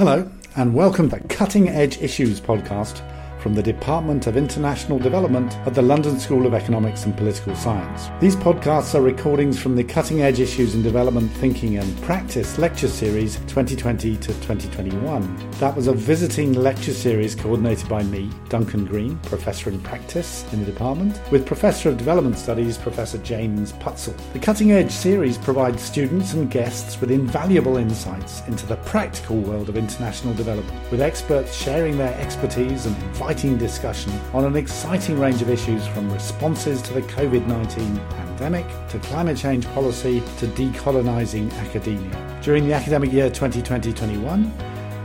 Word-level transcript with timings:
Hello, 0.00 0.26
and 0.56 0.74
welcome 0.74 1.10
to 1.10 1.20
Cutting 1.28 1.68
Edge 1.68 1.98
Issues 1.98 2.40
podcast 2.40 3.02
from 3.40 3.54
the 3.54 3.62
Department 3.62 4.26
of 4.26 4.36
International 4.36 4.98
Development 4.98 5.56
at 5.66 5.74
the 5.74 5.82
London 5.82 6.18
School 6.18 6.46
of 6.46 6.54
Economics 6.54 7.06
and 7.06 7.16
Political 7.16 7.56
Science. 7.56 8.08
These 8.20 8.36
podcasts 8.36 8.94
are 8.94 9.02
recordings 9.02 9.58
from 9.58 9.74
the 9.74 9.84
Cutting 9.84 10.22
Edge 10.22 10.40
Issues 10.40 10.74
in 10.74 10.82
Development 10.82 11.30
Thinking 11.32 11.78
and 11.78 12.02
Practice 12.02 12.58
lecture 12.58 12.88
series 12.88 13.36
2020 13.48 14.16
to 14.16 14.26
2021. 14.26 15.50
That 15.52 15.74
was 15.74 15.86
a 15.86 15.92
visiting 15.92 16.52
lecture 16.52 16.92
series 16.92 17.34
coordinated 17.34 17.88
by 17.88 18.02
me, 18.02 18.30
Duncan 18.48 18.84
Green, 18.84 19.16
Professor 19.18 19.70
in 19.70 19.80
Practice 19.80 20.44
in 20.52 20.60
the 20.60 20.70
department, 20.70 21.20
with 21.30 21.46
Professor 21.46 21.88
of 21.88 21.96
Development 21.96 22.36
Studies, 22.36 22.76
Professor 22.76 23.18
James 23.18 23.72
Putzel. 23.74 24.14
The 24.32 24.38
Cutting 24.38 24.72
Edge 24.72 24.90
series 24.90 25.38
provides 25.38 25.82
students 25.82 26.34
and 26.34 26.50
guests 26.50 27.00
with 27.00 27.10
invaluable 27.10 27.78
insights 27.78 28.46
into 28.48 28.66
the 28.66 28.76
practical 28.76 29.38
world 29.38 29.68
of 29.68 29.76
international 29.76 30.34
development, 30.34 30.90
with 30.90 31.00
experts 31.00 31.54
sharing 31.54 31.96
their 31.96 32.14
expertise 32.20 32.86
and 32.86 32.96
exciting 33.30 33.56
discussion 33.56 34.12
on 34.34 34.44
an 34.44 34.56
exciting 34.56 35.16
range 35.16 35.40
of 35.40 35.48
issues 35.48 35.86
from 35.86 36.12
responses 36.12 36.82
to 36.82 36.92
the 36.92 37.02
COVID 37.02 37.46
19 37.46 37.96
pandemic 38.08 38.66
to 38.88 38.98
climate 38.98 39.36
change 39.36 39.64
policy 39.68 40.18
to 40.38 40.48
decolonising 40.48 41.48
academia. 41.58 42.40
During 42.42 42.66
the 42.66 42.72
academic 42.72 43.12
year 43.12 43.30
2020 43.30 43.92
21, 43.92 44.52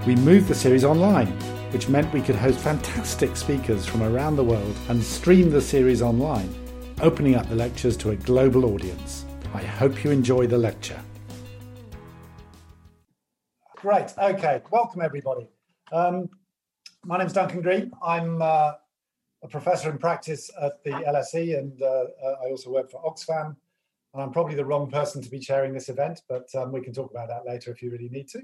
we 0.07 0.16
moved 0.16 0.47
the 0.47 0.55
series 0.55 0.83
online, 0.83 1.27
which 1.71 1.88
meant 1.88 2.11
we 2.11 2.19
could 2.19 2.35
host 2.35 2.57
fantastic 2.57 3.35
speakers 3.35 3.85
from 3.85 4.02
around 4.02 4.38
the 4.38 4.44
world 4.44 4.75
and 4.89 5.03
stream 5.03 5.52
the 5.52 5.61
series 5.61 6.02
online, 6.02 6.52
opening 7.02 7.35
up 7.35 7.47
the 7.47 7.55
lectures 7.55 7.95
to 7.95 8.09
a 8.09 8.16
global 8.16 8.66
audience. 8.66 9.23
I 9.53 9.61
hope 9.61 10.03
you 10.03 10.09
enjoy 10.09 10.47
the 10.47 10.57
lecture. 10.57 10.99
Great. 13.75 14.16
Okay. 14.17 14.63
Welcome, 14.71 15.03
everybody. 15.03 15.47
Um, 15.91 16.27
my 17.05 17.20
name 17.20 17.27
is 17.27 17.34
Duncan 17.34 17.62
Green. 17.62 17.91
I'm 18.04 18.41
uh, 18.41 18.73
a 19.44 19.48
professor 19.48 19.92
in 19.92 19.98
practice 20.00 20.50
at 20.59 20.84
the 20.84 20.89
LSE, 20.89 21.58
and 21.58 21.80
uh, 21.81 21.86
uh, 21.86 22.36
I 22.44 22.50
also 22.50 22.72
work 22.72 22.89
for 22.89 23.02
Oxfam. 23.03 23.56
And 24.14 24.23
I'm 24.23 24.31
probably 24.31 24.56
the 24.56 24.66
wrong 24.66 24.89
person 24.89 25.22
to 25.22 25.30
be 25.30 25.39
chairing 25.39 25.73
this 25.73 25.89
event, 25.89 26.22
but 26.28 26.47
um, 26.56 26.72
we 26.72 26.81
can 26.81 26.94
talk 26.94 27.12
about 27.12 27.28
that 27.28 27.45
later 27.45 27.72
if 27.72 27.81
you 27.81 27.92
really 27.92 28.09
need 28.09 28.28
to. 28.30 28.42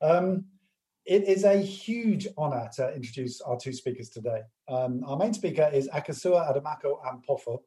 Um, 0.00 0.46
it 1.04 1.24
is 1.24 1.44
a 1.44 1.56
huge 1.56 2.28
honor 2.38 2.70
to 2.76 2.94
introduce 2.94 3.40
our 3.40 3.58
two 3.58 3.72
speakers 3.72 4.08
today. 4.08 4.42
Um, 4.68 5.02
our 5.06 5.16
main 5.16 5.34
speaker 5.34 5.70
is 5.72 5.88
Akosua 5.88 6.50
Adomako 6.50 6.98
Ampofo, 7.04 7.58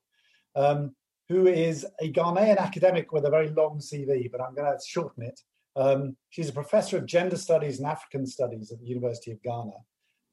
um, 0.55 0.95
who 1.29 1.47
is 1.47 1.85
a 1.99 2.11
Ghanaian 2.11 2.57
academic 2.57 3.11
with 3.11 3.25
a 3.25 3.29
very 3.29 3.49
long 3.49 3.79
CV, 3.79 4.31
but 4.31 4.41
I'm 4.41 4.55
going 4.55 4.71
to 4.71 4.79
shorten 4.85 5.23
it. 5.23 5.39
Um, 5.75 6.15
she's 6.29 6.49
a 6.49 6.53
professor 6.53 6.97
of 6.97 7.05
gender 7.05 7.37
studies 7.37 7.79
and 7.79 7.87
African 7.87 8.25
studies 8.25 8.71
at 8.71 8.79
the 8.79 8.85
University 8.85 9.31
of 9.31 9.41
Ghana. 9.43 9.73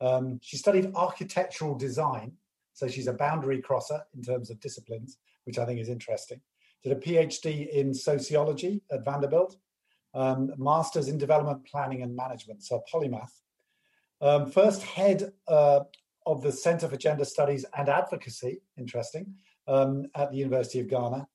Um, 0.00 0.38
she 0.42 0.56
studied 0.56 0.92
architectural 0.94 1.74
design, 1.74 2.32
so 2.72 2.86
she's 2.88 3.08
a 3.08 3.12
boundary 3.12 3.60
crosser 3.60 4.02
in 4.14 4.22
terms 4.22 4.50
of 4.50 4.60
disciplines, 4.60 5.18
which 5.44 5.58
I 5.58 5.64
think 5.64 5.80
is 5.80 5.88
interesting. 5.88 6.40
Did 6.82 6.92
a 6.92 7.00
PhD 7.00 7.68
in 7.70 7.92
sociology 7.92 8.82
at 8.92 9.04
Vanderbilt, 9.04 9.56
um, 10.14 10.52
master's 10.56 11.08
in 11.08 11.18
development 11.18 11.66
planning 11.66 12.02
and 12.02 12.14
management, 12.14 12.62
so 12.62 12.82
polymath. 12.92 13.32
Um, 14.20 14.50
first 14.50 14.82
head 14.82 15.32
uh, 15.46 15.80
of 16.26 16.42
the 16.42 16.52
Center 16.52 16.88
for 16.88 16.96
Gender 16.96 17.24
Studies 17.24 17.64
and 17.76 17.88
Advocacy, 17.88 18.60
interesting, 18.76 19.34
um, 19.66 20.06
at 20.14 20.30
the 20.30 20.36
University 20.36 20.80
of 20.80 20.88
Ghana, 20.88 21.26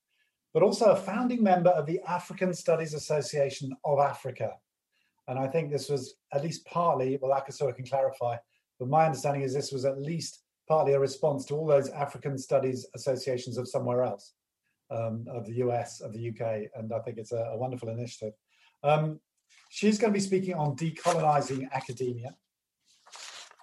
but 0.54 0.64
also 0.64 0.92
a 0.92 0.96
founding 0.96 1.42
member 1.42 1.70
of 1.72 1.86
the 1.86 2.00
African 2.08 2.54
Studies 2.54 2.94
Association 2.94 3.76
of 3.84 4.00
Africa. 4.00 4.54
And 5.28 5.40
I 5.40 5.48
think 5.48 5.72
this 5.72 5.90
was 5.90 6.16
at 6.34 6.44
least 6.44 6.66
partly, 6.66 7.18
well, 7.22 7.32
Akosua 7.32 7.76
can 7.76 7.86
clarify, 7.86 8.38
but 8.80 8.90
my 8.90 9.06
understanding 9.06 9.44
is 9.44 9.54
this 9.54 9.72
was 9.72 9.86
at 9.86 10.02
least 10.02 10.44
partly 10.68 10.94
a 10.94 11.00
response 11.00 11.46
to 11.46 11.56
all 11.56 11.68
those 11.68 11.90
African 11.90 12.38
studies 12.38 12.86
associations 12.96 13.58
of 13.58 13.68
somewhere 13.68 14.04
else, 14.04 14.34
um, 14.92 15.26
of 15.30 15.46
the 15.46 15.56
US, 15.56 16.02
of 16.02 16.14
the 16.14 16.30
UK, 16.30 16.70
and 16.76 16.94
I 16.94 17.00
think 17.00 17.18
it's 17.18 17.32
a, 17.32 17.52
a 17.54 17.58
wonderful 17.58 17.90
initiative. 17.90 18.34
Um, 18.84 19.20
she's 19.70 19.98
going 19.98 20.14
to 20.14 20.18
be 20.18 20.24
speaking 20.24 20.56
on 20.56 20.76
decolonizing 20.76 21.70
academia, 21.72 22.36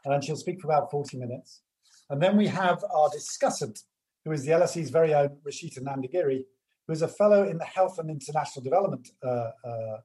and 0.04 0.22
she'll 0.24 0.36
speak 0.36 0.60
for 0.60 0.68
about 0.68 0.90
40 0.90 1.16
minutes. 1.16 1.62
And 2.10 2.20
then 2.20 2.36
we 2.36 2.48
have 2.48 2.82
our 2.92 3.08
discussant, 3.10 3.82
who 4.24 4.32
is 4.32 4.44
the 4.44 4.52
LSE's 4.52 4.90
very 4.90 5.14
own 5.14 5.38
Rishita 5.46 5.80
Nandagiri, 5.80 6.44
who 6.86 6.92
is 6.92 7.02
a 7.02 7.08
fellow 7.08 7.44
in 7.48 7.58
the 7.58 7.64
Health 7.64 7.98
and 7.98 8.10
International 8.10 8.62
Development 8.62 9.08
uh, 9.22 9.50
uh, 9.64 9.96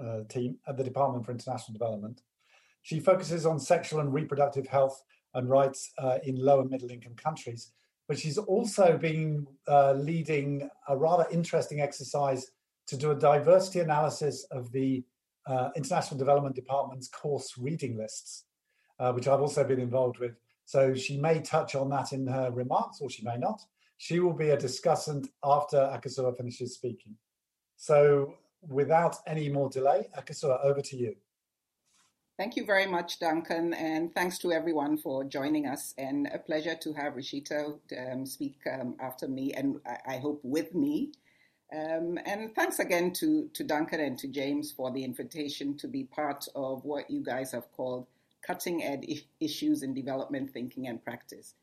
uh, 0.00 0.24
team 0.28 0.56
at 0.68 0.76
the 0.76 0.84
Department 0.84 1.26
for 1.26 1.32
International 1.32 1.72
Development. 1.72 2.20
She 2.82 3.00
focuses 3.00 3.46
on 3.46 3.58
sexual 3.58 4.00
and 4.00 4.12
reproductive 4.12 4.66
health 4.66 5.02
and 5.34 5.48
rights 5.48 5.92
uh, 5.98 6.18
in 6.24 6.36
low 6.36 6.60
and 6.60 6.70
middle 6.70 6.90
income 6.90 7.14
countries. 7.14 7.72
But 8.08 8.18
she's 8.18 8.38
also 8.38 8.98
been 8.98 9.46
uh, 9.68 9.92
leading 9.92 10.68
a 10.88 10.96
rather 10.96 11.26
interesting 11.30 11.80
exercise 11.80 12.50
to 12.88 12.96
do 12.96 13.12
a 13.12 13.14
diversity 13.14 13.80
analysis 13.80 14.44
of 14.50 14.72
the 14.72 15.04
uh, 15.46 15.70
International 15.76 16.18
Development 16.18 16.54
Department's 16.54 17.08
course 17.08 17.56
reading 17.56 17.96
lists, 17.96 18.44
uh, 18.98 19.12
which 19.12 19.28
I've 19.28 19.40
also 19.40 19.64
been 19.64 19.80
involved 19.80 20.18
with. 20.18 20.36
So 20.64 20.94
she 20.94 21.16
may 21.16 21.40
touch 21.40 21.74
on 21.74 21.88
that 21.90 22.12
in 22.12 22.26
her 22.26 22.50
remarks, 22.50 23.00
or 23.00 23.08
she 23.08 23.24
may 23.24 23.36
not. 23.36 23.60
She 23.98 24.20
will 24.20 24.32
be 24.32 24.50
a 24.50 24.56
discussant 24.56 25.28
after 25.44 25.76
Akosua 25.76 26.36
finishes 26.36 26.74
speaking. 26.74 27.14
So 27.76 28.34
without 28.68 29.16
any 29.26 29.48
more 29.48 29.68
delay, 29.70 30.08
Akosua, 30.18 30.64
over 30.64 30.80
to 30.80 30.96
you. 30.96 31.14
Thank 32.42 32.56
you 32.56 32.64
very 32.64 32.86
much, 32.86 33.20
Duncan, 33.20 33.72
and 33.72 34.12
thanks 34.12 34.36
to 34.38 34.50
everyone 34.50 34.96
for 34.96 35.22
joining 35.22 35.68
us. 35.68 35.94
And 35.96 36.26
a 36.26 36.40
pleasure 36.40 36.74
to 36.74 36.92
have 36.94 37.12
Rishita 37.12 37.78
um, 37.96 38.26
speak 38.26 38.56
um, 38.66 38.96
after 38.98 39.28
me, 39.28 39.52
and 39.52 39.76
I, 39.86 40.14
I, 40.14 40.16
hope 40.16 40.40
with 40.42 40.74
me. 40.74 41.12
Um, 41.72 42.18
and 42.26 42.52
thanks 42.52 42.80
again 42.80 43.12
to, 43.12 43.48
to 43.54 43.62
Duncan 43.62 44.00
and 44.00 44.18
to 44.18 44.26
James 44.26 44.72
for 44.72 44.90
the 44.90 45.04
invitation 45.04 45.76
to 45.76 45.86
be 45.86 46.02
part 46.02 46.48
of 46.56 46.84
what 46.84 47.08
you 47.08 47.22
guys 47.22 47.52
have 47.52 47.70
called 47.76 48.08
cutting 48.44 48.82
edge 48.82 49.24
issues 49.38 49.84
in 49.84 49.94
development 49.94 50.52
thinking 50.52 50.88
and 50.88 51.00
practice. 51.04 51.54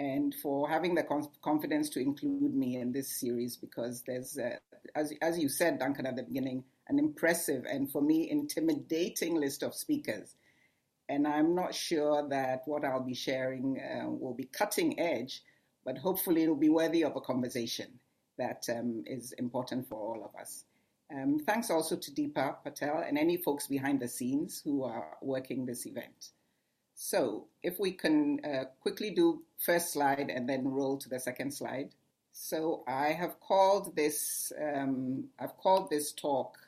And 0.00 0.34
for 0.42 0.68
having 0.68 0.96
the 0.96 1.04
confidence 1.42 1.90
to 1.90 2.00
include 2.00 2.56
me 2.56 2.74
in 2.74 2.90
this 2.90 3.20
series, 3.20 3.56
because 3.56 4.02
there's, 4.04 4.36
uh, 4.36 4.56
as, 4.96 5.12
as 5.22 5.38
you 5.38 5.48
said, 5.48 5.78
Duncan, 5.78 6.06
at 6.06 6.16
the 6.16 6.24
beginning, 6.24 6.64
an 6.88 6.98
impressive 6.98 7.64
and 7.64 7.90
for 7.90 8.02
me 8.02 8.30
intimidating 8.30 9.34
list 9.34 9.62
of 9.62 9.74
speakers. 9.74 10.34
And 11.08 11.26
I'm 11.26 11.54
not 11.54 11.74
sure 11.74 12.28
that 12.28 12.62
what 12.66 12.84
I'll 12.84 13.04
be 13.04 13.14
sharing 13.14 13.80
uh, 13.80 14.08
will 14.08 14.34
be 14.34 14.44
cutting 14.44 14.98
edge, 15.00 15.42
but 15.84 15.98
hopefully 15.98 16.42
it'll 16.42 16.54
be 16.54 16.68
worthy 16.68 17.02
of 17.02 17.16
a 17.16 17.20
conversation 17.20 17.98
that 18.38 18.66
um, 18.68 19.02
is 19.06 19.32
important 19.32 19.88
for 19.88 19.96
all 19.96 20.24
of 20.24 20.38
us. 20.38 20.64
Um, 21.14 21.38
thanks 21.38 21.70
also 21.70 21.96
to 21.96 22.10
Deepa 22.10 22.56
Patel 22.62 23.04
and 23.06 23.16
any 23.16 23.38
folks 23.38 23.66
behind 23.66 24.00
the 24.00 24.08
scenes 24.08 24.60
who 24.62 24.84
are 24.84 25.16
working 25.22 25.64
this 25.64 25.86
event. 25.86 26.30
So, 26.94 27.46
if 27.62 27.78
we 27.78 27.92
can 27.92 28.40
uh, 28.44 28.64
quickly 28.80 29.10
do 29.10 29.42
first 29.56 29.92
slide 29.92 30.30
and 30.30 30.48
then 30.48 30.68
roll 30.68 30.98
to 30.98 31.08
the 31.08 31.20
second 31.20 31.54
slide. 31.54 31.90
So, 32.32 32.82
I 32.86 33.12
have 33.12 33.40
called 33.40 33.96
this 33.96 34.52
um, 34.60 35.28
I've 35.38 35.56
called 35.56 35.88
this 35.88 36.12
talk 36.12 36.58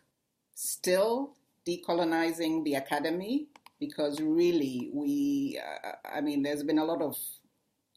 still 0.55 1.35
decolonizing 1.67 2.65
the 2.65 2.75
academy 2.75 3.49
because 3.79 4.21
really 4.21 4.91
we 4.93 5.61
uh, 5.85 5.93
i 6.15 6.21
mean 6.21 6.43
there's 6.43 6.63
been 6.63 6.79
a 6.79 6.85
lot 6.85 7.03
of 7.03 7.17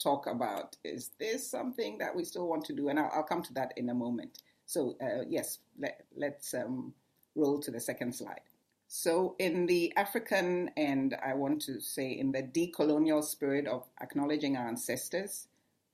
talk 0.03 0.27
about 0.27 0.75
is 0.83 1.11
this 1.19 1.49
something 1.49 1.97
that 1.97 2.13
we 2.15 2.25
still 2.25 2.47
want 2.47 2.65
to 2.65 2.73
do? 2.73 2.89
And 2.89 2.99
i'll, 2.99 3.09
I'll 3.13 3.23
come 3.23 3.41
to 3.43 3.53
that 3.53 3.73
in 3.77 3.89
a 3.89 3.93
moment. 3.93 4.39
So 4.65 4.95
uh, 5.01 5.23
yes 5.29 5.59
let, 5.79 6.37
us 6.37 6.53
um, 6.53 6.93
roll 7.35 7.59
to 7.59 7.71
the 7.71 7.79
second 7.79 8.13
slide. 8.13 8.41
So 8.87 9.35
in 9.39 9.65
the 9.65 9.91
african 9.97 10.69
and 10.77 11.15
i 11.25 11.33
want 11.33 11.61
to 11.63 11.79
say 11.79 12.11
in 12.11 12.31
the 12.31 12.43
decolonial 12.43 13.23
spirit 13.23 13.67
of 13.67 13.87
acknowledging 14.01 14.55
our 14.55 14.67
ancestors 14.67 15.47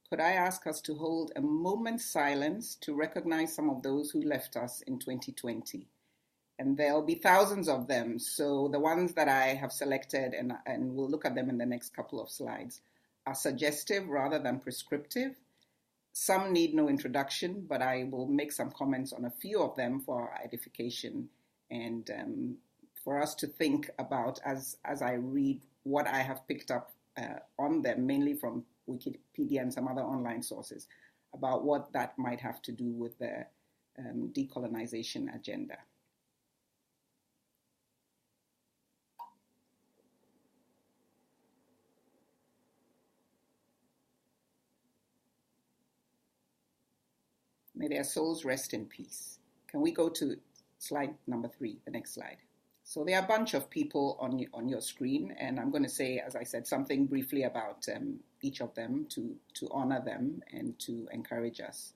could 0.09 0.19
i 0.19 0.31
ask 0.31 0.67
us 0.67 0.81
to 0.81 0.95
hold 0.95 1.31
a 1.35 1.41
moment's 1.41 2.05
silence 2.05 2.75
to 2.81 2.93
recognize 2.93 3.53
some 3.53 3.69
of 3.69 3.83
those 3.83 4.11
who 4.11 4.21
left 4.23 4.57
us 4.57 4.81
in 4.81 4.99
2020 4.99 5.87
and 6.59 6.77
there'll 6.77 7.01
be 7.01 7.15
thousands 7.15 7.69
of 7.69 7.87
them. 7.87 8.19
So 8.19 8.67
the 8.67 8.79
ones 8.79 9.13
that 9.13 9.29
I 9.29 9.55
have 9.55 9.71
selected, 9.71 10.33
and, 10.33 10.51
and 10.65 10.93
we'll 10.93 11.09
look 11.09 11.25
at 11.25 11.33
them 11.33 11.49
in 11.49 11.57
the 11.57 11.65
next 11.65 11.95
couple 11.95 12.21
of 12.21 12.29
slides, 12.29 12.81
are 13.25 13.33
suggestive 13.33 14.07
rather 14.09 14.39
than 14.39 14.59
prescriptive. 14.59 15.35
Some 16.11 16.51
need 16.51 16.73
no 16.73 16.89
introduction, 16.89 17.65
but 17.67 17.81
I 17.81 18.09
will 18.11 18.27
make 18.27 18.51
some 18.51 18.71
comments 18.71 19.13
on 19.13 19.23
a 19.23 19.31
few 19.31 19.61
of 19.61 19.77
them 19.77 20.01
for 20.01 20.21
our 20.21 20.39
edification 20.43 21.29
and 21.71 22.09
um, 22.11 22.57
for 23.05 23.21
us 23.21 23.35
to 23.35 23.47
think 23.47 23.89
about 23.97 24.39
as, 24.45 24.75
as 24.83 25.01
I 25.01 25.13
read 25.13 25.61
what 25.83 26.07
I 26.07 26.19
have 26.19 26.45
picked 26.45 26.71
up 26.71 26.91
uh, 27.17 27.39
on 27.57 27.83
them, 27.83 28.05
mainly 28.05 28.33
from 28.33 28.65
Wikipedia 28.89 29.61
and 29.61 29.73
some 29.73 29.87
other 29.87 30.01
online 30.01 30.43
sources, 30.43 30.87
about 31.33 31.63
what 31.63 31.93
that 31.93 32.17
might 32.17 32.41
have 32.41 32.61
to 32.63 32.73
do 32.73 32.91
with 32.91 33.17
the 33.19 33.45
um, 33.97 34.33
decolonization 34.35 35.33
agenda. 35.33 35.77
May 47.79 47.87
their 47.87 48.03
souls 48.03 48.43
rest 48.43 48.73
in 48.73 48.85
peace. 48.85 49.39
Can 49.69 49.79
we 49.79 49.91
go 49.93 50.09
to 50.09 50.35
slide 50.79 51.15
number 51.27 51.47
three, 51.47 51.79
the 51.85 51.91
next 51.91 52.13
slide? 52.13 52.35
So 52.83 53.05
there 53.05 53.17
are 53.17 53.23
a 53.23 53.27
bunch 53.27 53.53
of 53.53 53.69
people 53.69 54.17
on 54.19 54.45
on 54.53 54.67
your 54.67 54.81
screen, 54.81 55.33
and 55.39 55.57
I'm 55.59 55.71
going 55.71 55.83
to 55.83 55.89
say, 55.89 56.19
as 56.19 56.35
I 56.35 56.43
said, 56.43 56.67
something 56.67 57.05
briefly 57.05 57.43
about 57.43 57.85
um, 57.95 58.19
each 58.41 58.59
of 58.59 58.75
them 58.75 59.05
to 59.11 59.33
to 59.55 59.69
honor 59.71 60.01
them 60.03 60.41
and 60.51 60.77
to 60.79 61.07
encourage 61.13 61.61
us. 61.61 61.93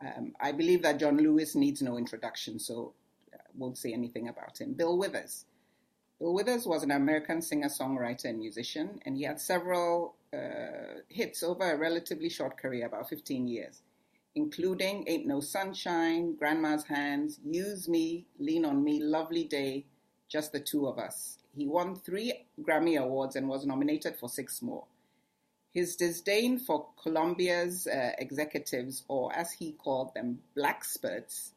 Um, 0.00 0.32
I 0.40 0.52
believe 0.52 0.82
that 0.82 0.98
John 0.98 1.18
Lewis 1.18 1.54
needs 1.54 1.82
no 1.82 1.98
introduction, 1.98 2.58
so 2.58 2.94
I 3.34 3.38
won't 3.54 3.76
say 3.76 3.92
anything 3.92 4.28
about 4.28 4.58
him. 4.58 4.72
Bill 4.72 4.96
Withers. 4.96 5.44
Bill 6.18 6.32
Withers 6.32 6.66
was 6.66 6.82
an 6.84 6.92
American 6.92 7.42
singer, 7.42 7.68
songwriter, 7.68 8.26
and 8.26 8.38
musician, 8.38 9.00
and 9.04 9.14
he 9.18 9.24
had 9.24 9.40
several 9.40 10.14
uh, 10.32 11.02
hits 11.08 11.42
over 11.42 11.70
a 11.70 11.76
relatively 11.76 12.30
short 12.30 12.56
career, 12.56 12.86
about 12.86 13.08
15 13.08 13.46
years, 13.46 13.82
including 14.34 15.04
Ain't 15.06 15.26
No 15.26 15.40
Sunshine, 15.40 16.34
Grandma's 16.36 16.84
Hands, 16.84 17.38
Use 17.44 17.88
Me, 17.88 18.26
Lean 18.38 18.64
on 18.64 18.84
Me, 18.84 19.00
Lovely 19.02 19.44
Day, 19.44 19.84
just 20.28 20.52
the 20.52 20.60
two 20.60 20.86
of 20.86 20.98
us. 20.98 21.38
He 21.56 21.66
won 21.66 21.96
three 21.96 22.46
Grammy 22.62 23.00
Awards 23.00 23.34
and 23.34 23.48
was 23.48 23.66
nominated 23.66 24.16
for 24.16 24.28
six 24.28 24.62
more. 24.62 24.84
His 25.72 25.96
disdain 25.96 26.58
for 26.58 26.86
Columbia's 27.02 27.86
uh, 27.86 28.12
executives, 28.18 29.04
or 29.08 29.34
as 29.34 29.52
he 29.52 29.72
called 29.72 30.14
them, 30.14 30.40
black 30.54 30.84
spurts, 30.84 31.52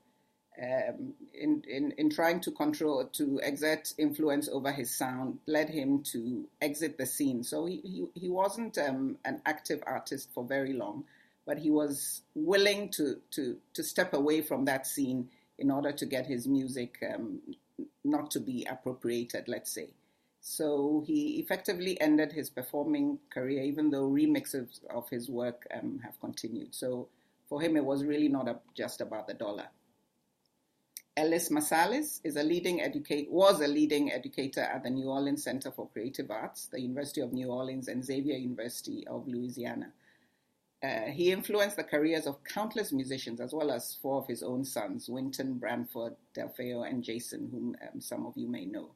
um, 0.61 1.13
in, 1.33 1.63
in, 1.67 1.91
in 1.97 2.09
trying 2.09 2.39
to 2.41 2.51
control, 2.51 3.05
to 3.05 3.39
exert 3.41 3.93
influence 3.97 4.49
over 4.49 4.71
his 4.71 4.95
sound, 4.95 5.39
led 5.47 5.69
him 5.69 6.03
to 6.03 6.45
exit 6.61 6.97
the 6.97 7.05
scene. 7.05 7.43
So 7.43 7.65
he, 7.65 7.77
he, 7.83 8.05
he 8.19 8.29
wasn't 8.29 8.77
um, 8.77 9.17
an 9.23 9.41
active 9.45 9.81
artist 9.87 10.29
for 10.33 10.43
very 10.43 10.73
long, 10.73 11.05
but 11.45 11.57
he 11.57 11.69
was 11.69 12.21
willing 12.35 12.89
to, 12.89 13.17
to, 13.31 13.57
to 13.73 13.83
step 13.83 14.13
away 14.13 14.41
from 14.41 14.65
that 14.65 14.85
scene 14.85 15.29
in 15.57 15.71
order 15.71 15.91
to 15.91 16.05
get 16.05 16.25
his 16.25 16.47
music 16.47 16.97
um, 17.13 17.39
not 18.03 18.31
to 18.31 18.39
be 18.39 18.67
appropriated, 18.69 19.47
let's 19.47 19.71
say. 19.71 19.89
So 20.41 21.03
he 21.05 21.39
effectively 21.39 21.99
ended 22.01 22.31
his 22.31 22.49
performing 22.49 23.19
career, 23.29 23.61
even 23.61 23.91
though 23.91 24.09
remixes 24.09 24.83
of 24.89 25.07
his 25.09 25.29
work 25.29 25.67
um, 25.73 25.99
have 26.03 26.19
continued. 26.19 26.73
So 26.73 27.09
for 27.47 27.61
him, 27.61 27.77
it 27.77 27.85
was 27.85 28.03
really 28.03 28.27
not 28.27 28.47
a, 28.47 28.59
just 28.75 29.01
about 29.01 29.27
the 29.27 29.35
dollar. 29.35 29.67
Ellis 31.15 31.49
Marsalis 31.49 32.21
is 32.23 32.37
a 32.37 32.43
leading 32.43 32.81
educate, 32.81 33.29
was 33.29 33.61
a 33.61 33.67
leading 33.67 34.11
educator 34.11 34.61
at 34.61 34.81
the 34.81 34.89
New 34.89 35.09
Orleans 35.09 35.43
Center 35.43 35.69
for 35.69 35.89
Creative 35.89 36.31
Arts, 36.31 36.67
the 36.67 36.79
University 36.79 37.21
of 37.21 37.33
New 37.33 37.49
Orleans, 37.49 37.87
and 37.87 38.03
Xavier 38.03 38.37
University 38.37 39.05
of 39.07 39.27
Louisiana. 39.27 39.91
Uh, 40.83 41.11
he 41.11 41.31
influenced 41.31 41.77
the 41.77 41.83
careers 41.83 42.25
of 42.25 42.43
countless 42.43 42.91
musicians, 42.91 43.39
as 43.39 43.53
well 43.53 43.69
as 43.69 43.97
four 44.01 44.17
of 44.17 44.27
his 44.27 44.41
own 44.41 44.65
sons, 44.65 45.07
Wynton, 45.07 45.55
Branford, 45.55 46.15
Delfeayo, 46.35 46.89
and 46.89 47.03
Jason, 47.03 47.49
whom 47.51 47.75
um, 47.83 48.01
some 48.01 48.25
of 48.25 48.33
you 48.35 48.47
may 48.47 48.65
know. 48.65 48.89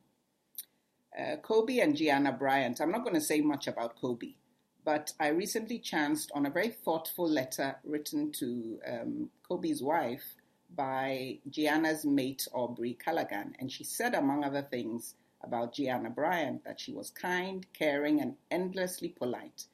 Uh, 1.18 1.36
Kobe 1.38 1.80
and 1.80 1.96
Gianna 1.96 2.32
Bryant. 2.32 2.82
I'm 2.82 2.92
not 2.92 3.04
going 3.04 3.14
to 3.14 3.22
say 3.22 3.40
much 3.40 3.68
about 3.68 4.02
Kobe, 4.02 4.34
but 4.84 5.14
I 5.20 5.28
recently 5.28 5.78
chanced 5.78 6.32
on 6.34 6.48
a 6.48 6.50
very 6.50 6.70
thoughtful 6.70 7.30
letter 7.30 7.76
written 7.84 8.32
to 8.34 8.80
um, 8.88 9.30
Kobe's 9.48 9.84
wife 9.84 10.24
by 10.76 11.38
Gianna's 11.50 12.04
mate, 12.04 12.48
Aubrey 12.52 12.96
Callaghan. 12.96 13.56
And 13.60 13.72
she 13.72 13.84
said, 13.84 14.16
among 14.16 14.44
other 14.44 14.64
things, 14.64 15.14
about 15.44 15.74
Gianna 15.74 16.10
Bryant 16.10 16.64
that 16.66 16.80
she 16.80 16.92
was 16.92 17.12
kind, 17.12 17.66
caring, 17.74 18.20
and 18.20 18.36
endlessly 18.50 19.10
polite, 19.10 19.66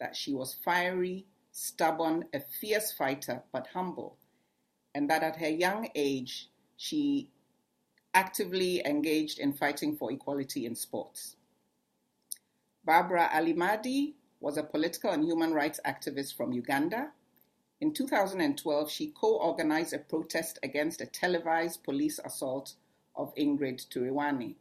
that 0.00 0.16
she 0.16 0.32
was 0.32 0.56
fiery, 0.64 1.26
stubborn, 1.50 2.24
a 2.32 2.40
fierce 2.40 2.92
fighter, 2.92 3.42
but 3.52 3.68
humble, 3.68 4.16
and 4.94 5.08
that 5.10 5.22
at 5.22 5.36
her 5.36 5.48
young 5.48 5.88
age 5.94 6.50
she 6.76 7.30
actively 8.14 8.84
engaged 8.86 9.38
in 9.38 9.52
fighting 9.52 9.96
for 9.96 10.10
equality 10.10 10.66
in 10.66 10.74
sports. 10.74 11.36
Barbara 12.84 13.28
Allimadi 13.32 14.14
was 14.40 14.56
a 14.56 14.62
political 14.62 15.10
and 15.10 15.24
human 15.24 15.52
rights 15.52 15.80
activist 15.86 16.36
from 16.36 16.52
Uganda. 16.52 17.12
In 17.80 17.92
2012, 17.92 18.90
she 18.90 19.08
co 19.08 19.36
organized 19.36 19.92
a 19.92 19.98
protest 19.98 20.58
against 20.62 21.00
a 21.00 21.06
televised 21.06 21.84
police 21.84 22.18
assault 22.24 22.74
of 23.14 23.34
Ingrid 23.34 23.86
Turinawe, 23.88 24.54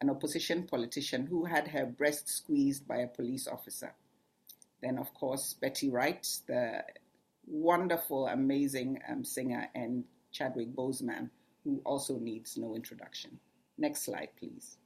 an 0.00 0.10
opposition 0.10 0.64
politician 0.64 1.26
who 1.26 1.44
had 1.44 1.68
her 1.68 1.84
breast 1.84 2.28
squeezed 2.28 2.86
by 2.86 2.98
a 2.98 3.08
police 3.08 3.46
officer. 3.46 3.94
Then, 4.84 4.98
of 4.98 5.14
course, 5.14 5.54
Betty 5.54 5.88
Wright, 5.88 6.28
the 6.46 6.84
wonderful, 7.46 8.26
amazing 8.26 9.00
um, 9.08 9.24
singer, 9.24 9.66
and 9.74 10.04
Chadwick 10.30 10.76
Boseman, 10.76 11.30
who 11.64 11.80
also 11.86 12.18
needs 12.18 12.58
no 12.58 12.74
introduction. 12.76 13.40
Next 13.78 14.04
slide, 14.04 14.28
please. 14.38 14.76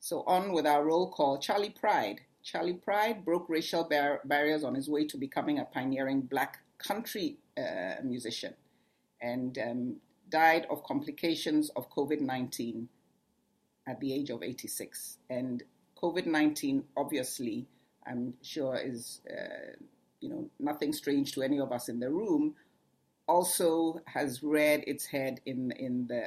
So, 0.00 0.22
on 0.26 0.52
with 0.52 0.66
our 0.66 0.82
roll 0.82 1.10
call 1.10 1.36
Charley 1.36 1.68
Pride. 1.68 2.22
Charley 2.42 2.72
Pride 2.72 3.26
broke 3.26 3.46
racial 3.50 3.84
bar- 3.84 4.22
barriers 4.24 4.64
on 4.64 4.74
his 4.74 4.88
way 4.88 5.04
to 5.04 5.18
becoming 5.18 5.58
a 5.58 5.66
pioneering 5.66 6.22
black 6.22 6.60
country 6.78 7.36
uh, 7.58 7.96
musician 8.02 8.54
and 9.20 9.58
um, 9.58 9.96
died 10.30 10.66
of 10.70 10.82
complications 10.82 11.68
of 11.76 11.90
COVID 11.90 12.22
19 12.22 12.88
at 13.86 14.00
the 14.00 14.12
age 14.14 14.30
of 14.30 14.42
86. 14.42 15.18
And 15.30 15.62
COVID 16.00 16.26
19, 16.26 16.84
obviously, 16.96 17.66
I'm 18.06 18.34
sure 18.42 18.76
is 18.76 19.20
uh, 19.30 19.76
you 20.20 20.28
know 20.28 20.50
nothing 20.58 20.92
strange 20.92 21.32
to 21.32 21.42
any 21.42 21.60
of 21.60 21.72
us 21.72 21.88
in 21.88 22.00
the 22.00 22.10
room. 22.10 22.54
Also 23.28 24.00
has 24.06 24.42
reared 24.42 24.84
its 24.86 25.06
head 25.06 25.40
in 25.46 25.70
in 25.72 26.06
the 26.08 26.24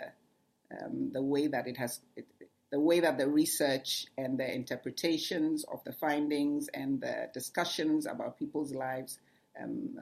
um, 0.71 1.11
the 1.13 1.21
way 1.21 1.47
that 1.47 1.67
it 1.67 1.77
has 1.77 1.99
it, 2.15 2.25
the 2.71 2.79
way 2.79 2.99
that 2.99 3.17
the 3.17 3.27
research 3.27 4.05
and 4.17 4.39
the 4.39 4.53
interpretations 4.53 5.63
of 5.65 5.83
the 5.83 5.93
findings 5.93 6.67
and 6.73 6.99
the 7.01 7.29
discussions 7.33 8.05
about 8.05 8.37
people's 8.37 8.73
lives 8.73 9.19
um, 9.61 9.99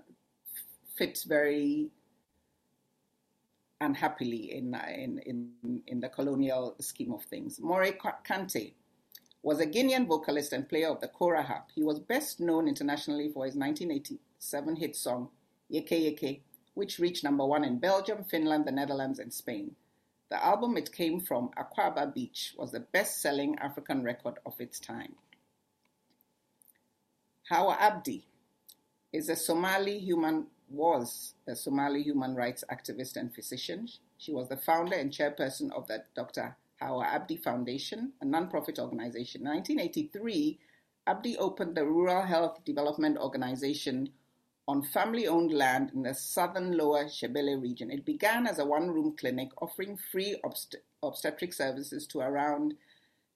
fits 0.96 1.24
very 1.24 1.90
unhappily 3.84 4.56
in, 4.56 4.76
in, 4.96 5.22
in, 5.26 5.82
in 5.88 6.00
the 6.00 6.10
colonial 6.10 6.76
scheme 6.80 7.14
of 7.14 7.24
things. 7.26 7.60
Mory 7.60 7.92
Kante 8.28 8.74
was 9.44 9.60
a 9.60 9.68
Guinean 9.68 10.08
vocalist 10.08 10.54
and 10.54 10.68
player 10.68 10.90
of 10.90 11.02
the 11.02 11.08
kora 11.08 11.44
harp. 11.44 11.70
He 11.76 11.84
was 11.84 12.00
best 12.00 12.40
known 12.40 12.68
internationally 12.68 13.30
for 13.30 13.46
his 13.46 13.56
1987 13.56 14.76
hit 14.78 14.96
song, 14.96 15.30
Yeke 15.70 15.92
Yeke, 15.92 16.44
which 16.74 16.98
reached 16.98 17.24
number 17.24 17.46
one 17.46 17.64
in 17.64 17.78
Belgium, 17.78 18.24
Finland, 18.24 18.66
the 18.66 18.72
Netherlands, 18.72 19.20
and 19.20 19.34
Spain. 19.34 19.76
The 20.30 20.44
album 20.44 20.78
it 20.78 20.92
came 20.92 21.20
from, 21.20 21.52
Akwaba 21.58 22.12
Beach, 22.14 22.56
was 22.58 22.72
the 22.72 22.80
best 22.80 23.22
selling 23.22 23.58
African 23.60 24.02
record 24.02 24.40
of 24.46 24.54
its 24.60 24.80
time. 24.80 25.14
Hawa 27.50 27.78
Abdi 27.80 28.26
is 29.12 29.30
a 29.30 29.36
Somali 29.36 30.00
human 30.00 30.48
was 30.74 31.36
a 31.48 31.56
Somali 31.56 32.02
human 32.02 32.36
rights 32.36 32.64
activist 32.72 33.16
and 33.16 33.34
physician. 33.34 33.88
She 34.18 34.34
was 34.34 34.50
the 34.50 34.58
founder 34.58 34.96
and 34.96 35.12
chairperson 35.12 35.72
of 35.72 35.88
the 35.88 36.04
Dr. 36.16 36.58
Hawa 36.82 37.06
Abdi 37.06 37.38
Foundation, 37.38 38.14
a 38.22 38.26
nonprofit 38.26 38.80
organization. 38.80 39.42
In 39.42 39.54
1983, 39.54 40.60
Abdi 41.06 41.38
opened 41.38 41.76
the 41.76 41.86
Rural 41.86 42.24
Health 42.24 42.64
Development 42.66 43.18
Organization 43.18 44.10
on 44.68 44.82
family 44.82 45.28
owned 45.28 45.54
land 45.54 45.92
in 45.94 46.04
the 46.04 46.14
southern 46.14 46.76
lower 46.78 47.06
Shabelle 47.06 47.62
region. 47.62 47.92
It 47.92 48.06
began 48.06 48.48
as 48.48 48.60
a 48.60 48.66
one 48.66 48.90
room 48.90 49.16
clinic 49.18 49.50
offering 49.62 49.98
free 50.12 50.38
obst- 50.44 50.76
obstetric 51.04 51.54
services 51.54 52.08
to 52.08 52.20
around 52.22 52.74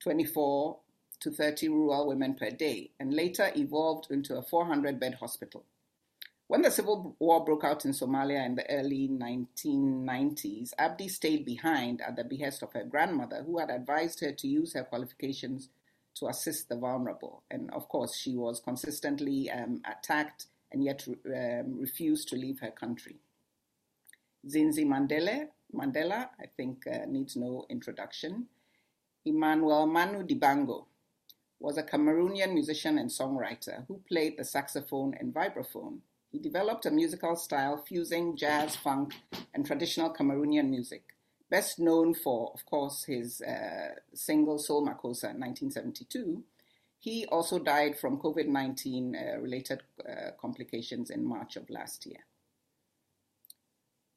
24 0.02 0.78
to 1.20 1.32
30 1.32 1.70
rural 1.70 2.08
women 2.08 2.36
per 2.36 2.50
day 2.50 2.92
and 3.00 3.14
later 3.14 3.52
evolved 3.56 4.08
into 4.10 4.38
a 4.38 4.42
400 4.42 5.00
bed 5.00 5.16
hospital. 5.16 5.66
When 6.48 6.62
the 6.62 6.72
civil 6.72 7.16
war 7.20 7.44
broke 7.44 7.66
out 7.66 7.84
in 7.84 7.92
Somalia 7.92 8.46
in 8.46 8.56
the 8.56 8.70
early 8.72 9.10
1990s, 9.10 10.72
Abdi 10.78 11.10
stayed 11.10 11.46
behind 11.46 12.02
at 12.02 12.16
the 12.16 12.24
behest 12.24 12.64
of 12.64 12.72
her 12.72 12.86
grandmother, 12.86 13.44
who 13.44 13.58
had 13.60 13.70
advised 13.70 14.22
her 14.22 14.32
to 14.32 14.48
use 14.48 14.74
her 14.74 14.86
qualifications 14.86 15.70
to 16.16 16.28
assist 16.28 16.70
the 16.70 16.78
vulnerable. 16.78 17.44
And 17.52 17.70
of 17.72 17.90
course, 17.90 18.16
she 18.16 18.38
was 18.38 18.62
consistently 18.62 19.52
um, 19.52 19.82
attacked 19.86 20.46
and 20.72 20.84
yet 20.84 21.06
um, 21.08 21.80
refused 21.80 22.30
to 22.30 22.38
leave 22.38 22.60
her 22.62 22.72
country. 22.72 23.18
Zinzi 24.48 24.86
Mandela, 24.86 25.50
Mandela, 25.76 26.30
I 26.40 26.46
think, 26.56 26.88
uh, 26.88 27.06
needs 27.08 27.36
no 27.36 27.66
introduction. 27.70 28.48
Emmanuel 29.26 29.86
Manu 29.86 30.24
Dibango 30.24 30.86
was 31.60 31.78
a 31.78 31.84
Cameroonian 31.84 32.54
musician 32.54 32.98
and 32.98 33.10
songwriter 33.10 33.86
who 33.88 34.02
played 34.08 34.38
the 34.38 34.46
saxophone 34.46 35.14
and 35.20 35.34
vibraphone. 35.34 36.00
He 36.32 36.40
developed 36.40 36.86
a 36.86 36.92
musical 36.92 37.36
style 37.36 37.78
fusing 37.78 38.36
jazz, 38.36 38.76
funk, 38.76 39.14
and 39.54 39.66
traditional 39.66 40.14
Cameroonian 40.14 40.70
music. 40.70 41.04
Best 41.50 41.80
known 41.80 42.14
for, 42.14 42.52
of 42.54 42.66
course, 42.66 43.06
his 43.06 43.42
uh, 43.42 43.96
single 44.14 44.58
Soul 44.60 44.86
Makossa 44.86 45.32
in 45.32 45.40
1972, 45.40 46.44
He 47.00 47.26
also 47.28 47.60
died 47.60 47.98
from 47.98 48.20
COVID 48.20 48.48
19 48.48 49.16
uh, 49.16 49.40
related 49.40 49.84
uh, 50.08 50.32
complications 50.40 51.10
in 51.10 51.26
March 51.26 51.56
of 51.56 51.70
last 51.70 52.06
year. 52.06 52.26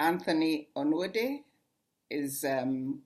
Anthony 0.00 0.68
Onwuede 0.74 1.44
is, 2.10 2.44
um, 2.44 3.02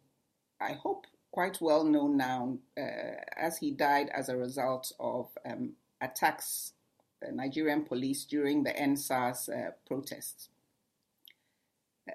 I 0.61 0.73
hope, 0.73 1.07
quite 1.33 1.61
well 1.61 1.83
known 1.83 2.17
now 2.17 2.57
uh, 2.79 3.19
as 3.37 3.59
he 3.59 3.73
died 3.73 4.09
as 4.15 4.29
a 4.29 4.37
result 4.37 4.93
of 5.01 5.29
um, 5.45 5.73
attacks 6.01 6.75
the 7.25 7.33
Nigerian 7.33 7.85
police 7.85 8.25
during 8.25 8.63
the 8.63 8.71
EndSARS 8.71 9.49
uh, 9.49 9.71
protests. 9.87 10.49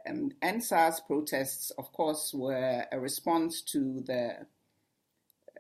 Um, 0.08 0.32
EndSARS 0.42 1.06
protests, 1.08 1.72
of 1.78 1.92
course, 1.92 2.34
were 2.34 2.86
a 2.92 3.00
response 3.00 3.62
to 3.62 4.02
the 4.06 4.46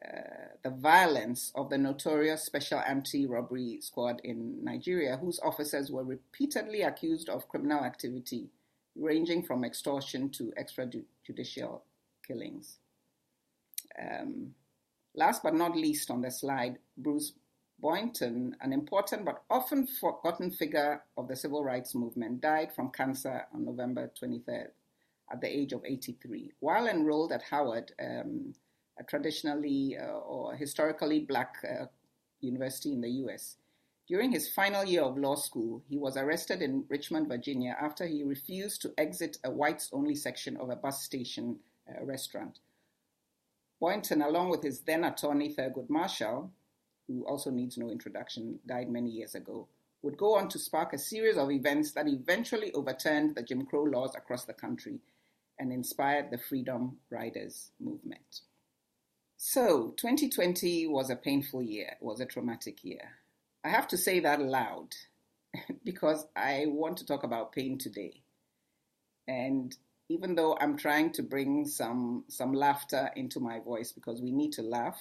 uh, 0.05 0.55
the 0.63 0.69
violence 0.69 1.51
of 1.55 1.69
the 1.69 1.77
notorious 1.77 2.43
Special 2.43 2.79
Anti-Robbery 2.79 3.79
Squad 3.81 4.21
in 4.23 4.63
Nigeria, 4.63 5.17
whose 5.17 5.39
officers 5.41 5.91
were 5.91 6.05
repeatedly 6.05 6.83
accused 6.83 7.27
of 7.27 7.49
criminal 7.49 7.83
activity 7.83 8.49
ranging 8.95 9.43
from 9.43 9.65
extortion 9.65 10.29
to 10.29 10.53
extrajudicial 10.57 11.81
killings. 12.25 12.77
Um, 14.01 14.53
last 15.15 15.43
but 15.43 15.55
not 15.55 15.75
least 15.75 16.09
on 16.11 16.21
the 16.21 16.31
slide, 16.31 16.79
Bruce 16.97 17.33
Boynton, 17.81 18.55
an 18.61 18.73
important 18.73 19.25
but 19.25 19.43
often 19.49 19.87
forgotten 19.87 20.51
figure 20.51 21.03
of 21.17 21.27
the 21.27 21.35
civil 21.35 21.63
rights 21.63 21.95
movement, 21.95 22.41
died 22.41 22.73
from 22.73 22.91
cancer 22.91 23.45
on 23.53 23.65
November 23.65 24.11
23rd 24.21 24.67
at 25.31 25.41
the 25.41 25.47
age 25.47 25.71
of 25.73 25.85
83. 25.85 26.51
While 26.59 26.87
enrolled 26.87 27.31
at 27.31 27.43
Howard, 27.43 27.93
um, 27.99 28.53
a 28.99 29.03
traditionally 29.03 29.97
uh, 29.97 30.07
or 30.07 30.55
historically 30.55 31.19
black 31.21 31.55
uh, 31.63 31.85
university 32.41 32.91
in 32.91 33.01
the 33.01 33.09
US, 33.25 33.55
during 34.07 34.31
his 34.31 34.49
final 34.49 34.83
year 34.83 35.03
of 35.03 35.17
law 35.17 35.35
school, 35.35 35.83
he 35.87 35.97
was 35.97 36.17
arrested 36.17 36.61
in 36.61 36.83
Richmond, 36.89 37.27
Virginia, 37.27 37.77
after 37.79 38.07
he 38.07 38.23
refused 38.23 38.81
to 38.81 38.93
exit 38.97 39.37
a 39.43 39.51
whites 39.51 39.89
only 39.93 40.15
section 40.15 40.57
of 40.57 40.69
a 40.69 40.75
bus 40.75 41.03
station 41.03 41.59
uh, 41.87 42.03
restaurant. 42.03 42.59
Boynton, 43.79 44.21
along 44.21 44.49
with 44.49 44.63
his 44.63 44.81
then 44.81 45.03
attorney 45.03 45.53
Thurgood 45.53 45.89
Marshall, 45.89 46.51
who 47.09 47.25
also 47.25 47.49
needs 47.49 47.77
no 47.77 47.89
introduction, 47.89 48.59
died 48.65 48.89
many 48.89 49.09
years 49.09 49.35
ago, 49.35 49.67
would 50.01 50.15
go 50.15 50.35
on 50.35 50.47
to 50.47 50.57
spark 50.57 50.93
a 50.93 50.97
series 50.97 51.35
of 51.35 51.51
events 51.51 51.91
that 51.91 52.07
eventually 52.07 52.71
overturned 52.73 53.35
the 53.35 53.43
Jim 53.43 53.65
Crow 53.65 53.83
laws 53.83 54.15
across 54.15 54.45
the 54.45 54.53
country 54.53 54.99
and 55.57 55.73
inspired 55.73 56.31
the 56.31 56.37
Freedom 56.37 56.97
Riders 57.09 57.71
movement. 57.81 58.41
So, 59.35 59.93
2020 59.97 60.87
was 60.87 61.09
a 61.09 61.15
painful 61.15 61.63
year, 61.63 61.97
was 61.99 62.21
a 62.21 62.25
traumatic 62.25 62.83
year. 62.83 63.11
I 63.63 63.69
have 63.69 63.87
to 63.89 63.97
say 63.97 64.19
that 64.21 64.41
loud 64.41 64.95
because 65.83 66.27
I 66.35 66.65
want 66.67 66.97
to 66.97 67.05
talk 67.05 67.23
about 67.23 67.51
pain 67.51 67.77
today. 67.77 68.21
And 69.27 69.75
even 70.09 70.35
though 70.35 70.57
I'm 70.59 70.75
trying 70.75 71.11
to 71.13 71.23
bring 71.23 71.65
some 71.65 72.25
some 72.27 72.53
laughter 72.53 73.11
into 73.15 73.39
my 73.39 73.59
voice 73.59 73.91
because 73.91 74.21
we 74.21 74.31
need 74.31 74.51
to 74.53 74.61
laugh. 74.63 74.99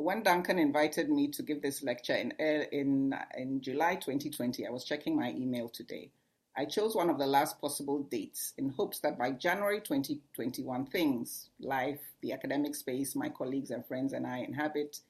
When 0.00 0.22
Duncan 0.22 0.60
invited 0.60 1.10
me 1.10 1.26
to 1.32 1.42
give 1.42 1.60
this 1.60 1.82
lecture 1.82 2.14
in 2.14 2.30
in 2.70 3.12
in 3.36 3.60
July 3.60 3.96
2020, 3.96 4.64
I 4.64 4.70
was 4.70 4.84
checking 4.84 5.16
my 5.16 5.30
email 5.30 5.68
today. 5.68 6.12
I 6.56 6.66
chose 6.66 6.94
one 6.94 7.10
of 7.10 7.18
the 7.18 7.26
last 7.26 7.60
possible 7.60 8.04
dates 8.04 8.54
in 8.58 8.68
hopes 8.68 9.00
that 9.00 9.18
by 9.18 9.32
January 9.32 9.80
2021, 9.80 10.86
things, 10.86 11.50
life, 11.58 11.98
the 12.22 12.32
academic 12.32 12.76
space 12.76 13.16
my 13.16 13.28
colleagues 13.28 13.72
and 13.72 13.84
friends 13.84 14.12
and 14.12 14.24
I 14.24 14.38
inhabit, 14.38 15.00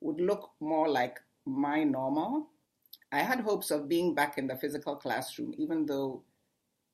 would 0.00 0.20
look 0.20 0.50
more 0.58 0.88
like 0.88 1.20
my 1.46 1.84
normal. 1.84 2.48
I 3.12 3.20
had 3.20 3.42
hopes 3.42 3.70
of 3.70 3.88
being 3.88 4.12
back 4.12 4.38
in 4.38 4.48
the 4.48 4.56
physical 4.56 4.96
classroom, 4.96 5.54
even 5.56 5.86
though 5.86 6.24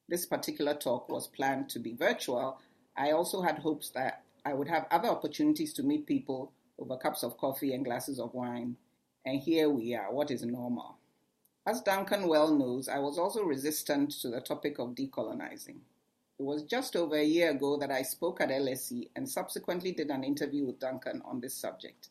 this 0.07 0.27
particular 0.27 0.75
talk 0.75 1.09
was 1.09 1.29
planned 1.29 1.71
to 1.71 1.79
be 1.79 1.95
virtual, 1.95 2.61
I 2.95 3.13
also 3.13 3.41
had 3.41 3.61
hopes 3.61 3.89
that 3.91 4.25
I 4.45 4.53
would 4.53 4.69
have 4.69 4.87
other 4.91 5.09
opportunities 5.09 5.73
to 5.75 5.83
meet 5.83 6.07
people 6.07 6.53
over 6.79 6.97
cups 6.97 7.23
of 7.23 7.37
coffee 7.37 7.75
and 7.75 7.85
glasses 7.85 8.19
of 8.19 8.35
wine. 8.35 8.77
And 9.25 9.41
here 9.41 9.69
we 9.69 9.95
are, 9.95 10.13
what 10.13 10.31
is 10.31 10.43
normal? 10.45 10.97
As 11.67 11.81
Duncan 11.83 12.29
well 12.29 12.55
knows, 12.55 12.89
I 12.89 12.99
was 12.99 13.19
also 13.19 13.43
resistant 13.43 14.13
to 14.23 14.29
the 14.29 14.41
topic 14.41 14.79
of 14.79 14.95
decolonizing. 14.95 15.81
It 16.39 16.43
was 16.43 16.63
just 16.63 16.97
over 16.97 17.17
a 17.17 17.25
year 17.25 17.51
ago 17.51 17.77
that 17.79 17.91
I 17.91 18.03
spoke 18.03 18.41
at 18.41 18.49
LSE 18.49 19.09
and 19.17 19.29
subsequently 19.29 19.93
did 19.93 20.09
an 20.09 20.25
interview 20.25 20.65
with 20.65 20.79
Duncan 20.79 21.21
on 21.25 21.41
this 21.41 21.55
subject. 21.55 22.09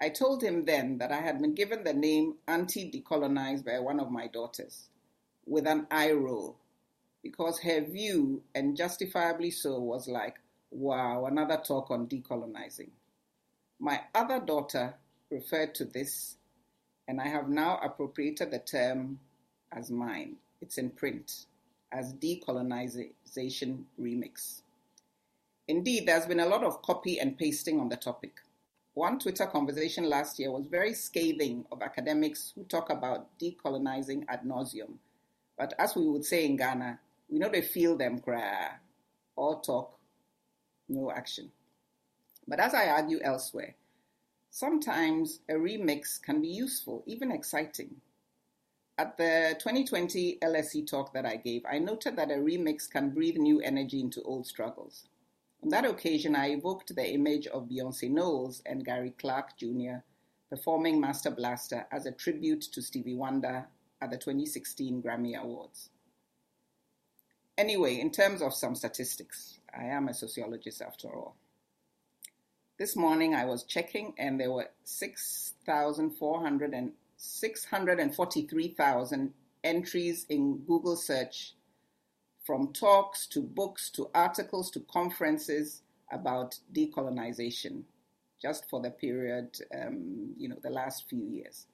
I 0.00 0.08
told 0.08 0.42
him 0.42 0.64
then 0.64 0.98
that 0.98 1.12
I 1.12 1.20
had 1.20 1.40
been 1.40 1.54
given 1.54 1.84
the 1.84 1.92
name 1.92 2.36
anti 2.48 2.90
decolonize 2.90 3.64
by 3.64 3.80
one 3.80 4.00
of 4.00 4.10
my 4.10 4.28
daughters, 4.28 4.88
with 5.46 5.66
an 5.66 5.86
eye 5.90 6.12
roll 6.12 6.56
because 7.22 7.60
her 7.60 7.82
view, 7.82 8.42
and 8.54 8.76
justifiably 8.76 9.50
so, 9.50 9.78
was 9.78 10.08
like, 10.08 10.36
wow, 10.70 11.26
another 11.26 11.58
talk 11.58 11.90
on 11.90 12.06
decolonizing. 12.06 12.90
My 13.82 14.02
other 14.14 14.38
daughter 14.38 14.94
referred 15.30 15.74
to 15.76 15.86
this, 15.86 16.36
and 17.08 17.18
I 17.18 17.28
have 17.28 17.48
now 17.48 17.78
appropriated 17.82 18.50
the 18.50 18.58
term 18.58 19.18
as 19.72 19.90
mine. 19.90 20.36
It's 20.60 20.76
in 20.76 20.90
print 20.90 21.46
as 21.90 22.12
decolonization 22.12 23.84
remix. 23.98 24.60
Indeed, 25.66 26.06
there's 26.06 26.26
been 26.26 26.40
a 26.40 26.46
lot 26.46 26.62
of 26.62 26.82
copy 26.82 27.18
and 27.20 27.38
pasting 27.38 27.80
on 27.80 27.88
the 27.88 27.96
topic. 27.96 28.42
One 28.92 29.18
Twitter 29.18 29.46
conversation 29.46 30.10
last 30.10 30.38
year 30.38 30.52
was 30.52 30.66
very 30.66 30.92
scathing 30.92 31.64
of 31.72 31.80
academics 31.80 32.52
who 32.54 32.64
talk 32.64 32.90
about 32.90 33.28
decolonizing 33.38 34.24
ad 34.28 34.42
nauseum. 34.44 34.98
But 35.56 35.72
as 35.78 35.96
we 35.96 36.06
would 36.06 36.26
say 36.26 36.44
in 36.44 36.56
Ghana, 36.56 36.98
we 37.30 37.38
know 37.38 37.48
they 37.48 37.62
feel 37.62 37.96
them 37.96 38.18
cry, 38.18 38.72
all 39.36 39.60
talk, 39.60 39.98
no 40.86 41.10
action. 41.10 41.50
But 42.50 42.58
as 42.58 42.74
I 42.74 42.88
argue 42.88 43.20
elsewhere, 43.22 43.76
sometimes 44.50 45.38
a 45.48 45.52
remix 45.52 46.20
can 46.20 46.42
be 46.42 46.48
useful, 46.48 47.04
even 47.06 47.30
exciting. 47.30 48.00
At 48.98 49.16
the 49.16 49.54
2020 49.60 50.38
LSE 50.42 50.84
talk 50.84 51.12
that 51.12 51.24
I 51.24 51.36
gave, 51.36 51.64
I 51.64 51.78
noted 51.78 52.16
that 52.16 52.32
a 52.32 52.34
remix 52.34 52.90
can 52.90 53.10
breathe 53.10 53.36
new 53.36 53.60
energy 53.60 54.00
into 54.00 54.20
old 54.22 54.48
struggles. 54.48 55.04
On 55.62 55.68
that 55.68 55.84
occasion, 55.84 56.34
I 56.34 56.50
evoked 56.50 56.92
the 56.96 57.08
image 57.08 57.46
of 57.46 57.68
Beyonce 57.68 58.10
Knowles 58.10 58.62
and 58.66 58.84
Gary 58.84 59.14
Clark 59.16 59.56
Jr. 59.56 59.98
performing 60.48 61.00
Master 61.00 61.30
Blaster 61.30 61.86
as 61.92 62.04
a 62.06 62.12
tribute 62.12 62.62
to 62.72 62.82
Stevie 62.82 63.14
Wonder 63.14 63.68
at 64.00 64.10
the 64.10 64.18
2016 64.18 65.00
Grammy 65.00 65.40
Awards. 65.40 65.90
Anyway, 67.56 68.00
in 68.00 68.10
terms 68.10 68.42
of 68.42 68.54
some 68.54 68.74
statistics, 68.74 69.60
I 69.72 69.84
am 69.84 70.08
a 70.08 70.14
sociologist 70.14 70.82
after 70.82 71.14
all. 71.14 71.36
This 72.80 72.96
morning 72.96 73.34
I 73.34 73.44
was 73.44 73.62
checking 73.64 74.14
and 74.16 74.40
there 74.40 74.50
were 74.50 74.70
6,400 74.84 76.72
and 76.72 76.92
643,000 77.18 79.34
entries 79.62 80.24
in 80.30 80.56
Google 80.66 80.96
search 80.96 81.56
from 82.42 82.72
talks 82.72 83.26
to 83.26 83.42
books 83.42 83.90
to 83.90 84.08
articles 84.14 84.70
to 84.70 84.80
conferences 84.90 85.82
about 86.10 86.58
decolonization 86.72 87.82
just 88.40 88.66
for 88.70 88.80
the 88.80 88.88
period, 88.88 89.58
um, 89.78 90.32
you 90.38 90.48
know, 90.48 90.56
the 90.62 90.70
last 90.70 91.06
few 91.06 91.26
years. 91.26 91.66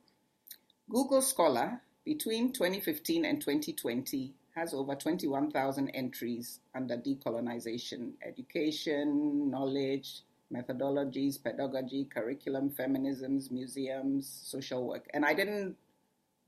Google 0.91 1.23
Scholar 1.23 1.83
between 2.05 2.53
2015 2.53 3.25
and 3.25 3.41
2020 3.41 4.35
has 4.57 4.75
over 4.75 4.97
21,000 4.97 5.89
entries 5.91 6.59
under 6.75 6.97
decolonization, 6.97 8.15
education, 8.27 9.49
knowledge, 9.49 10.23
methodologies, 10.55 11.43
pedagogy, 11.43 12.05
curriculum, 12.05 12.71
feminisms, 12.71 13.51
museums, 13.51 14.43
social 14.45 14.87
work. 14.87 15.09
And 15.13 15.25
I 15.25 15.35
didn't 15.35 15.77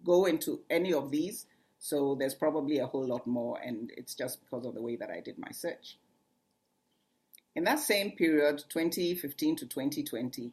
go 0.04 0.26
into 0.26 0.60
any 0.70 0.92
of 0.92 1.10
these, 1.10 1.46
so 1.78 2.16
there's 2.18 2.34
probably 2.34 2.78
a 2.78 2.86
whole 2.86 3.06
lot 3.06 3.26
more, 3.26 3.58
and 3.64 3.90
it's 3.96 4.14
just 4.14 4.40
because 4.40 4.64
of 4.64 4.74
the 4.74 4.82
way 4.82 4.96
that 4.96 5.10
I 5.10 5.20
did 5.20 5.38
my 5.38 5.50
search. 5.50 5.98
In 7.54 7.64
that 7.64 7.80
same 7.80 8.12
period, 8.12 8.62
2015 8.68 9.56
to 9.56 9.66
2020, 9.66 10.52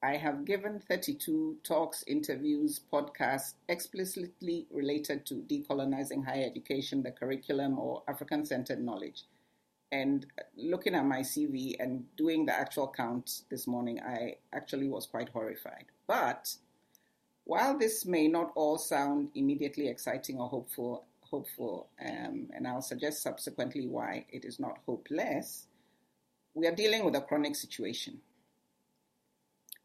I 0.00 0.16
have 0.16 0.44
given 0.44 0.78
32 0.78 1.56
talks, 1.64 2.04
interviews, 2.06 2.80
podcasts 2.92 3.54
explicitly 3.68 4.68
related 4.70 5.26
to 5.26 5.34
decolonizing 5.34 6.24
higher 6.24 6.46
education, 6.46 7.02
the 7.02 7.10
curriculum, 7.10 7.78
or 7.80 8.04
African 8.06 8.46
centered 8.46 8.80
knowledge. 8.80 9.24
And 9.90 10.26
looking 10.56 10.94
at 10.94 11.06
my 11.06 11.20
CV 11.20 11.76
and 11.80 12.04
doing 12.16 12.46
the 12.46 12.52
actual 12.52 12.92
count 12.94 13.42
this 13.50 13.66
morning, 13.66 14.00
I 14.00 14.36
actually 14.52 14.88
was 14.88 15.06
quite 15.06 15.30
horrified. 15.30 15.86
But 16.06 16.54
while 17.44 17.78
this 17.78 18.04
may 18.04 18.28
not 18.28 18.52
all 18.54 18.76
sound 18.76 19.30
immediately 19.34 19.88
exciting 19.88 20.38
or 20.38 20.48
hopeful, 20.48 21.04
hopeful, 21.22 21.88
um, 22.06 22.48
and 22.54 22.66
I'll 22.66 22.82
suggest 22.82 23.22
subsequently 23.22 23.86
why 23.86 24.26
it 24.30 24.44
is 24.44 24.60
not 24.60 24.78
hopeless, 24.84 25.66
we 26.54 26.66
are 26.66 26.74
dealing 26.74 27.04
with 27.04 27.14
a 27.14 27.20
chronic 27.20 27.56
situation 27.56 28.20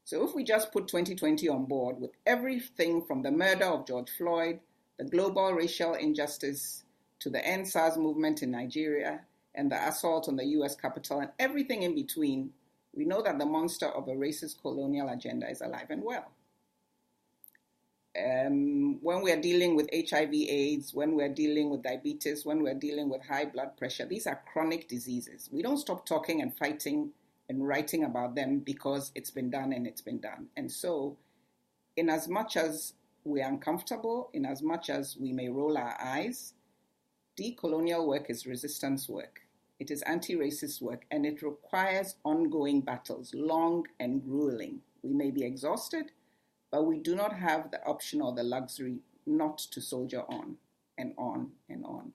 So 0.05 0.27
if 0.27 0.35
we 0.35 0.43
just 0.43 0.71
put 0.71 0.87
2020 0.87 1.47
on 1.47 1.65
board 1.65 1.99
with 1.99 2.11
everything 2.25 3.03
from 3.05 3.21
the 3.21 3.31
murder 3.31 3.65
of 3.65 3.87
George 3.87 4.09
Floyd, 4.17 4.59
the 4.97 5.05
global 5.05 5.53
racial 5.53 5.93
injustice, 5.93 6.83
to 7.19 7.29
the 7.29 7.45
End 7.45 7.67
SARS 7.67 7.97
movement 7.97 8.43
in 8.43 8.51
Nigeria, 8.51 9.21
and 9.55 9.71
the 9.71 9.87
assault 9.87 10.27
on 10.27 10.35
the 10.35 10.45
US 10.45 10.75
Capitol, 10.75 11.19
and 11.19 11.31
everything 11.39 11.83
in 11.83 11.95
between, 11.95 12.51
we 12.93 13.05
know 13.05 13.21
that 13.21 13.39
the 13.39 13.45
monster 13.45 13.87
of 13.87 14.07
a 14.07 14.11
racist 14.11 14.61
colonial 14.61 15.09
agenda 15.09 15.49
is 15.49 15.61
alive 15.61 15.87
and 15.89 16.03
well. 16.03 16.31
Um, 18.15 18.99
when 19.01 19.23
we're 19.23 19.41
dealing 19.41 19.75
with 19.75 19.89
HIV, 19.91 20.33
AIDS, 20.33 20.93
when 20.93 21.15
we're 21.15 21.33
dealing 21.33 21.71
with 21.71 21.81
diabetes, 21.81 22.45
when 22.45 22.61
we're 22.61 22.75
dealing 22.75 23.09
with 23.09 23.25
high 23.25 23.45
blood 23.45 23.75
pressure, 23.75 24.05
these 24.05 24.27
are 24.27 24.39
chronic 24.51 24.87
diseases. 24.87 25.49
We 25.51 25.63
don't 25.63 25.77
stop 25.77 26.05
talking 26.05 26.41
and 26.41 26.55
fighting 26.55 27.11
and 27.49 27.67
writing 27.67 28.03
about 28.03 28.35
them 28.35 28.59
because 28.59 29.11
it's 29.15 29.31
been 29.31 29.49
done 29.49 29.73
and 29.73 29.87
it's 29.87 30.01
been 30.01 30.19
done. 30.19 30.47
And 30.55 30.71
so, 30.71 31.17
in 31.97 32.09
as 32.09 32.27
much 32.27 32.55
as 32.55 32.93
we're 33.23 33.47
uncomfortable, 33.47 34.29
in 34.33 34.45
as 34.45 34.61
much 34.61 34.91
as 34.91 35.17
we 35.17 35.31
may 35.31 35.49
roll 35.49 35.77
our 35.77 35.97
eyes, 35.99 36.53
decolonial 37.39 38.07
work 38.07 38.29
is 38.29 38.45
resistance 38.45 39.09
work. 39.09 39.42
It 39.79 39.91
is 39.91 40.01
anti 40.03 40.35
racist 40.35 40.81
work 40.81 41.05
and 41.11 41.25
it 41.25 41.41
requires 41.41 42.15
ongoing 42.23 42.81
battles, 42.81 43.33
long 43.33 43.85
and 43.99 44.23
grueling. 44.23 44.81
We 45.01 45.13
may 45.13 45.31
be 45.31 45.43
exhausted, 45.43 46.11
but 46.71 46.85
we 46.85 46.99
do 46.99 47.15
not 47.15 47.33
have 47.33 47.71
the 47.71 47.83
option 47.85 48.21
or 48.21 48.33
the 48.33 48.43
luxury 48.43 48.99
not 49.25 49.57
to 49.57 49.81
soldier 49.81 50.23
on 50.29 50.57
and 50.97 51.13
on 51.17 51.51
and 51.69 51.83
on. 51.85 52.13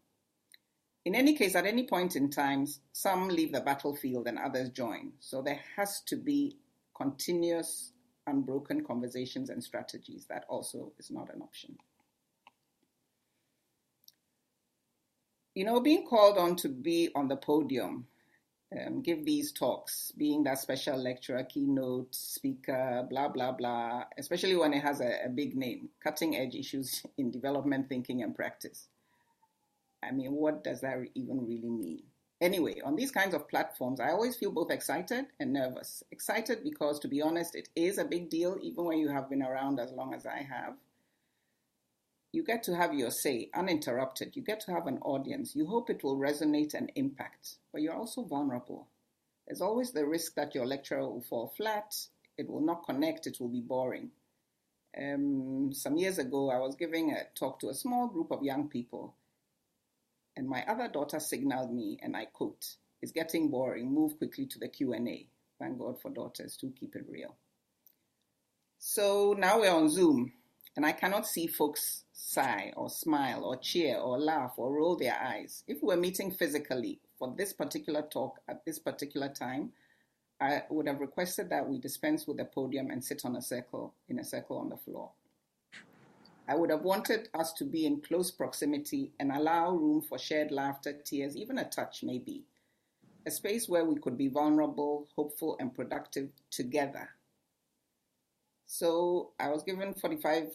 In 1.05 1.15
any 1.15 1.35
case, 1.35 1.55
at 1.55 1.67
any 1.67 1.87
point 1.87 2.17
in 2.17 2.31
time, 2.31 2.67
some 2.93 3.29
leave 3.29 3.53
the 3.53 3.61
battlefield 3.61 4.27
and 4.27 4.39
others 4.39 4.71
join. 4.71 5.13
So 5.21 5.41
there 5.41 5.61
has 5.77 6.01
to 6.03 6.17
be 6.17 6.57
continuous, 6.95 7.93
unbroken 8.27 8.85
conversations 8.85 9.49
and 9.49 9.63
strategies. 9.63 10.27
That 10.27 10.45
also 10.49 10.93
is 10.99 11.11
not 11.11 11.33
an 11.35 11.41
option. 11.41 11.79
You 15.59 15.65
know, 15.65 15.81
being 15.81 16.07
called 16.07 16.39
on 16.39 16.55
to 16.59 16.69
be 16.69 17.11
on 17.17 17.27
the 17.27 17.35
podium, 17.35 18.07
um, 18.71 19.03
give 19.03 19.25
these 19.25 19.51
talks, 19.51 20.13
being 20.17 20.45
that 20.45 20.61
special 20.61 20.97
lecturer, 20.97 21.43
keynote 21.43 22.15
speaker, 22.15 23.05
blah, 23.11 23.27
blah, 23.27 23.51
blah, 23.51 24.05
especially 24.17 24.55
when 24.55 24.73
it 24.73 24.85
has 24.85 25.01
a, 25.01 25.25
a 25.25 25.29
big 25.29 25.57
name, 25.57 25.89
cutting 26.01 26.37
edge 26.37 26.55
issues 26.55 27.05
in 27.19 27.33
development 27.33 27.89
thinking 27.89 28.23
and 28.23 28.37
practice 28.37 28.87
I 30.01 30.13
mean, 30.13 30.31
what 30.31 30.63
does 30.63 30.81
that 30.83 30.99
even 31.17 31.45
really 31.45 31.71
mean? 31.71 32.05
Anyway, 32.41 32.81
on 32.85 32.95
these 32.95 33.11
kinds 33.11 33.35
of 33.35 33.49
platforms, 33.49 33.99
I 33.99 34.11
always 34.11 34.37
feel 34.37 34.53
both 34.53 34.71
excited 34.71 35.27
and 35.41 35.53
nervous. 35.53 36.05
Excited 36.13 36.63
because, 36.63 37.01
to 37.01 37.09
be 37.09 37.21
honest, 37.21 37.57
it 37.57 37.69
is 37.75 37.99
a 37.99 38.05
big 38.05 38.31
deal, 38.31 38.57
even 38.63 38.85
when 38.85 38.99
you 38.99 39.09
have 39.09 39.29
been 39.29 39.43
around 39.43 39.81
as 39.81 39.91
long 39.91 40.15
as 40.15 40.25
I 40.25 40.47
have. 40.49 40.75
You 42.33 42.45
get 42.45 42.63
to 42.65 42.77
have 42.77 42.95
your 42.95 43.11
say 43.11 43.51
uninterrupted. 43.55 44.37
You 44.37 44.43
get 44.43 44.61
to 44.61 44.73
have 44.73 44.87
an 44.87 44.99
audience. 44.99 45.57
You 45.57 45.67
hope 45.67 45.91
it 45.91 46.05
will 46.05 46.19
resonate 46.19 46.75
and 46.75 46.93
impact, 46.95 47.57
but 47.73 47.83
you're 47.83 47.97
also 47.97 48.25
vulnerable. 48.25 48.89
There's 49.47 49.63
always 49.63 49.93
the 49.93 50.07
risk 50.07 50.35
that 50.35 50.55
your 50.55 50.67
lecture 50.67 51.01
will 51.01 51.23
fall 51.23 51.53
flat, 51.57 51.95
it 52.37 52.49
will 52.49 52.61
not 52.61 52.85
connect, 52.87 53.27
it 53.27 53.39
will 53.41 53.49
be 53.49 53.63
boring. 53.63 54.11
Um, 54.97 55.71
some 55.73 55.97
years 55.97 56.19
ago, 56.19 56.51
I 56.51 56.59
was 56.59 56.75
giving 56.75 57.13
a 57.13 57.25
talk 57.39 57.61
to 57.61 57.71
a 57.71 57.75
small 57.75 58.09
group 58.09 58.31
of 58.31 58.43
young 58.43 58.69
people 58.69 59.15
and 60.39 60.49
my 60.49 60.65
other 60.69 60.87
daughter 60.87 61.19
signaled 61.19 61.75
me, 61.75 61.99
and 62.01 62.17
I 62.17 62.27
quote, 62.27 62.77
"It's 63.03 63.11
getting 63.11 63.51
boring. 63.51 63.91
Move 63.93 64.17
quickly 64.19 64.47
to 64.47 64.59
the 64.61 64.69
Q 64.69 64.93
and 64.93 65.09
A." 65.09 65.29
Thank 65.59 65.79
God 65.79 66.01
for 66.01 66.11
daughters 66.11 66.57
to 66.59 66.71
keep 66.71 66.95
it 66.95 67.09
real. 67.09 67.37
So 68.79 69.35
now 69.37 69.59
we're 69.59 69.73
on 69.73 69.89
Zoom, 69.89 70.33
and 70.79 70.87
I 70.87 70.93
cannot 70.93 71.27
see 71.27 71.49
folks 71.49 72.05
sigh 72.13 72.73
or 72.77 72.89
smile 72.89 73.43
or 73.43 73.57
cheer 73.57 73.97
or 73.97 74.17
laugh 74.17 74.53
or 74.59 74.73
roll 74.73 74.95
their 74.95 75.21
eyes. 75.21 75.65
If 75.67 75.83
we 75.83 75.89
were 75.89 76.01
meeting 76.01 76.31
physically 76.31 77.01
for 77.19 77.35
this 77.37 77.53
particular 77.53 78.03
talk 78.03 78.39
at 78.49 78.65
this 78.65 78.79
particular 78.79 79.29
time, 79.29 79.73
I 80.41 80.63
would 80.71 80.87
have 80.87 81.01
requested 81.01 81.51
that 81.51 81.69
we 81.69 81.81
dispense 81.81 82.29
with 82.29 82.37
the 82.37 82.45
podium 82.45 82.93
and 82.93 83.05
sit 83.05 83.23
on 83.25 83.35
a 83.35 83.43
circle 83.43 83.93
in 84.09 84.21
a 84.21 84.25
circle 84.25 84.57
on 84.57 84.69
the 84.69 84.77
floor. 84.77 85.11
I 86.47 86.55
would 86.55 86.71
have 86.71 86.83
wanted 86.83 87.29
us 87.35 87.53
to 87.55 87.65
be 87.65 87.85
in 87.85 88.01
close 88.01 88.31
proximity 88.31 89.11
and 89.19 89.33
allow 89.33 89.73
room 89.73 90.01
for 90.01 90.17
shared 90.17 90.53
laughter, 90.53 90.93
tears, 90.93 91.37
even 91.37 91.59
a 91.59 91.69
touch, 91.69 92.05
maybe. 92.05 92.45
A 93.27 93.33
space 93.33 93.69
where 93.69 93.85
we 93.85 93.97
could 93.97 94.17
be 94.17 94.29
vulnerable, 94.29 95.09
hopeful, 95.17 95.57
and 95.59 95.75
productive 95.75 96.29
together. 96.53 97.09
So 98.69 99.31
I 99.41 99.49
was 99.49 99.65
given 99.65 99.95
45 99.95 100.55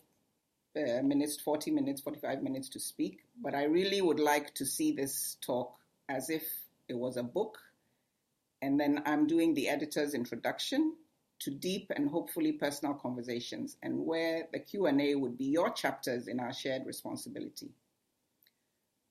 uh, 0.75 1.01
minutes, 1.03 1.39
40 1.39 1.71
minutes, 1.71 2.01
45 2.01 2.41
minutes 2.41 2.69
to 2.69 2.79
speak, 2.79 3.23
but 3.41 3.53
I 3.53 3.65
really 3.65 4.01
would 4.01 4.19
like 4.19 4.53
to 4.55 4.65
see 4.65 4.91
this 4.91 5.37
talk 5.41 5.75
as 6.09 6.29
if 6.29 6.43
it 6.87 6.97
was 6.97 7.17
a 7.17 7.23
book. 7.23 7.57
And 8.61 8.79
then 8.79 9.03
I'm 9.05 9.27
doing 9.27 9.53
the 9.53 9.69
editor's 9.69 10.13
introduction 10.13 10.95
to 11.39 11.51
deep 11.51 11.91
and 11.95 12.09
hopefully 12.09 12.53
personal 12.53 12.93
conversations 12.93 13.77
and 13.83 14.05
where 14.05 14.47
the 14.53 14.59
Q&A 14.59 15.15
would 15.15 15.37
be 15.37 15.45
your 15.45 15.69
chapters 15.71 16.27
in 16.27 16.39
our 16.39 16.53
shared 16.53 16.85
responsibility. 16.85 17.71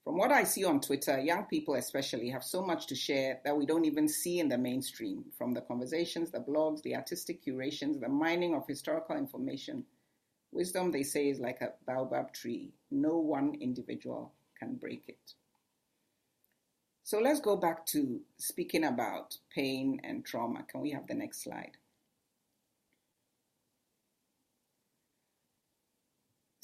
From 0.05 0.18
what 0.18 0.33
I 0.33 0.42
see 0.44 0.64
on 0.64 0.81
Twitter, 0.81 1.20
young 1.20 1.44
people 1.44 1.75
especially 1.75 2.29
have 2.31 2.42
so 2.42 2.61
much 2.61 2.88
to 2.88 2.96
share 2.96 3.40
that 3.44 3.57
we 3.57 3.66
don't 3.66 3.85
even 3.85 4.09
see 4.09 4.40
in 4.40 4.48
the 4.48 4.59
mainstream, 4.59 5.27
from 5.38 5.53
the 5.53 5.61
conversations, 5.61 6.31
the 6.31 6.40
blogs, 6.40 6.83
the 6.83 6.96
artistic 6.96 7.42
curations, 7.42 8.01
the 8.01 8.09
mining 8.09 8.55
of 8.55 8.66
historical 8.66 9.16
information. 9.16 9.85
Wisdom, 10.52 10.90
they 10.90 11.02
say, 11.02 11.28
is 11.28 11.40
like 11.40 11.60
a 11.62 11.72
baobab 11.86 12.32
tree. 12.32 12.72
No 12.90 13.16
one 13.16 13.56
individual 13.60 14.32
can 14.58 14.76
break 14.76 15.04
it. 15.08 15.34
So 17.04 17.18
let's 17.18 17.40
go 17.40 17.56
back 17.56 17.84
to 17.86 18.20
speaking 18.36 18.84
about 18.84 19.36
pain 19.54 20.00
and 20.04 20.24
trauma. 20.24 20.62
Can 20.70 20.80
we 20.80 20.90
have 20.90 21.06
the 21.06 21.14
next 21.14 21.42
slide? 21.42 21.76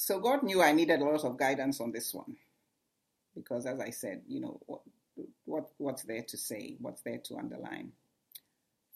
so 0.09 0.19
God 0.19 0.43
knew 0.43 0.63
I 0.63 0.73
needed 0.73 1.01
a 1.01 1.05
lot 1.05 1.23
of 1.23 1.37
guidance 1.37 1.83
on 1.83 1.93
this 1.93 2.15
one, 2.15 2.35
because 3.35 3.67
as 3.67 3.79
I 3.79 3.91
said, 3.91 4.23
you 4.27 4.41
know 4.41 4.59
what, 4.65 4.81
what 5.45 5.71
what's 5.77 6.05
there 6.05 6.23
to 6.23 6.37
say, 6.39 6.77
what's 6.81 7.03
there 7.03 7.19
to 7.25 7.37
underline. 7.37 7.93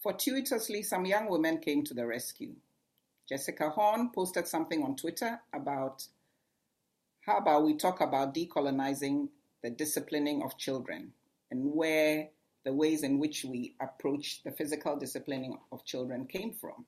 Fortuitously, 0.01 0.81
some 0.81 1.05
young 1.05 1.29
women 1.29 1.59
came 1.59 1.83
to 1.83 1.93
the 1.93 2.07
rescue. 2.07 2.55
Jessica 3.27 3.69
Horn 3.69 4.09
posted 4.13 4.47
something 4.47 4.83
on 4.83 4.95
Twitter 4.95 5.39
about 5.53 6.05
how 7.21 7.37
about 7.37 7.63
we 7.63 7.75
talk 7.75 8.01
about 8.01 8.35
decolonizing 8.35 9.29
the 9.61 9.69
disciplining 9.69 10.43
of 10.43 10.57
children 10.57 11.13
and 11.49 11.73
where 11.73 12.29
the 12.65 12.73
ways 12.73 13.03
in 13.03 13.19
which 13.19 13.45
we 13.45 13.75
approach 13.81 14.41
the 14.43 14.51
physical 14.51 14.97
disciplining 14.97 15.57
of 15.71 15.85
children 15.85 16.25
came 16.25 16.53
from, 16.53 16.85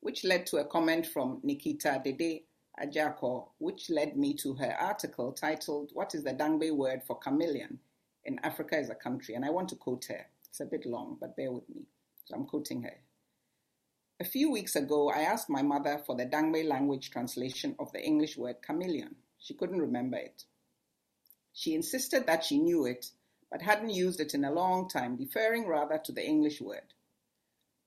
which 0.00 0.24
led 0.24 0.46
to 0.46 0.58
a 0.58 0.64
comment 0.64 1.06
from 1.06 1.40
Nikita 1.42 2.00
Dede 2.04 2.42
Ajako, 2.80 3.48
which 3.58 3.90
led 3.90 4.16
me 4.16 4.34
to 4.34 4.54
her 4.54 4.76
article 4.78 5.32
titled, 5.32 5.90
What 5.94 6.14
is 6.14 6.22
the 6.22 6.32
Dangme 6.32 6.76
word 6.76 7.02
for 7.04 7.18
chameleon 7.18 7.80
in 8.24 8.38
Africa 8.44 8.78
is 8.78 8.90
a 8.90 8.94
country? 8.94 9.34
And 9.34 9.44
I 9.44 9.50
want 9.50 9.68
to 9.70 9.76
quote 9.76 10.04
her. 10.06 10.26
It's 10.48 10.60
a 10.60 10.64
bit 10.64 10.86
long, 10.86 11.16
but 11.20 11.36
bear 11.36 11.50
with 11.50 11.68
me. 11.68 11.86
So 12.24 12.36
I'm 12.36 12.46
quoting 12.46 12.82
her. 12.82 12.94
A 14.20 14.24
few 14.24 14.50
weeks 14.50 14.74
ago, 14.74 15.10
I 15.10 15.20
asked 15.20 15.48
my 15.48 15.62
mother 15.62 16.02
for 16.04 16.16
the 16.16 16.26
Dangme 16.26 16.66
language 16.66 17.12
translation 17.12 17.76
of 17.78 17.92
the 17.92 18.04
English 18.04 18.36
word 18.36 18.56
chameleon. 18.62 19.14
She 19.38 19.54
couldn't 19.54 19.80
remember 19.80 20.16
it. 20.16 20.42
She 21.52 21.76
insisted 21.76 22.26
that 22.26 22.44
she 22.44 22.58
knew 22.58 22.84
it, 22.84 23.12
but 23.48 23.62
hadn't 23.62 23.90
used 23.90 24.18
it 24.18 24.34
in 24.34 24.44
a 24.44 24.50
long 24.50 24.88
time, 24.88 25.14
deferring 25.16 25.68
rather 25.68 25.98
to 25.98 26.10
the 26.10 26.26
English 26.26 26.60
word. 26.60 26.94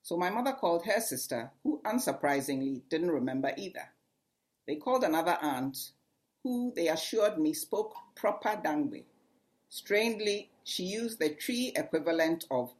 So 0.02 0.16
my 0.16 0.30
mother 0.30 0.54
called 0.54 0.86
her 0.86 1.00
sister, 1.02 1.50
who 1.62 1.82
unsurprisingly 1.84 2.80
didn't 2.88 3.10
remember 3.10 3.52
either. 3.58 3.90
They 4.66 4.76
called 4.76 5.04
another 5.04 5.36
aunt, 5.42 5.90
who 6.42 6.72
they 6.74 6.88
assured 6.88 7.38
me 7.38 7.52
spoke 7.52 7.94
proper 8.16 8.56
Dangme. 8.56 9.04
Strangely, 9.68 10.50
she 10.64 10.84
used 10.84 11.18
the 11.18 11.34
tree 11.34 11.72
equivalent 11.76 12.46
of 12.50 12.72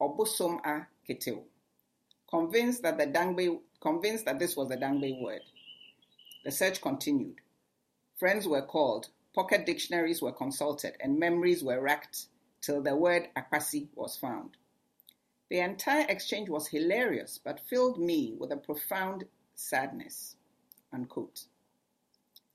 Obosom 0.00 0.60
a 0.66 0.88
convinced 2.28 2.82
that 2.82 2.98
the 2.98 3.06
Dangme, 3.06 3.60
convinced 3.80 4.24
that 4.24 4.38
this 4.38 4.56
was 4.56 4.68
the 4.68 4.76
Dangme 4.76 5.20
word. 5.20 5.42
The 6.44 6.50
search 6.50 6.80
continued. 6.80 7.40
Friends 8.18 8.46
were 8.48 8.62
called, 8.62 9.08
pocket 9.34 9.66
dictionaries 9.66 10.22
were 10.22 10.32
consulted, 10.32 10.94
and 11.00 11.18
memories 11.18 11.62
were 11.62 11.80
racked 11.80 12.26
till 12.60 12.82
the 12.82 12.96
word 12.96 13.28
Akwasi 13.36 13.88
was 13.94 14.16
found. 14.16 14.56
The 15.48 15.60
entire 15.60 16.06
exchange 16.08 16.48
was 16.48 16.66
hilarious, 16.66 17.38
but 17.42 17.60
filled 17.68 17.98
me 18.00 18.34
with 18.38 18.50
a 18.52 18.56
profound 18.56 19.24
sadness. 19.54 20.36
Unquote. 20.92 21.44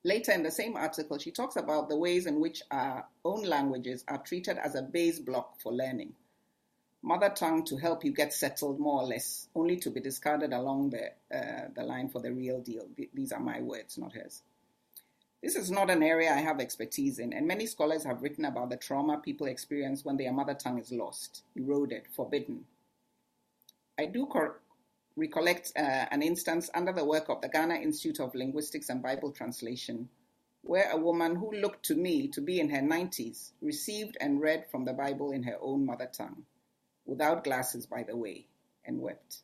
Later 0.03 0.31
in 0.31 0.43
the 0.43 0.51
same 0.51 0.75
article, 0.75 1.19
she 1.19 1.31
talks 1.31 1.55
about 1.55 1.88
the 1.88 1.97
ways 1.97 2.25
in 2.25 2.39
which 2.39 2.63
our 2.71 3.05
own 3.23 3.43
languages 3.43 4.03
are 4.07 4.17
treated 4.17 4.57
as 4.57 4.75
a 4.75 4.81
base 4.81 5.19
block 5.19 5.62
for 5.62 5.71
learning. 5.71 6.13
Mother 7.01 7.29
tongue 7.29 7.63
to 7.65 7.77
help 7.77 8.05
you 8.05 8.11
get 8.11 8.33
settled 8.33 8.79
more 8.79 9.01
or 9.01 9.07
less, 9.07 9.47
only 9.55 9.77
to 9.77 9.89
be 9.89 9.99
discarded 9.99 10.53
along 10.53 10.91
the, 10.91 11.07
uh, 11.35 11.67
the 11.75 11.83
line 11.83 12.09
for 12.09 12.21
the 12.21 12.31
real 12.31 12.59
deal. 12.59 12.87
These 13.13 13.31
are 13.31 13.39
my 13.39 13.61
words, 13.61 13.97
not 13.97 14.13
hers. 14.13 14.43
This 15.41 15.55
is 15.55 15.71
not 15.71 15.89
an 15.89 16.03
area 16.03 16.31
I 16.31 16.37
have 16.37 16.59
expertise 16.59 17.17
in, 17.17 17.33
and 17.33 17.47
many 17.47 17.65
scholars 17.65 18.03
have 18.03 18.21
written 18.21 18.45
about 18.45 18.69
the 18.69 18.77
trauma 18.77 19.17
people 19.17 19.47
experience 19.47 20.05
when 20.05 20.17
their 20.17 20.31
mother 20.31 20.53
tongue 20.53 20.77
is 20.77 20.91
lost, 20.91 21.43
eroded, 21.55 22.03
forbidden. 22.15 22.65
I 23.97 24.05
do 24.05 24.27
cor- 24.27 24.59
recollect 25.15 25.71
uh, 25.75 26.05
an 26.11 26.21
instance 26.21 26.69
under 26.75 26.93
the 26.93 27.05
work 27.05 27.29
of 27.29 27.41
the 27.41 27.49
Ghana 27.49 27.75
Institute 27.75 28.19
of 28.19 28.35
Linguistics 28.35 28.89
and 28.89 29.01
Bible 29.01 29.31
Translation, 29.31 30.09
where 30.61 30.91
a 30.91 30.97
woman 30.97 31.35
who 31.35 31.51
looked 31.51 31.83
to 31.85 31.95
me 31.95 32.27
to 32.27 32.41
be 32.41 32.59
in 32.59 32.69
her 32.69 32.81
90s 32.81 33.53
received 33.61 34.17
and 34.21 34.41
read 34.41 34.65
from 34.69 34.85
the 34.85 34.93
Bible 34.93 35.31
in 35.31 35.41
her 35.43 35.57
own 35.59 35.87
mother 35.87 36.09
tongue, 36.11 36.45
without 37.12 37.43
glasses, 37.43 37.86
by 37.86 38.04
the 38.04 38.15
way, 38.15 38.47
and 38.86 39.02
wept. 39.02 39.39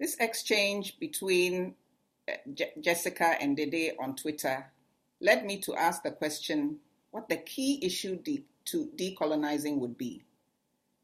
This 0.00 0.16
exchange 0.18 0.98
between 0.98 1.76
eh, 2.26 2.38
Jessica 2.80 3.36
and 3.40 3.56
Dede 3.56 3.92
on 4.00 4.16
Twitter 4.16 4.66
led 5.20 5.46
me 5.46 5.60
to 5.60 5.76
ask 5.76 6.02
the 6.02 6.10
question 6.10 6.78
what 7.12 7.28
the 7.28 7.36
key 7.36 7.78
issue 7.82 8.16
de- 8.16 8.44
to 8.64 8.90
decolonizing 8.96 9.78
would 9.78 9.96
be. 9.96 10.24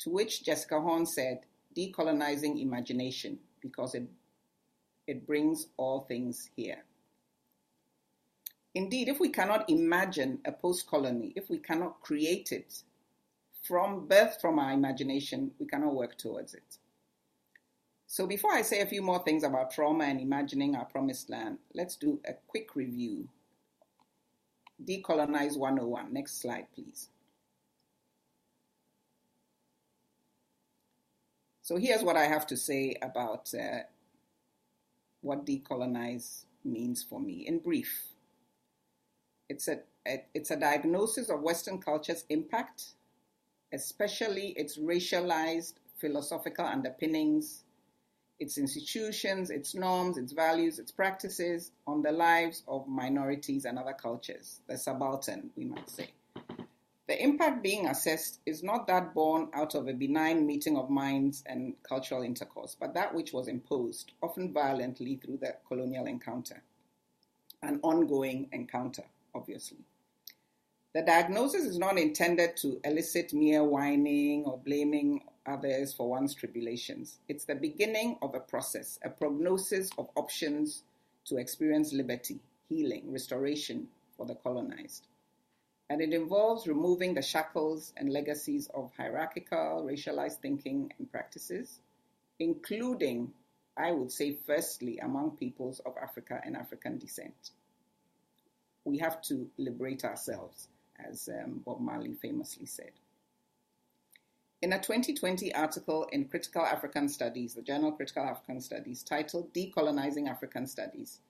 To 0.00 0.10
which 0.10 0.44
Jessica 0.44 0.80
Horn 0.80 1.06
said, 1.06 1.42
decolonizing 1.76 2.60
imagination, 2.60 3.38
because 3.60 3.94
it, 3.94 4.08
it 5.06 5.24
brings 5.28 5.68
all 5.76 6.00
things 6.00 6.50
here. 6.56 6.82
Indeed, 8.74 9.08
if 9.08 9.20
we 9.20 9.28
cannot 9.28 9.70
imagine 9.70 10.40
a 10.44 10.50
post 10.50 10.88
colony, 10.88 11.32
if 11.36 11.48
we 11.48 11.58
cannot 11.58 12.00
create 12.00 12.50
it 12.50 12.82
from 13.68 14.08
birth 14.08 14.40
from 14.40 14.58
our 14.58 14.72
imagination, 14.72 15.50
we 15.58 15.66
cannot 15.66 15.94
work 15.94 16.16
towards 16.16 16.54
it. 16.54 16.78
So 18.06 18.26
before 18.26 18.52
I 18.52 18.62
say 18.62 18.80
a 18.80 18.86
few 18.86 19.02
more 19.02 19.22
things 19.22 19.44
about 19.44 19.70
trauma 19.70 20.04
and 20.04 20.18
imagining 20.18 20.74
our 20.74 20.86
promised 20.86 21.28
land, 21.28 21.58
let's 21.74 21.94
do 21.94 22.20
a 22.26 22.32
quick 22.46 22.74
review. 22.74 23.28
Decolonize 24.82 25.58
101. 25.58 26.14
Next 26.14 26.40
slide, 26.40 26.68
please. 26.74 27.10
So 31.60 31.76
here's 31.76 32.02
what 32.02 32.16
I 32.16 32.24
have 32.24 32.46
to 32.46 32.56
say 32.56 32.96
about 33.02 33.52
uh, 33.52 33.80
what 35.20 35.44
decolonize 35.44 36.44
means 36.64 37.02
for 37.02 37.20
me 37.20 37.46
in 37.46 37.58
brief. 37.58 38.04
It's 39.50 39.68
a, 39.68 39.80
a, 40.06 40.24
it's 40.32 40.50
a 40.50 40.56
diagnosis 40.56 41.28
of 41.28 41.42
Western 41.42 41.78
culture's 41.78 42.24
impact, 42.30 42.94
especially 43.72 44.48
its 44.50 44.78
racialized 44.78 45.74
philosophical 45.98 46.64
underpinnings 46.64 47.64
its 48.38 48.56
institutions, 48.56 49.50
its 49.50 49.74
norms, 49.74 50.16
its 50.16 50.32
values, 50.32 50.78
its 50.78 50.92
practices 50.92 51.72
on 51.86 52.02
the 52.02 52.12
lives 52.12 52.62
of 52.68 52.86
minorities 52.86 53.64
and 53.64 53.78
other 53.78 53.92
cultures, 53.92 54.60
the 54.68 54.78
subaltern, 54.78 55.50
we 55.56 55.64
might 55.64 55.90
say. 55.90 56.10
The 57.08 57.20
impact 57.22 57.62
being 57.62 57.86
assessed 57.86 58.40
is 58.44 58.62
not 58.62 58.86
that 58.86 59.14
born 59.14 59.48
out 59.54 59.74
of 59.74 59.88
a 59.88 59.94
benign 59.94 60.46
meeting 60.46 60.76
of 60.76 60.90
minds 60.90 61.42
and 61.46 61.74
cultural 61.82 62.22
intercourse, 62.22 62.76
but 62.78 62.94
that 62.94 63.14
which 63.14 63.32
was 63.32 63.48
imposed, 63.48 64.12
often 64.22 64.52
violently, 64.52 65.16
through 65.16 65.38
the 65.38 65.56
colonial 65.66 66.06
encounter, 66.06 66.62
an 67.62 67.80
ongoing 67.82 68.48
encounter, 68.52 69.04
obviously. 69.34 69.78
The 70.94 71.02
diagnosis 71.02 71.64
is 71.64 71.78
not 71.78 71.98
intended 71.98 72.56
to 72.58 72.80
elicit 72.82 73.34
mere 73.34 73.62
whining 73.62 74.44
or 74.46 74.58
blaming 74.58 75.22
others 75.44 75.92
for 75.92 76.08
one's 76.08 76.34
tribulations. 76.34 77.18
It's 77.28 77.44
the 77.44 77.54
beginning 77.54 78.16
of 78.22 78.34
a 78.34 78.40
process, 78.40 78.98
a 79.04 79.10
prognosis 79.10 79.90
of 79.98 80.08
options 80.16 80.82
to 81.26 81.36
experience 81.36 81.92
liberty, 81.92 82.40
healing, 82.70 83.12
restoration 83.12 83.88
for 84.16 84.24
the 84.24 84.34
colonized. 84.34 85.06
And 85.90 86.00
it 86.00 86.14
involves 86.14 86.66
removing 86.66 87.14
the 87.14 87.22
shackles 87.22 87.92
and 87.96 88.10
legacies 88.10 88.68
of 88.74 88.90
hierarchical, 88.96 89.86
racialized 89.86 90.38
thinking 90.40 90.92
and 90.98 91.10
practices, 91.10 91.80
including, 92.38 93.32
I 93.76 93.92
would 93.92 94.10
say, 94.10 94.36
firstly, 94.46 94.98
among 94.98 95.32
peoples 95.32 95.80
of 95.80 95.94
Africa 96.02 96.40
and 96.44 96.56
African 96.56 96.98
descent. 96.98 97.50
We 98.84 98.98
have 98.98 99.20
to 99.22 99.50
liberate 99.58 100.04
ourselves, 100.04 100.68
as 100.98 101.28
um, 101.28 101.60
Bob 101.64 101.80
Marley 101.80 102.14
famously 102.14 102.66
said. 102.66 102.92
In 104.60 104.72
a 104.72 104.78
2020 104.78 105.54
article 105.54 106.08
in 106.10 106.24
Critical 106.24 106.62
African 106.62 107.08
Studies, 107.08 107.54
the 107.54 107.62
journal 107.62 107.92
Critical 107.92 108.24
African 108.24 108.60
Studies, 108.60 109.04
titled 109.04 109.54
Decolonizing 109.54 110.28
African 110.28 110.66
Studies, 110.66 111.20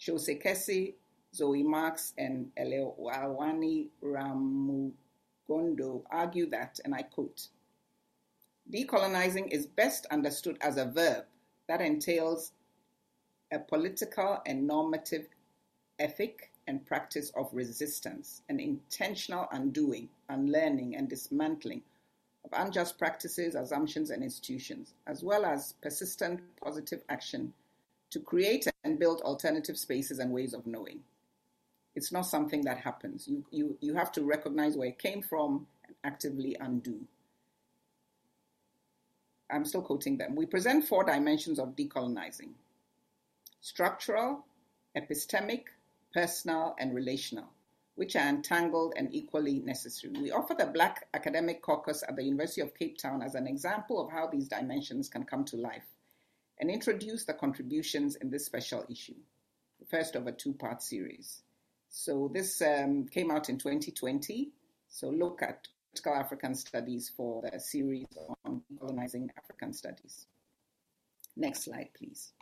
Shose 0.00 0.42
Kessi, 0.42 0.94
Zoe 1.34 1.62
Marks, 1.62 2.12
and 2.18 2.50
Elelwani 2.58 3.86
Ramugondo 4.02 6.02
argue 6.10 6.50
that, 6.50 6.80
and 6.84 6.94
I 6.94 7.02
quote, 7.02 7.48
decolonizing 8.70 9.52
is 9.52 9.66
best 9.66 10.06
understood 10.10 10.58
as 10.60 10.76
a 10.76 10.86
verb 10.86 11.24
that 11.68 11.80
entails 11.80 12.52
a 13.52 13.58
political 13.58 14.40
and 14.46 14.66
normative 14.66 15.26
ethic 15.98 16.51
and 16.66 16.86
practice 16.86 17.30
of 17.36 17.48
resistance, 17.52 18.42
an 18.48 18.60
intentional 18.60 19.48
undoing, 19.52 20.08
unlearning, 20.28 20.96
and 20.96 21.08
dismantling 21.08 21.82
of 22.44 22.50
unjust 22.52 22.98
practices, 22.98 23.54
assumptions, 23.54 24.10
and 24.10 24.22
institutions, 24.22 24.94
as 25.06 25.22
well 25.22 25.44
as 25.44 25.74
persistent 25.82 26.40
positive 26.62 27.02
action 27.08 27.52
to 28.10 28.20
create 28.20 28.66
and 28.84 28.98
build 28.98 29.20
alternative 29.22 29.78
spaces 29.78 30.18
and 30.18 30.32
ways 30.32 30.54
of 30.54 30.66
knowing. 30.66 31.00
It's 31.94 32.12
not 32.12 32.22
something 32.22 32.62
that 32.62 32.78
happens. 32.78 33.28
You, 33.28 33.44
you, 33.50 33.76
you 33.80 33.94
have 33.94 34.12
to 34.12 34.22
recognize 34.22 34.76
where 34.76 34.88
it 34.88 34.98
came 34.98 35.22
from 35.22 35.66
and 35.86 35.94
actively 36.04 36.56
undo. 36.60 37.00
I'm 39.50 39.64
still 39.64 39.82
quoting 39.82 40.16
them. 40.16 40.34
We 40.34 40.46
present 40.46 40.86
four 40.88 41.04
dimensions 41.04 41.58
of 41.58 41.76
decolonizing 41.76 42.50
structural, 43.60 44.44
epistemic, 44.96 45.64
personal, 46.12 46.76
and 46.78 46.94
relational 46.94 47.52
which 47.94 48.16
are 48.16 48.28
entangled 48.28 48.94
and 48.96 49.14
equally 49.14 49.60
necessary. 49.60 50.14
We 50.20 50.30
offer 50.30 50.54
the 50.54 50.66
Black 50.66 51.06
Academic 51.14 51.62
Caucus 51.62 52.02
at 52.08 52.16
the 52.16 52.24
University 52.24 52.60
of 52.60 52.74
Cape 52.74 52.96
Town 52.96 53.22
as 53.22 53.34
an 53.34 53.46
example 53.46 54.02
of 54.02 54.10
how 54.10 54.26
these 54.26 54.48
dimensions 54.48 55.08
can 55.08 55.24
come 55.24 55.44
to 55.46 55.56
life 55.56 55.86
and 56.58 56.70
introduce 56.70 57.24
the 57.24 57.34
contributions 57.34 58.16
in 58.16 58.30
this 58.30 58.46
special 58.46 58.84
issue, 58.88 59.16
the 59.78 59.86
first 59.86 60.16
of 60.16 60.26
a 60.26 60.32
two 60.32 60.54
part 60.54 60.82
series. 60.82 61.42
So, 61.90 62.30
this 62.32 62.62
um, 62.62 63.06
came 63.06 63.30
out 63.30 63.50
in 63.50 63.58
2020. 63.58 64.50
So, 64.88 65.10
look 65.10 65.42
at 65.42 65.68
critical 65.90 66.14
African 66.14 66.54
studies 66.54 67.12
for 67.14 67.42
the 67.42 67.60
series 67.60 68.06
on 68.44 68.62
colonizing 68.80 69.30
African 69.36 69.74
studies. 69.74 70.26
Next 71.36 71.64
slide, 71.64 71.90
please. 71.94 72.32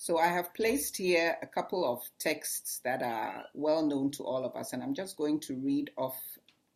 So 0.00 0.16
I 0.16 0.28
have 0.28 0.54
placed 0.54 0.96
here 0.96 1.36
a 1.42 1.46
couple 1.46 1.84
of 1.84 2.08
texts 2.20 2.80
that 2.84 3.02
are 3.02 3.46
well 3.52 3.84
known 3.84 4.12
to 4.12 4.22
all 4.22 4.44
of 4.44 4.54
us, 4.54 4.72
and 4.72 4.80
I'm 4.80 4.94
just 4.94 5.16
going 5.16 5.40
to 5.40 5.56
read 5.56 5.90
off 5.98 6.16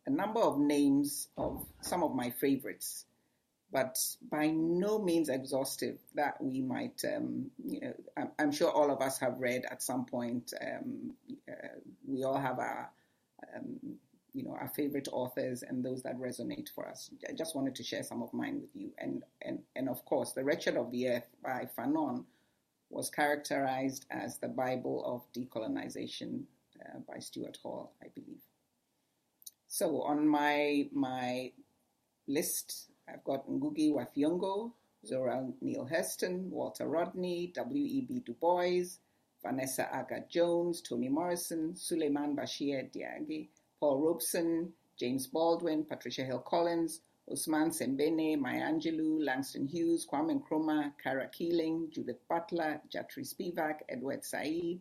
a 0.05 0.09
number 0.09 0.41
of 0.41 0.59
names 0.59 1.29
of 1.37 1.65
some 1.79 2.03
of 2.03 2.13
my 2.13 2.31
favorites, 2.31 3.05
but 3.71 3.97
by 4.29 4.47
no 4.47 4.99
means 4.99 5.29
exhaustive. 5.29 5.99
That 6.15 6.35
we 6.43 6.59
might, 6.59 7.01
um, 7.15 7.49
you 7.65 7.79
know, 7.79 7.93
I'm, 8.37 8.51
sure 8.51 8.69
all 8.69 8.91
of 8.91 9.01
us 9.01 9.19
have 9.19 9.39
read 9.39 9.63
at 9.71 9.81
some 9.81 10.03
point. 10.03 10.53
Um, 10.61 11.13
uh, 11.49 11.79
we 12.05 12.25
all 12.25 12.37
have 12.37 12.59
our, 12.59 12.91
um, 13.55 13.79
you 14.33 14.43
know, 14.43 14.51
our 14.51 14.67
favorite 14.67 15.07
authors 15.13 15.63
and 15.63 15.81
those 15.81 16.03
that 16.03 16.19
resonate 16.19 16.67
for 16.75 16.85
us. 16.85 17.09
I 17.29 17.31
just 17.31 17.55
wanted 17.55 17.75
to 17.75 17.83
share 17.83 18.03
some 18.03 18.21
of 18.21 18.33
mine 18.33 18.59
with 18.59 18.75
you, 18.75 18.91
and 18.97 19.23
and 19.41 19.59
and 19.77 19.87
of 19.87 20.03
course, 20.03 20.33
The 20.33 20.43
Wretched 20.43 20.75
of 20.75 20.91
the 20.91 21.07
Earth 21.07 21.29
by 21.41 21.69
Fanon 21.77 22.25
was 22.93 23.09
characterized 23.09 24.05
as 24.09 24.37
the 24.37 24.47
Bible 24.47 25.03
of 25.05 25.31
decolonization 25.33 26.43
uh, 26.79 26.99
by 27.07 27.19
Stuart 27.19 27.57
Hall, 27.61 27.93
I 28.01 28.07
believe. 28.13 28.41
So 29.67 30.01
on 30.03 30.27
my 30.27 30.87
my 30.93 31.51
list, 32.27 32.91
I've 33.09 33.23
got 33.23 33.49
Ngugi 33.49 33.91
wa 33.91 34.05
Thiong'o, 34.05 34.71
Zora 35.05 35.47
Neale 35.61 35.89
Hurston, 35.91 36.49
Walter 36.49 36.87
Rodney, 36.87 37.51
W.E.B. 37.55 38.21
Du 38.25 38.33
Bois, 38.33 38.99
Vanessa 39.43 39.89
Agard-Jones, 39.91 40.81
Toni 40.81 41.09
Morrison, 41.09 41.73
Souleymane 41.73 42.35
Bachir 42.35 42.89
Diagne, 42.91 43.49
Paul 43.79 43.99
Robeson, 43.99 44.71
James 44.97 45.27
Baldwin, 45.27 45.83
Patricia 45.83 46.23
Hill 46.23 46.39
Collins, 46.39 47.01
Ousmane 47.31 47.71
Sembene, 47.71 48.37
Maya 48.37 48.67
Angelou, 48.67 49.23
Langston 49.23 49.65
Hughes, 49.65 50.05
Kwame 50.05 50.41
Nkrumah, 50.41 50.91
Kara 51.01 51.27
Keeling, 51.29 51.89
Judith 51.89 52.19
Butler, 52.29 52.81
Gayatri 52.93 53.25
Spivak, 53.25 53.79
Edward 53.87 54.25
Said, 54.25 54.79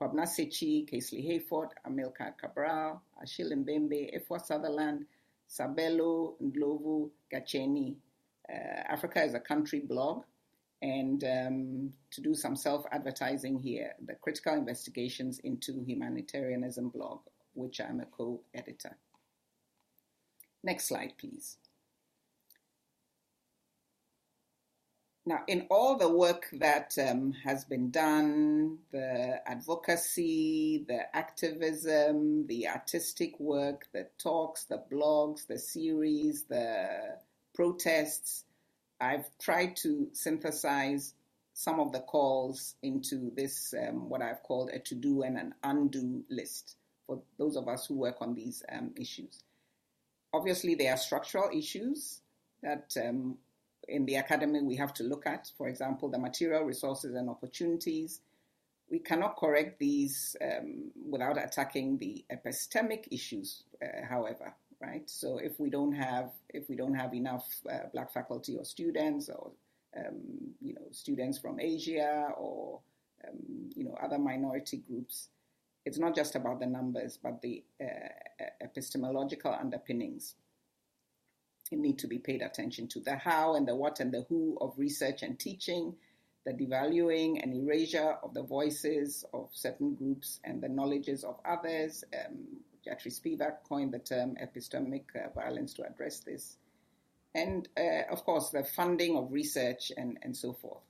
Kobina 0.00 0.22
Sekyi, 0.22 0.88
Casely 0.88 1.22
Hayford, 1.22 1.70
Amilcar 1.86 2.38
Cabral, 2.40 3.02
Achille 3.22 3.56
Mbembe, 3.56 4.14
Efua 4.16 4.40
Sutherland, 4.40 5.04
Sabelo 5.48 6.34
Ndlovu 6.40 7.10
Gatsheni. 7.32 7.96
Uh, 8.48 8.82
Africa 8.88 9.24
is 9.24 9.34
a 9.34 9.40
country 9.40 9.80
blog. 9.80 10.22
And 10.82 11.22
um, 11.24 11.92
to 12.12 12.22
do 12.22 12.34
some 12.34 12.56
self 12.56 12.86
advertising 12.90 13.60
here, 13.60 13.92
the 14.06 14.14
Critical 14.14 14.54
Investigations 14.54 15.38
into 15.40 15.84
Humanitarianism 15.84 16.88
blog, 16.88 17.20
which 17.52 17.80
I'm 17.80 18.00
a 18.00 18.06
co 18.06 18.40
editor. 18.54 18.96
Next 20.62 20.88
slide, 20.88 21.12
please. 21.18 21.58
Now, 25.30 25.44
in 25.46 25.68
all 25.70 25.96
the 25.96 26.08
work 26.08 26.48
that 26.54 26.98
um, 26.98 27.34
has 27.44 27.64
been 27.64 27.92
done, 27.92 28.78
the 28.90 29.40
advocacy, 29.48 30.84
the 30.88 31.16
activism, 31.16 32.48
the 32.48 32.66
artistic 32.66 33.38
work, 33.38 33.86
the 33.92 34.08
talks, 34.18 34.64
the 34.64 34.82
blogs, 34.90 35.46
the 35.46 35.56
series, 35.56 36.46
the 36.48 37.16
protests, 37.54 38.42
I've 39.00 39.26
tried 39.40 39.76
to 39.82 40.08
synthesize 40.14 41.14
some 41.54 41.78
of 41.78 41.92
the 41.92 42.00
calls 42.00 42.74
into 42.82 43.30
this, 43.36 43.72
um, 43.86 44.08
what 44.08 44.22
I've 44.22 44.42
called 44.42 44.70
a 44.70 44.80
to 44.80 44.96
do 44.96 45.22
and 45.22 45.38
an 45.38 45.54
undo 45.62 46.24
list 46.28 46.74
for 47.06 47.22
those 47.38 47.54
of 47.54 47.68
us 47.68 47.86
who 47.86 47.94
work 47.94 48.16
on 48.20 48.34
these 48.34 48.64
um, 48.72 48.90
issues. 48.96 49.44
Obviously, 50.32 50.74
there 50.74 50.92
are 50.92 50.96
structural 50.96 51.56
issues 51.56 52.20
that 52.64 52.96
um, 53.00 53.38
in 53.90 54.06
the 54.06 54.16
academy 54.16 54.62
we 54.62 54.76
have 54.76 54.94
to 54.94 55.04
look 55.04 55.26
at. 55.26 55.50
For 55.58 55.68
example, 55.68 56.08
the 56.08 56.18
material 56.18 56.64
resources 56.64 57.14
and 57.14 57.28
opportunities. 57.28 58.20
We 58.90 58.98
cannot 58.98 59.36
correct 59.36 59.78
these 59.78 60.36
um, 60.42 60.90
without 61.08 61.38
attacking 61.38 61.98
the 61.98 62.24
epistemic 62.32 63.06
issues, 63.12 63.62
uh, 63.82 64.04
however, 64.08 64.52
right? 64.80 65.08
So 65.08 65.38
if 65.38 65.60
we 65.60 65.70
don't 65.70 65.92
have 65.92 66.30
if 66.48 66.68
we 66.68 66.76
don't 66.76 66.94
have 66.94 67.14
enough 67.14 67.46
uh, 67.70 67.86
black 67.92 68.12
faculty 68.12 68.56
or 68.56 68.64
students 68.64 69.28
or 69.28 69.52
um, 69.96 70.54
you 70.60 70.74
know 70.74 70.86
students 70.90 71.38
from 71.38 71.60
Asia 71.60 72.30
or 72.36 72.80
um, 73.26 73.70
you 73.76 73.84
know 73.84 73.96
other 74.02 74.18
minority 74.18 74.78
groups, 74.88 75.28
it's 75.84 75.98
not 75.98 76.14
just 76.16 76.34
about 76.34 76.58
the 76.58 76.66
numbers, 76.66 77.16
but 77.22 77.40
the 77.42 77.62
uh, 77.80 78.44
epistemological 78.60 79.52
underpinnings 79.52 80.34
need 81.76 81.98
to 82.00 82.06
be 82.06 82.18
paid 82.18 82.42
attention 82.42 82.88
to. 82.88 83.00
The 83.00 83.16
how 83.16 83.54
and 83.54 83.66
the 83.66 83.74
what 83.74 84.00
and 84.00 84.12
the 84.12 84.26
who 84.28 84.58
of 84.60 84.74
research 84.76 85.22
and 85.22 85.38
teaching, 85.38 85.94
the 86.44 86.52
devaluing 86.52 87.42
and 87.42 87.54
erasure 87.54 88.16
of 88.22 88.34
the 88.34 88.42
voices 88.42 89.24
of 89.32 89.48
certain 89.52 89.94
groups 89.94 90.40
and 90.44 90.62
the 90.62 90.68
knowledges 90.68 91.24
of 91.24 91.38
others. 91.44 92.04
Um, 92.14 92.60
Gayatri 92.86 93.12
Spivak 93.12 93.62
coined 93.68 93.92
the 93.92 93.98
term 93.98 94.36
epistemic 94.42 95.04
uh, 95.14 95.28
violence 95.34 95.74
to 95.74 95.86
address 95.86 96.20
this. 96.20 96.56
And 97.34 97.68
uh, 97.78 98.10
of 98.10 98.24
course, 98.24 98.50
the 98.50 98.64
funding 98.64 99.16
of 99.16 99.32
research 99.32 99.92
and, 99.96 100.18
and 100.22 100.36
so 100.36 100.52
forth. 100.52 100.82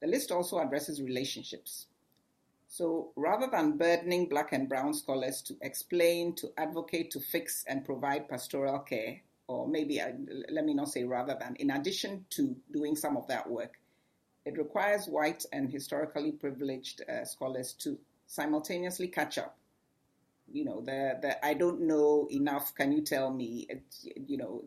The 0.00 0.08
list 0.08 0.30
also 0.30 0.58
addresses 0.58 1.00
relationships. 1.00 1.86
So 2.68 3.12
rather 3.16 3.46
than 3.46 3.78
burdening 3.78 4.28
black 4.28 4.52
and 4.52 4.68
brown 4.68 4.92
scholars 4.92 5.40
to 5.42 5.54
explain, 5.62 6.34
to 6.36 6.48
advocate, 6.58 7.12
to 7.12 7.20
fix, 7.20 7.64
and 7.68 7.84
provide 7.84 8.28
pastoral 8.28 8.80
care, 8.80 9.20
or 9.46 9.68
maybe 9.68 10.00
I, 10.00 10.14
let 10.50 10.64
me 10.64 10.74
not 10.74 10.88
say 10.88 11.04
rather 11.04 11.36
than, 11.38 11.56
in 11.56 11.70
addition 11.70 12.24
to 12.30 12.56
doing 12.72 12.96
some 12.96 13.16
of 13.16 13.26
that 13.28 13.48
work, 13.48 13.74
it 14.44 14.58
requires 14.58 15.06
white 15.06 15.44
and 15.52 15.70
historically 15.70 16.32
privileged 16.32 17.02
uh, 17.08 17.24
scholars 17.24 17.72
to 17.80 17.98
simultaneously 18.26 19.08
catch 19.08 19.38
up. 19.38 19.56
You 20.52 20.64
know, 20.64 20.80
the, 20.82 21.18
the 21.20 21.44
I 21.44 21.54
don't 21.54 21.82
know 21.82 22.28
enough. 22.30 22.74
Can 22.74 22.92
you 22.92 23.00
tell 23.00 23.32
me? 23.32 23.66
You 24.26 24.36
know, 24.36 24.64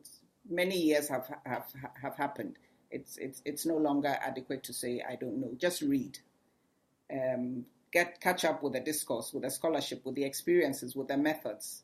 many 0.50 0.80
years 0.80 1.08
have 1.10 1.32
have 1.46 1.72
have 2.02 2.16
happened. 2.16 2.58
It's 2.90 3.18
it's 3.18 3.44
it's 3.46 3.66
no 3.66 3.78
longer 3.78 4.18
adequate 4.20 4.64
to 4.64 4.74
say 4.74 5.04
I 5.08 5.16
don't 5.16 5.40
know. 5.40 5.52
Just 5.56 5.84
read. 5.84 6.18
Um, 7.14 7.66
get 7.94 8.20
catch 8.20 8.44
up 8.44 8.64
with 8.64 8.74
the 8.74 8.80
discourse, 8.80 9.32
with 9.32 9.44
the 9.44 9.52
scholarship, 9.52 10.04
with 10.04 10.16
the 10.16 10.24
experiences, 10.24 10.96
with 10.96 11.08
the 11.08 11.18
methods. 11.18 11.84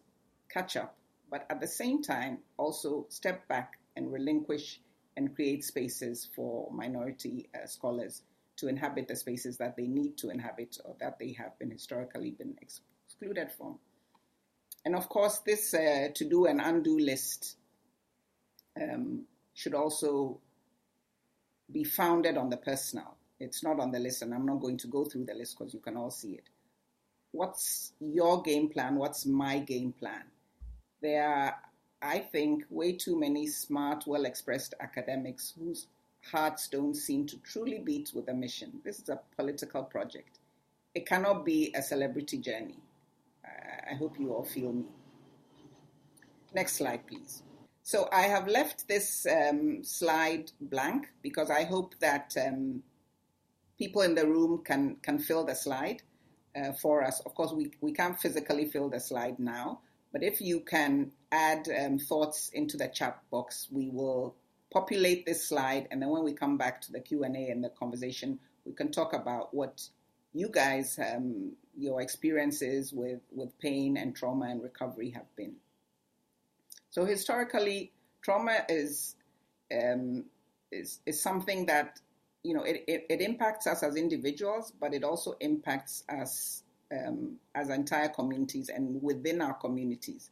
Catch 0.50 0.76
up 0.76 0.96
but 1.34 1.48
at 1.50 1.60
the 1.60 1.68
same 1.68 2.04
time, 2.04 2.38
also 2.58 3.08
step 3.10 3.48
back 3.48 3.80
and 3.96 4.14
relinquish 4.14 4.80
and 5.18 5.34
create 5.34 5.64
spaces 5.64 6.30
for 6.36 6.72
minority 6.72 7.50
uh, 7.56 7.66
scholars 7.66 8.22
to 8.58 8.68
inhabit 8.68 9.08
the 9.08 9.16
spaces 9.16 9.58
that 9.58 9.76
they 9.76 9.88
need 9.88 10.16
to 10.16 10.30
inhabit 10.30 10.78
or 10.86 10.96
that 11.00 11.18
they 11.18 11.34
have 11.34 11.58
been 11.58 11.72
historically 11.72 12.30
been 12.30 12.54
ex- 12.62 12.82
excluded 13.08 13.52
from. 13.52 13.80
And 14.86 14.96
of 14.96 15.10
course, 15.10 15.40
this 15.40 15.74
uh, 15.74 16.10
to 16.14 16.24
do 16.24 16.46
and 16.46 16.62
undo 16.62 17.00
list 17.00 17.56
um, 18.80 19.24
should 19.56 19.74
also 19.74 20.40
be 21.72 21.84
founded 21.84 22.38
on 22.38 22.52
the 22.52 22.58
personal. 22.58 23.18
It's 23.40 23.64
not 23.64 23.80
on 23.80 23.92
the 23.92 23.98
list, 23.98 24.22
and 24.22 24.36
I'm 24.36 24.46
not 24.46 24.62
going 24.62 24.78
to 24.78 24.88
go 24.88 25.04
through 25.04 25.26
the 25.26 25.34
list 25.34 25.58
because 25.58 25.74
you 25.74 25.80
can 25.80 25.98
all 25.98 26.12
see 26.12 26.34
it. 26.34 26.50
What's 27.32 27.94
your 28.00 28.44
game 28.44 28.70
plan? 28.70 28.98
What's 28.98 29.26
my 29.26 29.58
game 29.58 29.94
plan? 29.94 30.26
There 31.04 31.28
are, 31.28 31.56
I 32.02 32.20
think, 32.20 32.64
way 32.72 32.94
too 32.94 33.20
many 33.20 33.46
smart, 33.46 34.06
well 34.08 34.26
expressed 34.26 34.74
academics 34.80 35.54
whose 35.60 35.86
hearts 36.32 36.68
don't 36.68 36.96
seem 36.96 37.28
to 37.28 37.38
truly 37.40 37.80
beat 37.80 38.12
with 38.16 38.28
a 38.30 38.34
mission. 38.34 38.80
This 38.84 39.00
is 39.00 39.10
a 39.10 39.20
political 39.36 39.84
project. 39.84 40.40
It 40.96 41.06
cannot 41.06 41.46
be 41.46 41.72
a 41.76 41.82
celebrity 41.82 42.38
journey. 42.38 42.80
I 43.92 43.96
hope 43.96 44.20
you 44.20 44.34
all 44.34 44.46
feel 44.46 44.72
me. 44.72 44.86
Next 46.56 46.78
slide, 46.78 47.06
please. 47.06 47.44
So 47.82 48.08
I 48.12 48.22
have 48.22 48.48
left 48.48 48.88
this 48.88 49.26
um, 49.26 49.84
slide 49.84 50.52
blank 50.62 51.10
because 51.22 51.50
I 51.50 51.64
hope 51.64 51.96
that 52.00 52.34
um, 52.42 52.82
people 53.78 54.04
in 54.04 54.16
the 54.16 54.26
room 54.26 54.62
can, 54.64 54.98
can 55.02 55.20
fill 55.20 55.44
the 55.44 55.56
slide 55.56 56.02
uh, 56.56 56.72
for 56.74 57.04
us. 57.04 57.20
Of 57.26 57.36
course, 57.36 57.52
we, 57.52 57.72
we 57.82 57.92
can't 57.92 58.18
physically 58.18 58.66
fill 58.66 58.90
the 58.90 59.00
slide 59.00 59.38
now, 59.40 59.82
but 60.14 60.24
if 60.24 60.40
you 60.40 60.62
can 60.62 61.12
add 61.32 61.68
um, 61.84 61.98
thoughts 61.98 62.50
into 62.54 62.78
the 62.78 62.88
chat 62.88 63.20
box, 63.32 63.68
we 63.72 63.90
will 63.90 64.36
populate 64.72 65.26
this 65.26 65.50
slide, 65.50 65.88
and 65.92 66.02
then 66.02 66.10
when 66.10 66.24
we 66.24 66.34
come 66.34 66.56
back 66.58 66.80
to 66.82 66.92
the 66.92 67.00
Q 67.00 67.24
and 67.24 67.36
A 67.36 67.50
and 67.50 67.64
the 67.64 67.70
conversation, 67.70 68.40
we 68.64 68.74
can 68.74 68.92
talk 68.92 69.14
about 69.14 69.54
what 69.54 69.82
you 70.34 70.50
guys, 70.50 71.00
um, 71.00 71.54
your 71.76 72.02
experiences 72.02 72.94
with 72.94 73.22
with 73.32 73.58
pain 73.60 73.98
and 73.98 74.16
trauma 74.16 74.46
and 74.46 74.62
recovery 74.62 75.10
have 75.10 75.36
been. 75.36 75.56
So 76.92 77.06
historically, 77.06 77.92
trauma 78.22 78.66
is 78.70 79.16
um, 79.76 80.26
is 80.72 81.00
is 81.08 81.22
something 81.22 81.66
that 81.66 82.00
you 82.44 82.54
know 82.54 82.64
it, 82.64 82.84
it, 82.88 83.06
it 83.10 83.22
impacts 83.22 83.66
us 83.66 83.82
as 83.82 83.96
individuals, 83.96 84.72
but 84.80 84.94
it 84.94 85.04
also 85.04 85.36
impacts 85.40 86.04
us 86.08 86.64
um, 86.92 87.38
as 87.56 87.70
entire 87.70 88.10
communities 88.10 88.70
and 88.70 89.02
within 89.02 89.42
our 89.42 89.54
communities, 89.54 90.30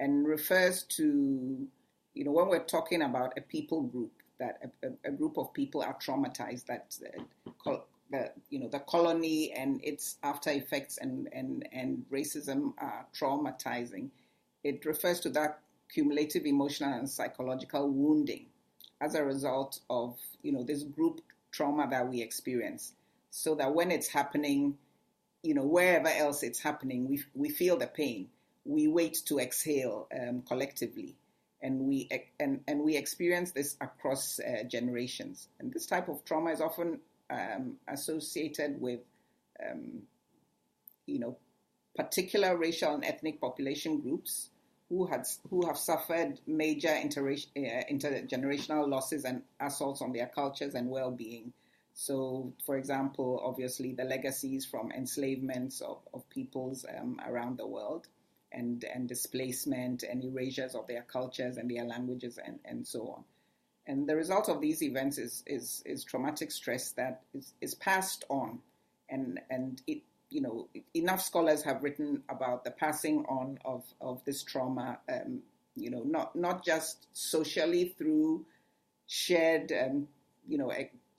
and 0.00 0.26
refers 0.26 0.82
to, 0.84 1.66
you 2.14 2.24
know, 2.24 2.32
when 2.32 2.48
we're 2.48 2.64
talking 2.64 3.02
about 3.02 3.32
a 3.36 3.40
people 3.40 3.82
group, 3.82 4.12
that 4.38 4.72
a, 4.82 5.08
a 5.08 5.12
group 5.12 5.38
of 5.38 5.52
people 5.52 5.82
are 5.82 5.94
traumatized, 5.94 6.66
that 6.66 6.94
uh, 7.66 7.76
the 8.10 8.30
you 8.50 8.60
know 8.60 8.68
the 8.68 8.78
colony 8.80 9.52
and 9.52 9.80
its 9.82 10.18
after 10.22 10.50
effects 10.50 10.98
and 10.98 11.28
and 11.32 11.68
and 11.72 12.04
racism 12.12 12.72
are 12.78 13.06
traumatizing. 13.18 14.10
It 14.64 14.84
refers 14.84 15.20
to 15.20 15.30
that 15.30 15.60
cumulative 15.92 16.46
emotional 16.46 16.92
and 16.92 17.08
psychological 17.08 17.88
wounding 17.88 18.46
as 19.00 19.14
a 19.14 19.24
result 19.24 19.80
of 19.90 20.16
you 20.42 20.52
know 20.52 20.62
this 20.62 20.82
group 20.82 21.20
trauma 21.52 21.88
that 21.90 22.08
we 22.08 22.20
experience 22.20 22.92
so 23.30 23.54
that 23.54 23.74
when 23.74 23.90
it's 23.90 24.08
happening 24.08 24.76
you 25.46 25.54
know, 25.54 25.64
wherever 25.64 26.08
else 26.08 26.42
it's 26.42 26.58
happening, 26.58 27.08
we, 27.08 27.22
we 27.34 27.48
feel 27.48 27.76
the 27.76 27.86
pain. 27.86 28.28
We 28.64 28.88
wait 28.88 29.22
to 29.26 29.38
exhale 29.38 30.08
um, 30.12 30.42
collectively. 30.42 31.14
And 31.62 31.82
we, 31.82 32.08
and, 32.40 32.60
and 32.66 32.80
we 32.80 32.96
experience 32.96 33.52
this 33.52 33.76
across 33.80 34.40
uh, 34.40 34.64
generations. 34.64 35.48
And 35.60 35.72
this 35.72 35.86
type 35.86 36.08
of 36.08 36.24
trauma 36.24 36.50
is 36.50 36.60
often 36.60 36.98
um, 37.30 37.76
associated 37.86 38.80
with, 38.80 39.00
um, 39.64 40.02
you 41.06 41.20
know, 41.20 41.36
particular 41.96 42.56
racial 42.56 42.94
and 42.94 43.04
ethnic 43.04 43.40
population 43.40 44.00
groups 44.00 44.50
who 44.88 45.06
had 45.06 45.26
who 45.48 45.66
have 45.66 45.78
suffered 45.78 46.40
major 46.46 46.94
inter- 46.94 47.30
uh, 47.30 47.82
intergenerational 47.90 48.88
losses 48.88 49.24
and 49.24 49.42
assaults 49.60 50.02
on 50.02 50.12
their 50.12 50.26
cultures 50.26 50.74
and 50.74 50.90
well-being 50.90 51.52
so, 51.98 52.52
for 52.66 52.76
example, 52.76 53.40
obviously 53.42 53.92
the 53.92 54.04
legacies 54.04 54.66
from 54.66 54.92
enslavements 54.92 55.80
of, 55.80 55.98
of 56.12 56.28
peoples 56.28 56.84
um, 56.94 57.18
around 57.26 57.56
the 57.56 57.66
world 57.66 58.06
and, 58.52 58.84
and 58.84 59.08
displacement 59.08 60.02
and 60.02 60.22
erasures 60.22 60.74
of 60.74 60.86
their 60.86 61.02
cultures 61.02 61.56
and 61.56 61.70
their 61.70 61.84
languages 61.84 62.38
and, 62.44 62.58
and 62.66 62.86
so 62.86 63.08
on. 63.08 63.24
And 63.86 64.06
the 64.06 64.14
result 64.14 64.50
of 64.50 64.60
these 64.60 64.82
events 64.82 65.16
is, 65.16 65.42
is, 65.46 65.82
is 65.86 66.04
traumatic 66.04 66.50
stress 66.50 66.90
that 66.92 67.22
is, 67.32 67.54
is 67.62 67.74
passed 67.74 68.24
on. 68.28 68.58
And, 69.08 69.40
and 69.48 69.80
it, 69.86 70.02
you 70.28 70.42
know, 70.42 70.68
enough 70.92 71.22
scholars 71.22 71.62
have 71.62 71.82
written 71.82 72.22
about 72.28 72.64
the 72.64 72.72
passing 72.72 73.24
on 73.26 73.58
of, 73.64 73.84
of 74.02 74.22
this 74.26 74.42
trauma 74.42 74.98
um, 75.08 75.40
you 75.76 75.90
know, 75.90 76.02
not 76.04 76.34
not 76.34 76.64
just 76.64 77.06
socially 77.12 77.94
through 77.96 78.44
shared, 79.06 79.70
um, 79.72 80.08
you 80.48 80.58
know, 80.58 80.70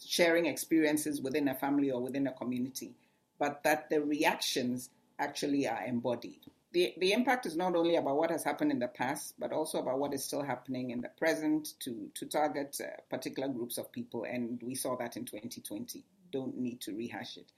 sharing 0.06 0.46
experiences 0.46 1.22
within 1.22 1.48
a 1.48 1.56
family 1.56 1.92
or 1.92 2.02
within 2.02 2.28
a 2.28 2.34
community, 2.34 2.96
but 3.40 3.64
that 3.64 3.90
the 3.90 4.02
reactions 4.02 4.90
actually 5.20 5.68
are 5.68 5.84
embodied. 5.86 6.40
The, 6.74 6.94
the 6.98 7.14
impact 7.14 7.46
is 7.46 7.56
not 7.56 7.76
only 7.76 7.96
about 7.96 8.18
what 8.18 8.30
has 8.30 8.44
happened 8.44 8.72
in 8.72 8.80
the 8.80 8.88
past, 8.88 9.36
but 9.40 9.52
also 9.52 9.80
about 9.80 10.00
what 10.00 10.14
is 10.14 10.24
still 10.24 10.44
happening 10.44 10.92
in 10.92 11.02
the 11.02 11.10
present 11.18 11.74
to, 11.80 12.10
to 12.14 12.26
target 12.26 12.78
uh, 12.84 13.02
particular 13.10 13.48
groups 13.48 13.78
of 13.78 13.92
people. 13.92 14.26
And 14.26 14.62
we 14.62 14.76
saw 14.76 14.98
that 14.98 15.18
in 15.18 15.26
2020. 15.26 16.04
Don't 16.32 16.58
need 16.58 16.82
to 16.82 16.96
rehash 16.96 17.38
it. 17.38 17.52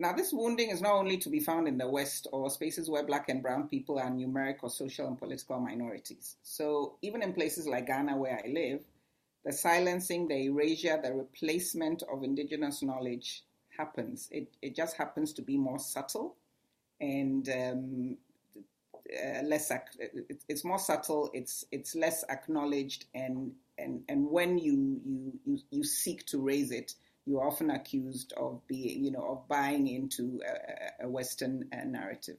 Now, 0.00 0.12
this 0.12 0.32
wounding 0.32 0.70
is 0.70 0.82
not 0.82 0.94
only 0.94 1.16
to 1.18 1.30
be 1.30 1.38
found 1.38 1.68
in 1.68 1.78
the 1.78 1.88
West 1.88 2.26
or 2.32 2.50
spaces 2.50 2.90
where 2.90 3.04
black 3.04 3.28
and 3.28 3.40
brown 3.40 3.68
people 3.68 4.00
are 4.00 4.10
numeric 4.10 4.56
or 4.62 4.68
social 4.68 5.06
and 5.06 5.16
political 5.16 5.60
minorities. 5.60 6.36
So, 6.42 6.96
even 7.02 7.22
in 7.22 7.32
places 7.32 7.68
like 7.68 7.86
Ghana, 7.86 8.16
where 8.16 8.40
I 8.44 8.48
live, 8.48 8.80
the 9.44 9.52
silencing, 9.52 10.28
the 10.28 10.46
erasure, 10.46 11.00
the 11.02 11.12
replacement 11.12 12.02
of 12.12 12.22
indigenous 12.22 12.82
knowledge 12.82 13.44
happens. 13.76 14.28
It, 14.30 14.54
it 14.62 14.74
just 14.74 14.96
happens 14.96 15.32
to 15.34 15.42
be 15.42 15.56
more 15.56 15.78
subtle 15.78 16.36
and 17.00 17.48
um, 17.48 18.16
uh, 19.12 19.42
less. 19.42 19.72
It's 20.48 20.64
more 20.64 20.78
subtle. 20.78 21.30
It's 21.34 21.64
it's 21.72 21.94
less 21.94 22.24
acknowledged, 22.28 23.06
and 23.14 23.52
and 23.78 24.02
and 24.08 24.30
when 24.30 24.58
you 24.58 25.00
you 25.04 25.40
you, 25.44 25.58
you 25.70 25.84
seek 25.84 26.24
to 26.26 26.40
raise 26.40 26.70
it, 26.70 26.94
you're 27.26 27.46
often 27.46 27.70
accused 27.70 28.32
of 28.36 28.66
being 28.68 29.04
you 29.04 29.10
know 29.10 29.26
of 29.26 29.48
buying 29.48 29.88
into 29.88 30.40
a, 30.46 31.04
a 31.06 31.08
Western 31.08 31.68
uh, 31.72 31.84
narrative. 31.84 32.38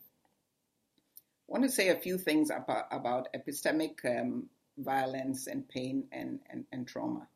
I 1.49 1.51
want 1.51 1.65
to 1.65 1.69
say 1.69 1.89
a 1.89 1.99
few 1.99 2.17
things 2.17 2.49
about 2.49 2.85
about 2.91 3.27
epistemic 3.35 4.03
um, 4.05 4.49
violence 4.77 5.47
and 5.47 5.67
pain 5.67 6.05
and, 6.11 6.39
and, 6.49 6.65
and 6.71 6.87
trauma. 6.87 7.27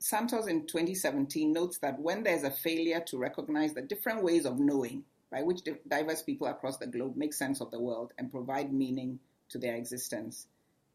Santos 0.00 0.46
in 0.46 0.66
2017 0.66 1.52
notes 1.52 1.78
that 1.78 1.98
when 1.98 2.22
there's 2.22 2.44
a 2.44 2.50
failure 2.50 3.00
to 3.00 3.18
recognize 3.18 3.74
the 3.74 3.82
different 3.82 4.22
ways 4.22 4.46
of 4.46 4.58
knowing 4.58 5.04
by 5.30 5.42
which 5.42 5.60
diverse 5.88 6.22
people 6.22 6.46
across 6.46 6.78
the 6.78 6.86
globe 6.86 7.16
make 7.16 7.34
sense 7.34 7.60
of 7.60 7.70
the 7.70 7.80
world 7.80 8.12
and 8.16 8.30
provide 8.30 8.72
meaning 8.72 9.18
to 9.48 9.58
their 9.58 9.74
existence, 9.74 10.46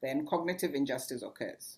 then 0.02 0.26
cognitive 0.26 0.74
injustice 0.74 1.22
occurs. 1.22 1.78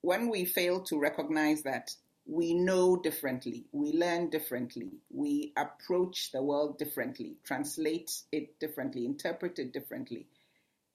When 0.00 0.28
we 0.28 0.44
fail 0.44 0.80
to 0.82 0.98
recognize 0.98 1.62
that 1.62 1.94
we 2.26 2.54
know 2.54 2.96
differently, 2.96 3.64
we 3.72 3.92
learn 3.92 4.30
differently, 4.30 4.90
we 5.10 5.52
approach 5.56 6.30
the 6.32 6.42
world 6.42 6.78
differently, 6.78 7.36
translate 7.44 8.12
it 8.30 8.58
differently, 8.60 9.04
interpret 9.04 9.58
it 9.58 9.72
differently, 9.72 10.26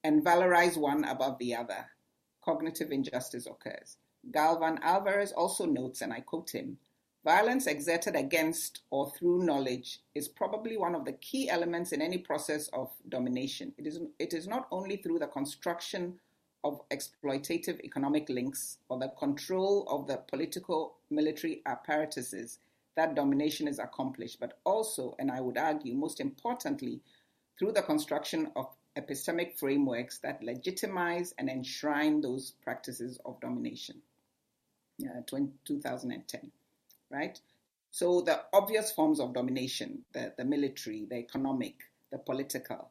and 0.08 0.24
valorize 0.24 0.78
one 0.78 1.04
above 1.04 1.38
the 1.38 1.54
other, 1.54 1.86
cognitive 2.42 2.92
injustice 2.92 3.46
occurs. 3.46 3.98
Galvan 4.32 4.80
Alvarez 4.82 5.34
also 5.34 5.66
notes, 5.66 6.02
and 6.02 6.14
I 6.14 6.22
quote 6.22 6.50
him 6.56 6.78
violence 7.26 7.68
exerted 7.68 8.16
against 8.16 8.84
or 8.90 9.12
through 9.12 9.44
knowledge 9.44 10.00
is 10.16 10.30
probably 10.30 10.78
one 10.78 10.96
of 10.96 11.04
the 11.04 11.12
key 11.12 11.50
elements 11.50 11.92
in 11.92 12.02
any 12.02 12.18
process 12.18 12.70
of 12.70 12.90
domination. 13.10 13.74
It 13.78 13.86
is, 13.86 14.00
it 14.18 14.34
is 14.34 14.48
not 14.48 14.66
only 14.72 14.96
through 14.96 15.20
the 15.20 15.28
construction 15.28 16.22
of 16.64 16.80
exploitative 16.90 17.82
economic 17.84 18.30
links 18.30 18.78
or 18.88 18.98
the 18.98 19.12
control 19.20 19.86
of 19.90 20.08
the 20.08 20.22
political 20.30 20.96
military 21.10 21.62
apparatuses 21.66 22.60
that 22.96 23.14
domination 23.14 23.68
is 23.68 23.78
accomplished, 23.78 24.40
but 24.40 24.58
also, 24.64 25.18
and 25.20 25.30
I 25.30 25.42
would 25.42 25.58
argue 25.58 25.96
most 25.96 26.22
importantly, 26.22 27.02
through 27.60 27.74
the 27.74 27.82
construction 27.82 28.52
of 28.56 28.68
epistemic 28.98 29.58
frameworks 29.58 30.18
that 30.20 30.44
legitimize 30.44 31.34
and 31.38 31.50
enshrine 31.50 32.22
those 32.22 32.54
practices 32.64 33.20
of 33.26 33.40
domination. 33.40 34.02
Uh, 35.00 35.22
2010, 35.28 36.52
right? 37.12 37.40
So 37.92 38.22
the 38.22 38.42
obvious 38.52 38.92
forms 38.92 39.20
of 39.20 39.34
domination, 39.34 40.04
the, 40.12 40.34
the 40.36 40.44
military, 40.44 41.06
the 41.08 41.18
economic, 41.18 41.76
the 42.12 42.18
political, 42.18 42.90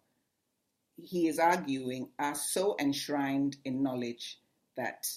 he 1.03 1.27
is 1.27 1.39
arguing 1.39 2.09
are 2.19 2.35
so 2.35 2.77
enshrined 2.79 3.57
in 3.65 3.83
knowledge 3.83 4.39
that 4.77 5.09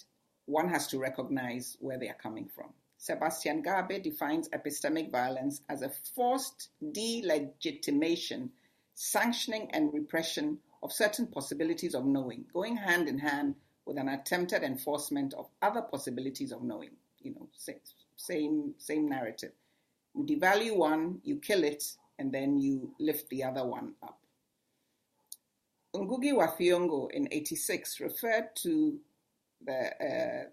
one 0.45 0.69
has 0.69 0.87
to 0.87 0.99
recognize 0.99 1.77
where 1.79 1.99
they 1.99 2.09
are 2.09 2.17
coming 2.21 2.47
from. 2.47 2.73
Sebastian 2.97 3.63
Garbe 3.63 4.01
defines 4.03 4.49
epistemic 4.49 5.11
violence 5.11 5.61
as 5.69 5.83
a 5.83 5.91
forced 6.15 6.69
delegitimation, 6.83 8.49
sanctioning, 8.95 9.69
and 9.71 9.93
repression 9.93 10.57
of 10.81 10.91
certain 10.93 11.27
possibilities 11.27 11.93
of 11.93 12.05
knowing, 12.05 12.45
going 12.53 12.77
hand 12.77 13.07
in 13.07 13.17
hand 13.17 13.55
with 13.85 13.97
an 13.97 14.09
attempted 14.09 14.63
enforcement 14.63 15.33
of 15.33 15.47
other 15.61 15.81
possibilities 15.81 16.51
of 16.51 16.63
knowing. 16.63 16.91
You 17.21 17.33
know, 17.35 17.49
same 18.15 18.73
same 18.77 19.09
narrative. 19.09 19.51
You 20.15 20.23
devalue 20.25 20.75
one, 20.75 21.19
you 21.23 21.37
kill 21.37 21.63
it, 21.63 21.83
and 22.17 22.31
then 22.31 22.59
you 22.59 22.93
lift 22.99 23.29
the 23.29 23.43
other 23.43 23.65
one 23.65 23.93
up. 24.03 24.19
Ngugi 25.95 26.35
wa 26.35 26.47
Thiong'o 26.47 27.09
in 27.11 27.27
86 27.31 27.99
referred 27.99 28.55
to 28.57 28.99
the, 29.65 29.89
uh, 30.03 30.49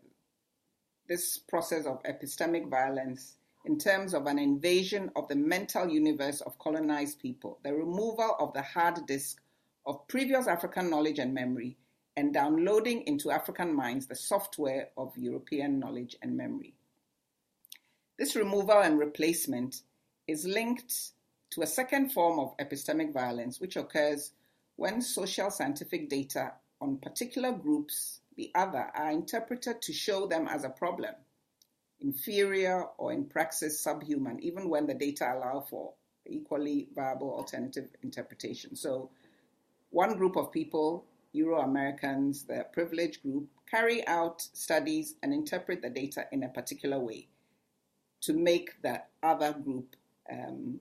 this 1.09 1.39
process 1.39 1.87
of 1.87 2.03
epistemic 2.05 2.69
violence 2.69 3.37
in 3.67 3.79
terms 3.79 4.15
of 4.15 4.27
an 4.27 4.39
invasion 4.39 5.11
of 5.17 5.29
the 5.29 5.35
mental 5.35 5.89
universe 5.89 6.41
of 6.41 6.59
colonized 6.59 7.21
people, 7.21 7.59
the 7.65 7.73
removal 7.75 8.37
of 8.39 8.53
the 8.55 8.63
hard 8.63 9.05
disk 9.07 9.39
of 9.87 10.07
previous 10.09 10.49
African 10.49 10.91
knowledge 10.91 11.19
and 11.19 11.33
memory 11.33 11.77
and 12.17 12.35
downloading 12.35 13.03
into 13.03 13.31
African 13.31 13.75
minds 13.75 14.07
the 14.07 14.17
software 14.17 14.89
of 14.97 15.17
European 15.17 15.79
knowledge 15.79 16.17
and 16.23 16.37
memory. 16.37 16.75
This 18.19 18.35
removal 18.35 18.81
and 18.81 18.99
replacement 18.99 19.83
is 20.27 20.47
linked 20.47 21.13
to 21.51 21.63
a 21.63 21.67
second 21.67 22.11
form 22.11 22.39
of 22.39 22.57
epistemic 22.57 23.13
violence, 23.13 23.61
which 23.61 23.77
occurs 23.77 24.33
when 24.77 25.01
social 25.01 25.51
scientific 25.51 26.09
data 26.09 26.53
on 26.81 26.97
particular 26.99 27.53
groups, 27.53 28.21
the 28.37 28.51
other, 28.55 28.91
are 28.95 29.11
interpreted 29.11 29.81
to 29.83 29.93
show 29.93 30.27
them 30.27 30.49
as 30.49 30.65
a 30.65 30.71
problem, 30.71 31.15
inferior, 32.01 32.87
or 32.99 33.13
in 33.13 33.25
praxis 33.25 33.81
subhuman, 33.81 34.39
even 34.43 34.69
when 34.69 34.87
the 34.87 34.95
data 34.95 35.33
allow 35.33 35.61
for 35.61 35.93
equally 36.27 36.89
viable 36.95 37.33
alternative 37.33 37.89
interpretation. 38.03 38.75
So 38.75 39.11
one 39.97 40.15
group 40.19 40.37
of 40.37 40.53
people, 40.53 41.07
Euro 41.33 41.63
Americans, 41.63 42.43
the 42.43 42.67
privileged 42.71 43.23
group, 43.23 43.49
carry 43.71 44.07
out 44.07 44.43
studies 44.43 45.15
and 45.23 45.33
interpret 45.33 45.81
the 45.81 45.89
data 45.89 46.27
in 46.33 46.43
a 46.43 46.51
particular 46.51 46.99
way 46.99 47.29
to 48.21 48.35
make 48.35 48.83
that 48.83 49.09
other 49.23 49.55
group 49.55 49.97
um, 50.31 50.79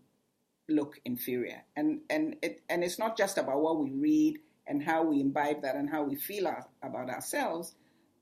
look 0.68 1.00
inferior. 1.06 1.64
And 1.78 2.02
and 2.10 2.36
it 2.42 2.62
and 2.70 2.84
it's 2.84 3.00
not 3.00 3.16
just 3.16 3.38
about 3.38 3.62
what 3.62 3.80
we 3.80 3.92
read 3.92 4.40
and 4.68 4.84
how 4.84 5.04
we 5.04 5.22
imbibe 5.22 5.62
that 5.62 5.76
and 5.76 5.90
how 5.90 6.04
we 6.04 6.18
feel 6.18 6.46
our, 6.48 6.66
about 6.84 7.10
ourselves, 7.10 7.74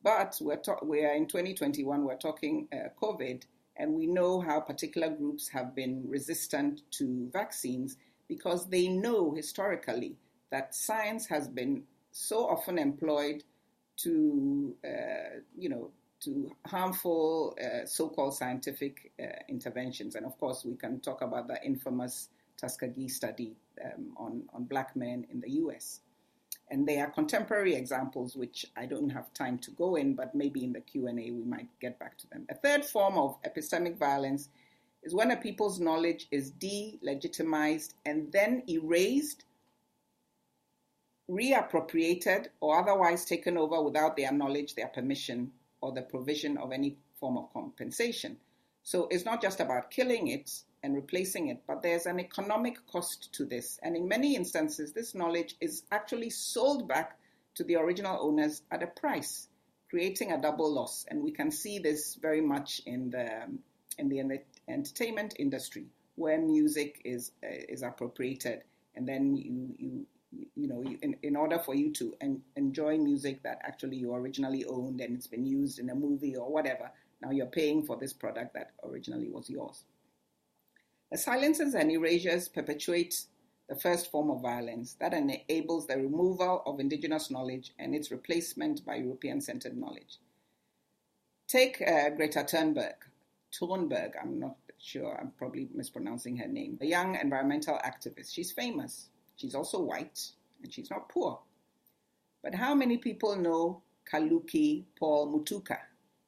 but 0.03 0.37
we're 0.41 0.61
we 0.83 1.03
are 1.05 1.15
in 1.15 1.25
2021. 1.25 2.05
We're 2.05 2.17
talking 2.17 2.67
uh, 2.71 2.89
COVID, 3.01 3.41
and 3.77 3.95
we 3.95 4.05
know 4.05 4.41
how 4.41 4.59
particular 4.59 5.09
groups 5.09 5.47
have 5.47 5.73
been 5.73 6.03
resistant 6.07 6.81
to 6.99 7.31
vaccines 7.33 7.97
because 8.27 8.69
they 8.69 8.87
know 8.87 9.33
historically 9.33 10.17
that 10.53 10.75
science 10.75 11.25
has 11.25 11.47
been 11.47 11.81
so 12.11 12.47
often 12.47 12.77
employed 12.77 13.43
to, 13.97 14.75
uh, 14.85 15.39
you 15.57 15.67
know, 15.67 15.89
to 16.19 16.51
harmful 16.67 17.57
uh, 17.59 17.87
so-called 17.87 18.35
scientific 18.35 19.11
uh, 19.19 19.25
interventions. 19.49 20.13
And 20.13 20.27
of 20.27 20.37
course, 20.37 20.63
we 20.63 20.75
can 20.75 20.99
talk 20.99 21.23
about 21.23 21.47
the 21.47 21.57
infamous 21.65 22.29
Tuskegee 22.55 23.07
study 23.07 23.55
um, 23.83 24.13
on, 24.15 24.43
on 24.53 24.65
black 24.65 24.95
men 24.95 25.25
in 25.31 25.41
the 25.41 25.49
US. 25.63 26.01
And 26.69 26.87
there 26.87 27.03
are 27.03 27.09
contemporary 27.09 27.73
examples, 27.73 28.35
which 28.35 28.63
I 28.77 28.85
don't 28.85 29.09
have 29.09 29.33
time 29.33 29.57
to 29.57 29.71
go 29.71 29.95
in, 29.95 30.13
but 30.13 30.35
maybe 30.35 30.63
in 30.63 30.71
the 30.71 30.81
Q&A 30.81 31.31
we 31.31 31.43
might 31.43 31.67
get 31.81 31.97
back 31.97 32.15
to 32.19 32.29
them. 32.29 32.45
A 32.51 32.53
third 32.53 32.85
form 32.85 33.17
of 33.17 33.41
epistemic 33.41 33.97
violence 33.97 34.49
is 35.01 35.15
when 35.15 35.31
a 35.31 35.35
people's 35.35 35.79
knowledge 35.79 36.27
is 36.29 36.51
delegitimized 36.51 37.95
and 38.05 38.31
then 38.31 38.61
erased 38.69 39.45
reappropriated 41.29 42.47
or 42.59 42.79
otherwise 42.79 43.25
taken 43.25 43.57
over 43.57 43.81
without 43.81 44.17
their 44.17 44.31
knowledge, 44.31 44.75
their 44.75 44.87
permission, 44.87 45.51
or 45.81 45.91
the 45.91 46.01
provision 46.01 46.57
of 46.57 46.71
any 46.71 46.97
form 47.19 47.37
of 47.37 47.51
compensation. 47.53 48.37
So 48.83 49.07
it's 49.09 49.25
not 49.25 49.41
just 49.41 49.59
about 49.59 49.91
killing 49.91 50.27
it 50.27 50.51
and 50.83 50.95
replacing 50.95 51.47
it, 51.47 51.61
but 51.65 51.81
there's 51.81 52.05
an 52.05 52.19
economic 52.19 52.85
cost 52.87 53.33
to 53.33 53.45
this. 53.45 53.79
And 53.81 53.95
in 53.95 54.07
many 54.07 54.35
instances, 54.35 54.91
this 54.91 55.15
knowledge 55.15 55.55
is 55.61 55.83
actually 55.91 56.29
sold 56.29 56.87
back 56.87 57.17
to 57.55 57.63
the 57.63 57.77
original 57.77 58.17
owners 58.21 58.63
at 58.71 58.83
a 58.83 58.87
price, 58.87 59.47
creating 59.89 60.33
a 60.33 60.41
double 60.41 60.71
loss. 60.71 61.05
And 61.07 61.23
we 61.23 61.31
can 61.31 61.51
see 61.51 61.79
this 61.79 62.15
very 62.15 62.41
much 62.41 62.81
in 62.85 63.09
the 63.09 63.47
in 63.99 64.09
the 64.09 64.41
entertainment 64.67 65.35
industry, 65.37 65.85
where 66.15 66.39
music 66.39 67.01
is 67.05 67.31
uh, 67.43 67.63
is 67.69 67.83
appropriated, 67.83 68.63
and 68.95 69.07
then 69.07 69.37
you 69.37 69.75
you 69.77 70.05
you 70.55 70.67
know, 70.67 70.83
in, 71.01 71.15
in 71.23 71.35
order 71.35 71.59
for 71.59 71.75
you 71.75 71.91
to 71.93 72.13
en- 72.21 72.41
enjoy 72.55 72.97
music 72.97 73.43
that 73.43 73.59
actually 73.63 73.97
you 73.97 74.13
originally 74.13 74.65
owned 74.65 75.01
and 75.01 75.15
it's 75.15 75.27
been 75.27 75.45
used 75.45 75.79
in 75.79 75.89
a 75.89 75.95
movie 75.95 76.35
or 76.35 76.51
whatever. 76.51 76.91
Now 77.21 77.31
you're 77.31 77.45
paying 77.45 77.83
for 77.83 77.97
this 77.97 78.13
product 78.13 78.53
that 78.53 78.71
originally 78.83 79.29
was 79.29 79.49
yours. 79.49 79.83
The 81.11 81.17
silences 81.17 81.75
and 81.75 81.91
erasures 81.91 82.47
perpetuate 82.47 83.25
the 83.69 83.75
first 83.75 84.11
form 84.11 84.29
of 84.29 84.41
violence 84.41 84.95
that 84.99 85.13
enables 85.13 85.87
the 85.87 85.97
removal 85.97 86.63
of 86.65 86.79
indigenous 86.79 87.31
knowledge 87.31 87.71
and 87.79 87.95
its 87.95 88.11
replacement 88.11 88.85
by 88.85 88.95
European 88.95 89.39
centered 89.39 89.77
knowledge. 89.77 90.17
Take 91.47 91.81
uh, 91.81 92.09
Greta 92.09 92.43
Thunberg. 92.43 92.95
Thunberg, 93.53 94.13
I'm 94.21 94.39
not 94.39 94.57
sure, 94.79 95.17
I'm 95.19 95.31
probably 95.37 95.69
mispronouncing 95.73 96.37
her 96.37 96.47
name, 96.47 96.77
a 96.81 96.85
young 96.85 97.15
environmental 97.15 97.79
activist. 97.85 98.33
She's 98.33 98.51
famous. 98.51 99.09
She's 99.43 99.55
also 99.55 99.81
white 99.81 100.25
and 100.63 100.73
she's 100.73 100.89
not 100.89 101.09
poor. 101.09 101.37
But 102.41 102.55
how 102.55 102.73
many 102.73 102.97
people 102.97 103.35
know 103.35 103.81
Kaluki 104.09 104.85
Paul 104.97 105.33
Mutuku, 105.33 105.75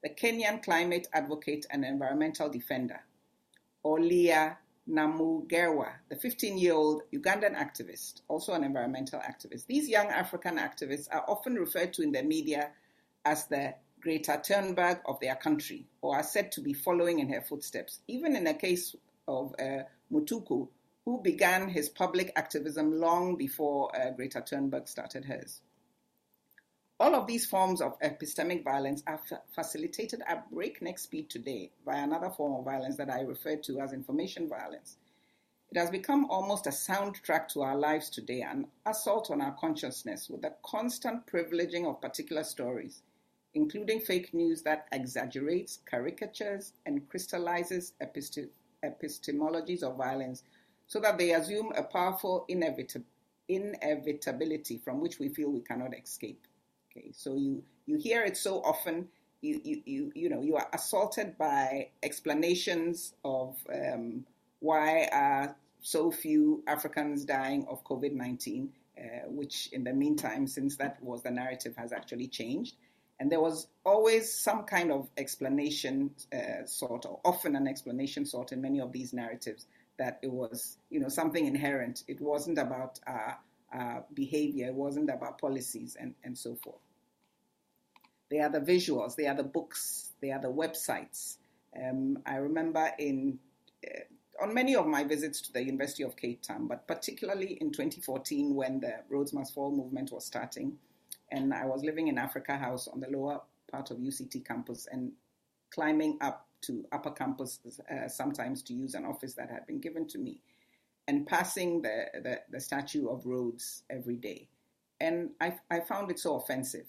the 0.04 0.10
Kenyan 0.10 0.62
climate 0.62 1.08
advocate 1.14 1.66
and 1.70 1.86
environmental 1.86 2.50
defender? 2.50 3.00
Or 3.84 4.02
Leah 4.02 4.58
Namugerwa, 4.90 5.94
the 6.10 6.18
15 6.18 6.58
year 6.58 6.74
old 6.74 7.04
Ugandan 7.14 7.56
activist, 7.56 8.20
also 8.28 8.52
an 8.52 8.66
environmental 8.66 9.22
activist. 9.22 9.66
These 9.68 9.88
young 9.88 10.08
African 10.08 10.58
activists 10.58 11.08
are 11.10 11.24
often 11.30 11.56
referred 11.56 11.94
to 11.94 12.02
in 12.02 12.12
the 12.12 12.22
media 12.22 12.72
as 13.24 13.48
the 13.48 13.76
Greta 14.02 14.42
Thunberg 14.46 15.00
of 15.06 15.22
their 15.22 15.36
country, 15.36 15.88
or 16.02 16.18
are 16.18 16.24
said 16.24 16.52
to 16.52 16.60
be 16.60 16.74
following 16.74 17.20
in 17.20 17.30
her 17.30 17.42
footsteps. 17.42 18.00
Even 18.10 18.36
in 18.36 18.44
the 18.44 18.56
case 18.56 18.94
of 19.26 19.56
uh, 19.58 19.84
Mutuku, 20.12 20.68
who 21.06 21.22
began 21.22 21.70
his 21.70 21.88
public 21.88 22.32
activism 22.36 23.00
long 23.00 23.36
before 23.36 23.96
uh, 23.96 24.10
Greta 24.12 24.42
Thunberg 24.42 24.90
started 24.90 25.26
hers. 25.26 25.62
All 27.00 27.14
of 27.14 27.28
these 27.28 27.46
forms 27.46 27.82
of 27.82 28.00
epistemic 28.00 28.64
violence 28.64 29.04
are 29.06 29.22
f- 29.32 29.40
facilitated 29.54 30.22
at 30.28 30.50
breakneck 30.52 30.98
speed 30.98 31.30
today 31.30 31.72
by 31.86 31.96
another 31.96 32.30
form 32.30 32.54
of 32.54 32.66
violence 32.66 32.98
that 32.98 33.10
I 33.10 33.22
refer 33.22 33.58
to 33.58 33.80
as 33.80 33.94
information 33.94 34.50
violence. 34.50 34.98
It 35.72 35.78
has 35.78 35.90
become 35.90 36.26
almost 36.30 36.68
a 36.68 36.72
soundtrack 36.72 37.50
to 37.50 37.62
our 37.62 37.76
lives 37.76 38.10
today, 38.10 38.42
an 38.42 38.68
assault 38.86 39.30
on 39.30 39.42
our 39.42 39.56
consciousness 39.60 40.30
with 40.30 40.42
the 40.42 40.56
constant 40.64 41.28
privileging 41.28 41.86
of 41.86 42.02
particular 42.02 42.44
stories 42.44 43.02
including 43.56 44.02
fake 44.02 44.34
news 44.34 44.62
that 44.64 44.86
exaggerates, 44.92 45.80
caricatures, 45.90 46.74
and 46.86 47.08
crystallizes 47.10 47.94
epistemologies 48.84 49.82
of 49.82 49.96
violence 49.96 50.44
so 50.88 51.00
that 51.00 51.18
they 51.18 51.32
assume 51.32 51.72
a 51.76 51.84
powerful 51.84 52.46
inevitability 53.48 54.78
from 54.78 55.00
which 55.02 55.20
we 55.20 55.30
feel 55.30 55.50
we 55.50 55.62
cannot 55.62 55.94
escape. 55.98 56.46
Okay, 56.92 57.12
so 57.12 57.36
you, 57.36 57.64
you 57.86 57.98
hear 57.98 58.24
it 58.24 58.38
so 58.38 58.62
often, 58.62 59.08
you, 59.42 59.60
you, 59.64 59.82
you, 59.86 60.12
you 60.16 60.30
know, 60.30 60.42
you 60.42 60.56
are 60.56 60.68
assaulted 60.74 61.38
by 61.38 61.90
explanations 62.04 63.14
of 63.24 63.58
um, 63.74 64.26
why 64.60 65.08
are 65.12 65.56
so 65.82 66.10
few 66.12 66.64
Africans 66.68 67.26
dying 67.26 67.66
of 67.70 67.84
COVID 67.84 68.14
19, 68.14 68.70
uh, 68.98 69.02
which 69.28 69.70
in 69.74 69.84
the 69.84 69.94
meantime, 69.94 70.48
since 70.48 70.78
that 70.78 71.02
was 71.04 71.22
the 71.22 71.32
narrative, 71.32 71.76
has 71.78 71.92
actually 71.92 72.28
changed. 72.28 72.76
And 73.20 73.32
there 73.32 73.40
was 73.40 73.68
always 73.86 74.34
some 74.34 74.64
kind 74.64 74.92
of 74.92 75.10
explanation, 75.18 76.12
uh, 76.34 76.66
sort 76.66 77.06
of, 77.06 77.20
often 77.24 77.56
an 77.56 77.68
explanation 77.68 78.26
sort 78.26 78.52
in 78.52 78.62
many 78.62 78.82
of 78.82 78.92
these 78.92 79.14
narratives 79.14 79.68
that 79.98 80.20
it 80.22 80.32
was, 80.32 80.78
you 80.90 81.00
know, 81.00 81.10
something 81.10 81.46
inherent. 81.46 82.04
It 82.08 82.20
wasn't 82.22 82.58
about 82.58 83.00
uh, 83.08 83.34
uh, 83.78 84.02
behavior, 84.14 84.68
it 84.68 84.74
wasn't 84.74 85.10
about 85.10 85.40
policies 85.40 85.98
and, 86.00 86.16
and 86.24 86.38
so 86.38 86.56
forth. 86.56 86.82
They 88.30 88.40
are 88.40 88.50
the 88.50 88.60
visuals, 88.60 89.16
they 89.16 89.28
are 89.28 89.36
the 89.36 89.44
books, 89.44 90.12
they 90.22 90.32
are 90.32 90.42
the 90.42 90.52
websites. 90.52 91.38
Um, 91.76 92.20
I 92.26 92.38
remember 92.38 92.90
in 92.98 93.40
uh, 93.86 94.00
on 94.42 94.54
many 94.54 94.76
of 94.76 94.86
my 94.86 95.04
visits 95.04 95.40
to 95.42 95.54
the 95.54 95.64
University 95.64 96.04
of 96.04 96.18
Cape 96.18 96.42
Town, 96.42 96.68
but 96.68 96.88
particularly 96.88 97.58
in 97.62 97.72
2014 97.72 98.54
when 98.54 98.82
the 98.82 98.96
Rhodes 99.10 99.32
Must 99.32 99.54
Fall 99.54 99.72
movement 99.72 100.12
was 100.12 100.26
starting, 100.26 100.78
and 101.32 101.54
I 101.54 101.66
was 101.66 101.84
living 101.84 102.08
in 102.08 102.18
Africa 102.18 102.58
House 102.58 102.88
on 102.88 103.00
the 103.00 103.08
lower 103.10 103.42
part 103.72 103.92
of 103.92 103.98
UCT 103.98 104.46
campus 104.46 104.88
and 104.92 105.14
climbing 105.74 106.18
up 106.22 106.48
to 106.66 106.86
upper 106.92 107.12
campus 107.12 107.60
uh, 107.92 108.08
sometimes 108.08 108.62
to 108.64 108.74
use 108.74 108.94
an 108.94 109.06
office 109.06 109.34
that 109.36 109.50
had 109.50 109.66
been 109.68 109.80
given 109.80 110.08
to 110.08 110.18
me 110.18 110.42
and 111.08 111.28
passing 111.28 111.82
the, 111.82 112.06
the, 112.24 112.40
the 112.52 112.60
statue 112.60 113.08
of 113.08 113.26
Rhodes 113.26 113.84
every 113.90 114.16
day. 114.16 114.50
And 115.00 115.32
I, 115.42 115.56
I 115.70 115.82
found 115.82 116.10
it 116.10 116.20
so 116.20 116.36
offensive. 116.36 116.88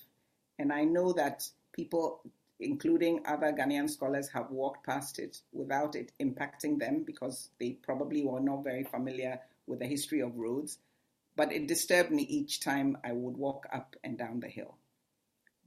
And 0.58 0.72
I 0.72 0.84
know 0.84 1.12
that 1.12 1.46
people, 1.72 2.22
including 2.60 3.20
other 3.26 3.52
Ghanaian 3.52 3.90
scholars, 3.90 4.28
have 4.30 4.50
walked 4.50 4.86
past 4.86 5.18
it 5.18 5.42
without 5.52 5.94
it 5.96 6.12
impacting 6.20 6.78
them 6.78 7.04
because 7.04 7.50
they 7.60 7.72
probably 7.82 8.24
were 8.24 8.40
not 8.40 8.64
very 8.64 8.84
familiar 8.84 9.40
with 9.66 9.80
the 9.80 9.86
history 9.86 10.20
of 10.20 10.36
Rhodes 10.36 10.78
but 11.36 11.52
it 11.52 11.68
disturbed 11.68 12.10
me 12.10 12.22
each 12.22 12.60
time 12.60 12.96
I 13.04 13.12
would 13.12 13.36
walk 13.36 13.66
up 13.72 13.94
and 14.02 14.18
down 14.18 14.40
the 14.40 14.48
hill. 14.48 14.78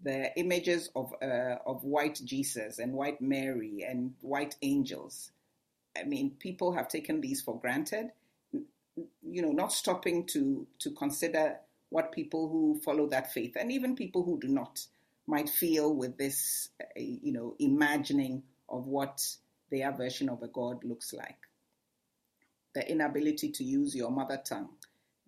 The 0.03 0.37
images 0.37 0.89
of 0.95 1.13
uh, 1.21 1.57
of 1.65 1.83
white 1.83 2.21
Jesus 2.23 2.79
and 2.79 2.93
white 2.93 3.21
Mary 3.21 3.85
and 3.87 4.13
white 4.21 4.55
angels. 4.61 5.31
I 5.97 6.03
mean, 6.03 6.31
people 6.39 6.73
have 6.73 6.87
taken 6.87 7.19
these 7.19 7.41
for 7.41 7.59
granted. 7.59 8.11
You 9.21 9.41
know, 9.41 9.51
not 9.51 9.73
stopping 9.73 10.25
to 10.27 10.67
to 10.79 10.91
consider 10.91 11.57
what 11.89 12.11
people 12.11 12.49
who 12.49 12.79
follow 12.83 13.07
that 13.07 13.33
faith 13.33 13.57
and 13.59 13.71
even 13.71 13.95
people 13.95 14.23
who 14.23 14.39
do 14.39 14.47
not 14.47 14.85
might 15.29 15.49
feel 15.49 15.93
with 15.93 16.17
this, 16.17 16.69
uh, 16.81 16.85
you 16.95 17.31
know, 17.31 17.55
imagining 17.59 18.43
of 18.67 18.87
what 18.87 19.23
their 19.69 19.91
version 19.91 20.27
of 20.27 20.41
a 20.41 20.47
God 20.47 20.83
looks 20.83 21.13
like. 21.13 21.37
The 22.73 22.89
inability 22.89 23.51
to 23.51 23.63
use 23.63 23.95
your 23.95 24.11
mother 24.11 24.41
tongue, 24.43 24.69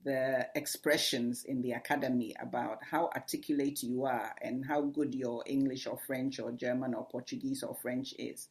the 0.04 0.48
expressions 0.56 1.44
in 1.46 1.62
the 1.62 1.74
academy 1.74 2.36
about 2.42 2.80
how 2.84 3.10
articulate 3.16 3.84
you 3.84 4.06
are 4.06 4.34
and 4.42 4.66
how 4.66 4.82
good 4.82 5.14
your 5.14 5.44
English 5.46 5.88
or 5.88 5.98
French 6.08 6.40
or 6.40 6.52
German 6.52 6.94
or 6.94 7.08
Portuguese 7.08 7.64
or 7.64 7.76
French 7.76 8.14
is. 8.18 8.48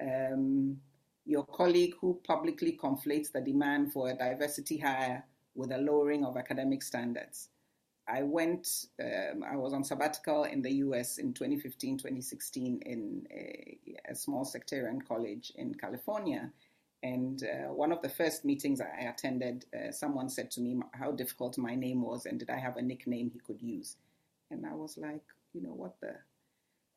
Um, 0.00 0.78
your 1.24 1.44
colleague 1.44 1.94
who 2.00 2.20
publicly 2.24 2.78
conflates 2.80 3.32
the 3.32 3.40
demand 3.40 3.92
for 3.92 4.10
a 4.10 4.14
diversity 4.14 4.78
hire 4.78 5.24
with 5.54 5.72
a 5.72 5.78
lowering 5.78 6.24
of 6.24 6.36
academic 6.36 6.82
standards. 6.82 7.48
I 8.08 8.22
went, 8.22 8.68
um, 9.02 9.42
I 9.42 9.56
was 9.56 9.72
on 9.72 9.82
sabbatical 9.82 10.44
in 10.44 10.62
the 10.62 10.70
US 10.74 11.18
in 11.18 11.32
2015, 11.32 11.98
2016 11.98 12.82
in 12.86 13.26
a, 13.32 13.78
a 14.08 14.14
small 14.14 14.44
sectarian 14.44 15.00
college 15.02 15.50
in 15.56 15.74
California 15.74 16.52
and 17.06 17.42
uh, 17.44 17.72
one 17.72 17.92
of 17.92 18.02
the 18.02 18.08
first 18.08 18.44
meetings 18.44 18.80
I 18.80 19.04
attended, 19.04 19.64
uh, 19.72 19.92
someone 19.92 20.28
said 20.28 20.50
to 20.52 20.60
me 20.60 20.80
how 20.92 21.12
difficult 21.12 21.56
my 21.56 21.74
name 21.74 22.02
was 22.02 22.26
and 22.26 22.38
did 22.38 22.50
I 22.50 22.58
have 22.58 22.76
a 22.76 22.82
nickname 22.82 23.30
he 23.30 23.38
could 23.38 23.62
use. 23.62 23.96
And 24.50 24.66
I 24.66 24.74
was 24.74 24.98
like, 24.98 25.22
you 25.54 25.62
know 25.62 25.76
what, 25.82 25.94
the, 26.00 26.14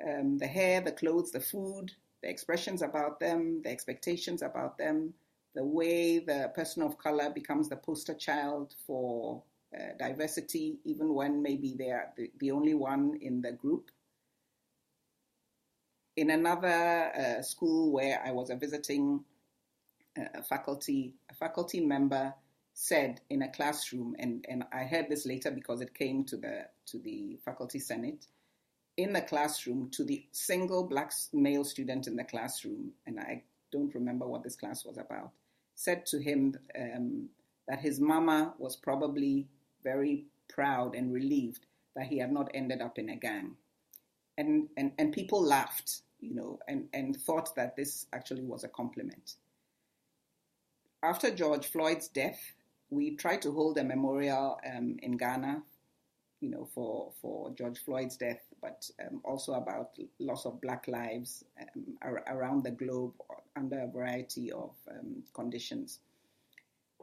um, 0.08 0.38
the 0.40 0.48
hair, 0.48 0.82
the 0.82 0.92
clothes, 0.92 1.32
the 1.32 1.40
food, 1.40 1.92
the 2.24 2.30
expressions 2.30 2.82
about 2.82 3.20
them, 3.20 3.62
the 3.64 3.70
expectations 3.70 4.42
about 4.42 4.78
them, 4.80 5.14
the 5.54 5.64
way 5.64 6.20
the 6.20 6.52
person 6.56 6.82
of 6.82 6.98
color 6.98 7.30
becomes 7.30 7.70
the 7.70 7.76
poster 7.76 8.16
child 8.16 8.74
for 8.88 9.44
uh, 9.78 9.94
diversity, 10.00 10.80
even 10.86 11.14
when 11.14 11.44
maybe 11.44 11.76
they 11.78 11.92
are 11.92 12.10
the, 12.18 12.32
the, 12.40 12.50
only 12.52 12.74
one 12.74 13.20
in 13.22 13.42
the 13.42 13.52
group. 13.52 13.92
In 16.16 16.32
another 16.32 17.12
uh, 17.16 17.42
school 17.44 17.92
where 17.92 18.22
I 18.26 18.32
was 18.32 18.50
a 18.50 18.56
visiting 18.56 19.24
a 20.18 20.44
faculty 20.44 21.14
a 21.30 21.34
faculty 21.34 21.80
member 21.80 22.34
said 22.74 23.20
in 23.30 23.42
a 23.42 23.52
classroom, 23.52 24.16
and, 24.20 24.46
and 24.48 24.64
I 24.72 24.84
heard 24.84 25.10
this 25.10 25.26
later 25.26 25.52
because 25.52 25.82
it 25.82 25.94
came 25.94 26.24
to 26.26 26.38
the 26.38 26.68
to 26.88 26.98
the 27.00 27.38
faculty 27.44 27.80
senate, 27.80 28.28
in 28.96 29.14
the 29.14 29.22
classroom 29.22 29.90
to 29.92 30.04
the 30.04 30.26
single 30.32 30.84
black 30.84 31.12
male 31.34 31.64
student 31.64 32.08
in 32.08 32.16
the 32.16 32.24
classroom, 32.24 32.92
and 33.06 33.20
I 33.20 33.44
don't 33.72 33.94
remember 33.94 34.28
what 34.28 34.44
this 34.44 34.56
class 34.56 34.86
was 34.86 34.98
about, 34.98 35.32
said 35.76 36.06
to 36.08 36.20
him 36.20 36.56
um, 36.80 37.30
that 37.68 37.80
his 37.80 38.00
mama 38.00 38.54
was 38.58 38.76
probably 38.76 39.48
very 39.84 40.26
proud 40.48 40.96
and 40.96 41.14
relieved 41.14 41.66
that 41.96 42.08
he 42.08 42.18
had 42.18 42.32
not 42.32 42.50
ended 42.54 42.82
up 42.82 42.98
in 42.98 43.10
a 43.10 43.16
gang. 43.16 43.56
And, 44.38 44.70
and, 44.78 44.94
and 44.98 45.12
people 45.12 45.44
laughed, 45.44 46.02
you 46.22 46.34
know, 46.34 46.60
and, 46.68 46.88
and 46.94 47.16
thought 47.16 47.56
that 47.56 47.76
this 47.76 48.06
actually 48.14 48.44
was 48.44 48.64
a 48.64 48.70
compliment 48.70 49.36
after 51.04 51.32
George 51.32 51.68
Floyd's 51.68 52.08
death, 52.08 52.40
we 52.90 53.16
tried 53.16 53.42
to 53.44 53.52
hold 53.52 53.78
a 53.78 53.84
memorial 53.84 54.60
um, 54.66 54.98
in 55.02 55.18
Ghana, 55.18 55.62
you 56.42 56.50
know, 56.50 56.68
for, 56.74 57.12
for 57.22 57.52
George 57.52 57.80
Floyd's 57.80 58.18
death, 58.18 58.42
but 58.62 58.90
um, 59.06 59.22
also 59.24 59.54
about 59.54 59.92
loss 60.20 60.46
of 60.46 60.62
Black 60.62 60.88
lives 60.88 61.44
um, 61.62 61.98
ar- 62.02 62.24
around 62.28 62.64
the 62.64 62.72
globe 62.72 63.14
under 63.56 63.80
a 63.80 63.88
variety 63.88 64.52
of 64.52 64.72
um, 64.90 65.24
conditions. 65.34 66.00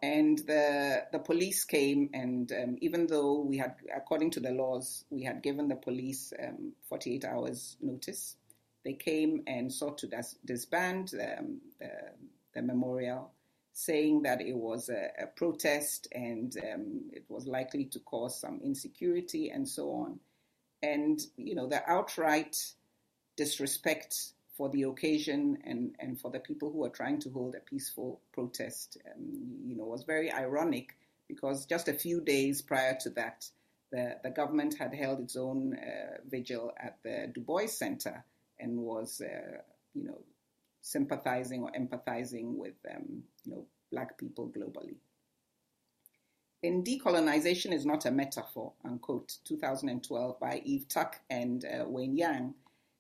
And 0.03 0.39
the, 0.41 1.05
the 1.13 1.19
police 1.19 1.65
came, 1.65 2.11
and 2.13 2.53
um, 2.53 2.77
even 2.83 3.07
though 3.07 3.41
we 3.41 3.57
had, 3.57 3.77
according 3.95 4.31
to 4.33 4.41
the 4.41 4.51
laws, 4.51 5.05
we 5.09 5.23
had 5.23 5.43
given 5.43 5.69
the 5.69 5.77
police 5.77 6.35
um, 6.43 6.73
48 6.89 7.25
hours 7.25 7.77
notice, 7.81 8.37
they 8.85 8.93
came 8.93 9.43
and 9.47 9.73
sought 9.73 9.99
to 9.99 10.07
dis- 10.07 10.37
disband 10.45 11.09
the, 11.09 11.59
the, 12.55 12.63
memorial, 12.63 13.33
saying 13.79 14.23
that 14.23 14.41
it 14.41 14.57
was 14.57 14.89
a, 14.89 15.11
a 15.23 15.27
protest 15.27 16.09
and 16.13 16.57
um, 16.73 17.03
it 17.13 17.27
was 17.29 17.47
likely 17.47 17.85
to 17.85 17.99
cause 17.99 18.41
some 18.41 18.59
insecurity 18.65 19.51
and 19.51 19.69
so 19.69 19.91
on. 19.91 20.19
And, 20.83 21.21
you 21.37 21.55
know, 21.55 21.67
the 21.67 21.83
outright 21.87 22.57
disrespect 23.37 24.33
for 24.57 24.71
the 24.71 24.85
occasion 24.85 25.59
and, 25.63 25.95
and 25.99 26.19
for 26.19 26.31
the 26.31 26.41
people 26.41 26.73
who 26.73 26.79
were 26.79 26.89
trying 26.89 27.21
to 27.21 27.29
hold 27.29 27.55
a 27.55 27.61
peaceful 27.61 28.23
protest, 28.33 28.97
um, 29.15 29.61
you 29.67 29.77
know, 29.77 29.85
was 29.85 30.05
very 30.05 30.33
ironic 30.33 30.97
because 31.29 31.67
just 31.67 31.87
a 31.87 31.93
few 31.93 32.23
days 32.23 32.63
prior 32.63 32.97
to 33.03 33.11
that, 33.11 33.47
the, 33.93 34.17
the 34.23 34.31
government 34.31 34.79
had 34.79 34.95
held 34.95 35.21
its 35.21 35.37
own 35.37 35.75
uh, 35.75 36.17
vigil 36.27 36.73
at 36.79 36.97
the 37.03 37.31
Du 37.35 37.43
Bois 37.43 37.67
Center 37.67 38.25
and 38.59 38.79
was, 38.79 39.21
uh, 39.21 39.59
you 39.93 40.05
know, 40.05 40.19
sympathizing 40.87 41.65
or 41.65 41.73
empathizing 41.73 42.55
with, 42.55 42.75
um, 42.95 43.25
you 43.45 43.53
know, 43.53 43.67
black 43.91 44.17
people 44.17 44.53
globally. 44.57 44.95
In 46.63 46.85
Decolonization 46.85 47.73
is 47.73 47.85
Not 47.85 48.07
a 48.07 48.11
Metaphor, 48.13 48.73
unquote, 48.85 49.39
2012 49.45 50.39
by 50.39 50.63
Eve 50.65 50.87
Tuck 50.89 51.21
and 51.29 51.65
uh, 51.65 51.85
Wayne 51.89 52.17
Yang, 52.17 52.55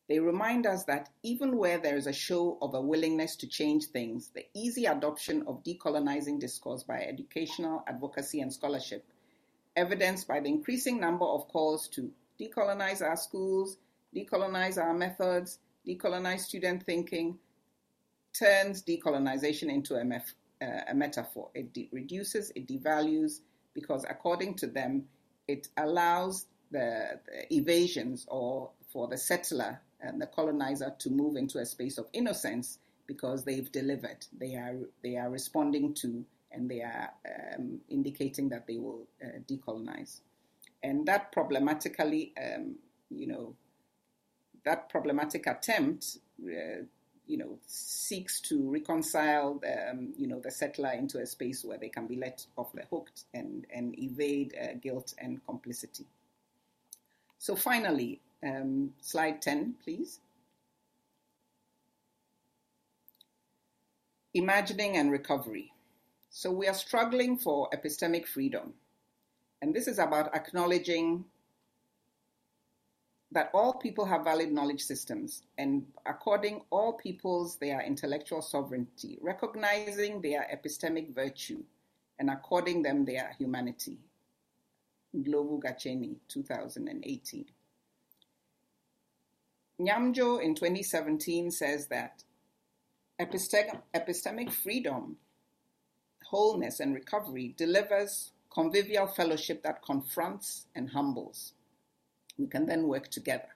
they 0.08 0.18
remind 0.18 0.66
us 0.66 0.84
that 0.84 1.10
even 1.22 1.56
where 1.56 1.78
there 1.78 1.96
is 1.96 2.08
a 2.08 2.12
show 2.12 2.58
of 2.60 2.74
a 2.74 2.80
willingness 2.80 3.36
to 3.36 3.46
change 3.46 3.86
things, 3.86 4.30
the 4.34 4.46
easy 4.52 4.86
adoption 4.86 5.44
of 5.46 5.62
decolonizing 5.62 6.40
discourse 6.40 6.82
by 6.82 7.02
educational 7.02 7.84
advocacy 7.86 8.40
and 8.40 8.52
scholarship, 8.52 9.04
evidenced 9.76 10.26
by 10.26 10.40
the 10.40 10.48
increasing 10.48 10.98
number 11.00 11.24
of 11.24 11.46
calls 11.48 11.86
to 11.88 12.10
decolonize 12.40 13.00
our 13.00 13.16
schools, 13.16 13.78
decolonize 14.14 14.76
our 14.76 14.94
methods, 14.94 15.58
decolonize 15.86 16.40
student 16.40 16.84
thinking, 16.84 17.38
turns 18.38 18.82
decolonization 18.82 19.68
into 19.68 19.96
a, 19.96 20.04
mef- 20.04 20.34
uh, 20.62 20.80
a 20.88 20.94
metaphor. 20.94 21.50
It 21.54 21.72
de- 21.72 21.88
reduces, 21.92 22.52
it 22.54 22.66
devalues, 22.66 23.40
because 23.74 24.04
according 24.08 24.54
to 24.56 24.66
them, 24.66 25.04
it 25.48 25.68
allows 25.76 26.46
the, 26.70 27.20
the 27.26 27.54
evasions 27.54 28.26
or 28.28 28.70
for 28.92 29.08
the 29.08 29.16
settler 29.16 29.80
and 30.00 30.20
the 30.20 30.26
colonizer 30.26 30.94
to 30.98 31.10
move 31.10 31.36
into 31.36 31.58
a 31.58 31.66
space 31.66 31.98
of 31.98 32.06
innocence 32.12 32.78
because 33.06 33.44
they've 33.44 33.70
delivered. 33.70 34.26
They 34.36 34.54
are 34.56 34.74
they 35.02 35.16
are 35.16 35.30
responding 35.30 35.94
to 35.94 36.24
and 36.50 36.70
they 36.70 36.80
are 36.82 37.10
um, 37.54 37.80
indicating 37.88 38.48
that 38.48 38.66
they 38.66 38.78
will 38.78 39.06
uh, 39.22 39.38
decolonize, 39.48 40.20
and 40.82 41.06
that 41.06 41.32
problematically, 41.32 42.32
um, 42.42 42.76
you 43.10 43.26
know, 43.26 43.54
that 44.64 44.88
problematic 44.88 45.46
attempt. 45.46 46.18
Uh, 46.42 46.84
you 47.26 47.36
know, 47.36 47.58
seeks 47.66 48.40
to 48.40 48.70
reconcile, 48.70 49.58
the, 49.58 49.90
um, 49.90 50.14
you 50.16 50.26
know, 50.26 50.40
the 50.40 50.50
settler 50.50 50.92
into 50.92 51.18
a 51.18 51.26
space 51.26 51.64
where 51.64 51.78
they 51.78 51.88
can 51.88 52.06
be 52.06 52.16
let 52.16 52.44
off 52.56 52.72
the 52.72 52.84
hook 52.90 53.10
and 53.34 53.66
and 53.74 53.98
evade 53.98 54.54
uh, 54.60 54.74
guilt 54.80 55.14
and 55.18 55.44
complicity. 55.44 56.06
So 57.38 57.54
finally, 57.54 58.20
um, 58.42 58.92
slide 59.00 59.42
10, 59.42 59.74
please. 59.82 60.20
Imagining 64.34 64.96
and 64.96 65.10
recovery. 65.10 65.72
So 66.30 66.50
we 66.50 66.68
are 66.68 66.74
struggling 66.74 67.38
for 67.38 67.68
epistemic 67.70 68.26
freedom. 68.26 68.74
And 69.62 69.74
this 69.74 69.88
is 69.88 69.98
about 69.98 70.34
acknowledging 70.34 71.24
that 73.36 73.50
all 73.52 73.74
people 73.74 74.06
have 74.06 74.24
valid 74.24 74.50
knowledge 74.50 74.80
systems 74.80 75.42
and 75.58 75.84
according 76.06 76.62
all 76.70 76.94
peoples 76.94 77.56
their 77.56 77.82
intellectual 77.82 78.40
sovereignty, 78.40 79.18
recognizing 79.20 80.22
their 80.22 80.48
epistemic 80.50 81.14
virtue 81.14 81.62
and 82.18 82.30
according 82.30 82.80
them 82.82 83.04
their 83.04 83.36
humanity. 83.38 83.98
Ndlovu 85.14 85.62
Gatsheni, 85.62 86.16
2018. 86.28 87.44
Nyamnjoh 89.82 90.42
in 90.42 90.54
2017 90.54 91.50
says 91.50 91.88
that 91.88 92.24
epistemic 93.20 94.50
freedom, 94.50 95.18
wholeness, 96.24 96.80
and 96.80 96.94
recovery 96.94 97.54
delivers 97.58 98.30
convivial 98.50 99.06
fellowship 99.06 99.62
that 99.62 99.82
confronts 99.84 100.64
and 100.74 100.88
humbles. 100.88 101.52
We 102.38 102.46
can 102.46 102.66
then 102.66 102.88
work 102.88 103.08
together. 103.08 103.48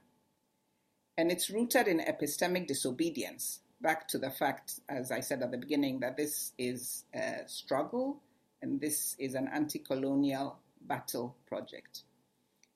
And 1.17 1.31
it's 1.31 1.51
rooted 1.51 1.87
in 1.87 2.01
epistemic 2.01 2.67
disobedience, 2.67 3.61
back 3.81 4.09
to 4.09 4.19
the 4.19 4.31
fact, 4.31 4.81
as 4.89 5.11
I 5.11 5.21
said 5.21 5.43
at 5.43 5.51
the 5.51 5.59
beginning, 5.59 6.01
that 6.01 6.17
this 6.17 6.53
is 6.57 7.05
a 7.15 7.47
struggle 7.47 8.21
and 8.63 8.81
this 8.81 9.17
is 9.19 9.35
an 9.35 9.49
anti 9.53 9.81
colonial 9.81 10.59
battle 10.83 11.37
project. 11.47 12.05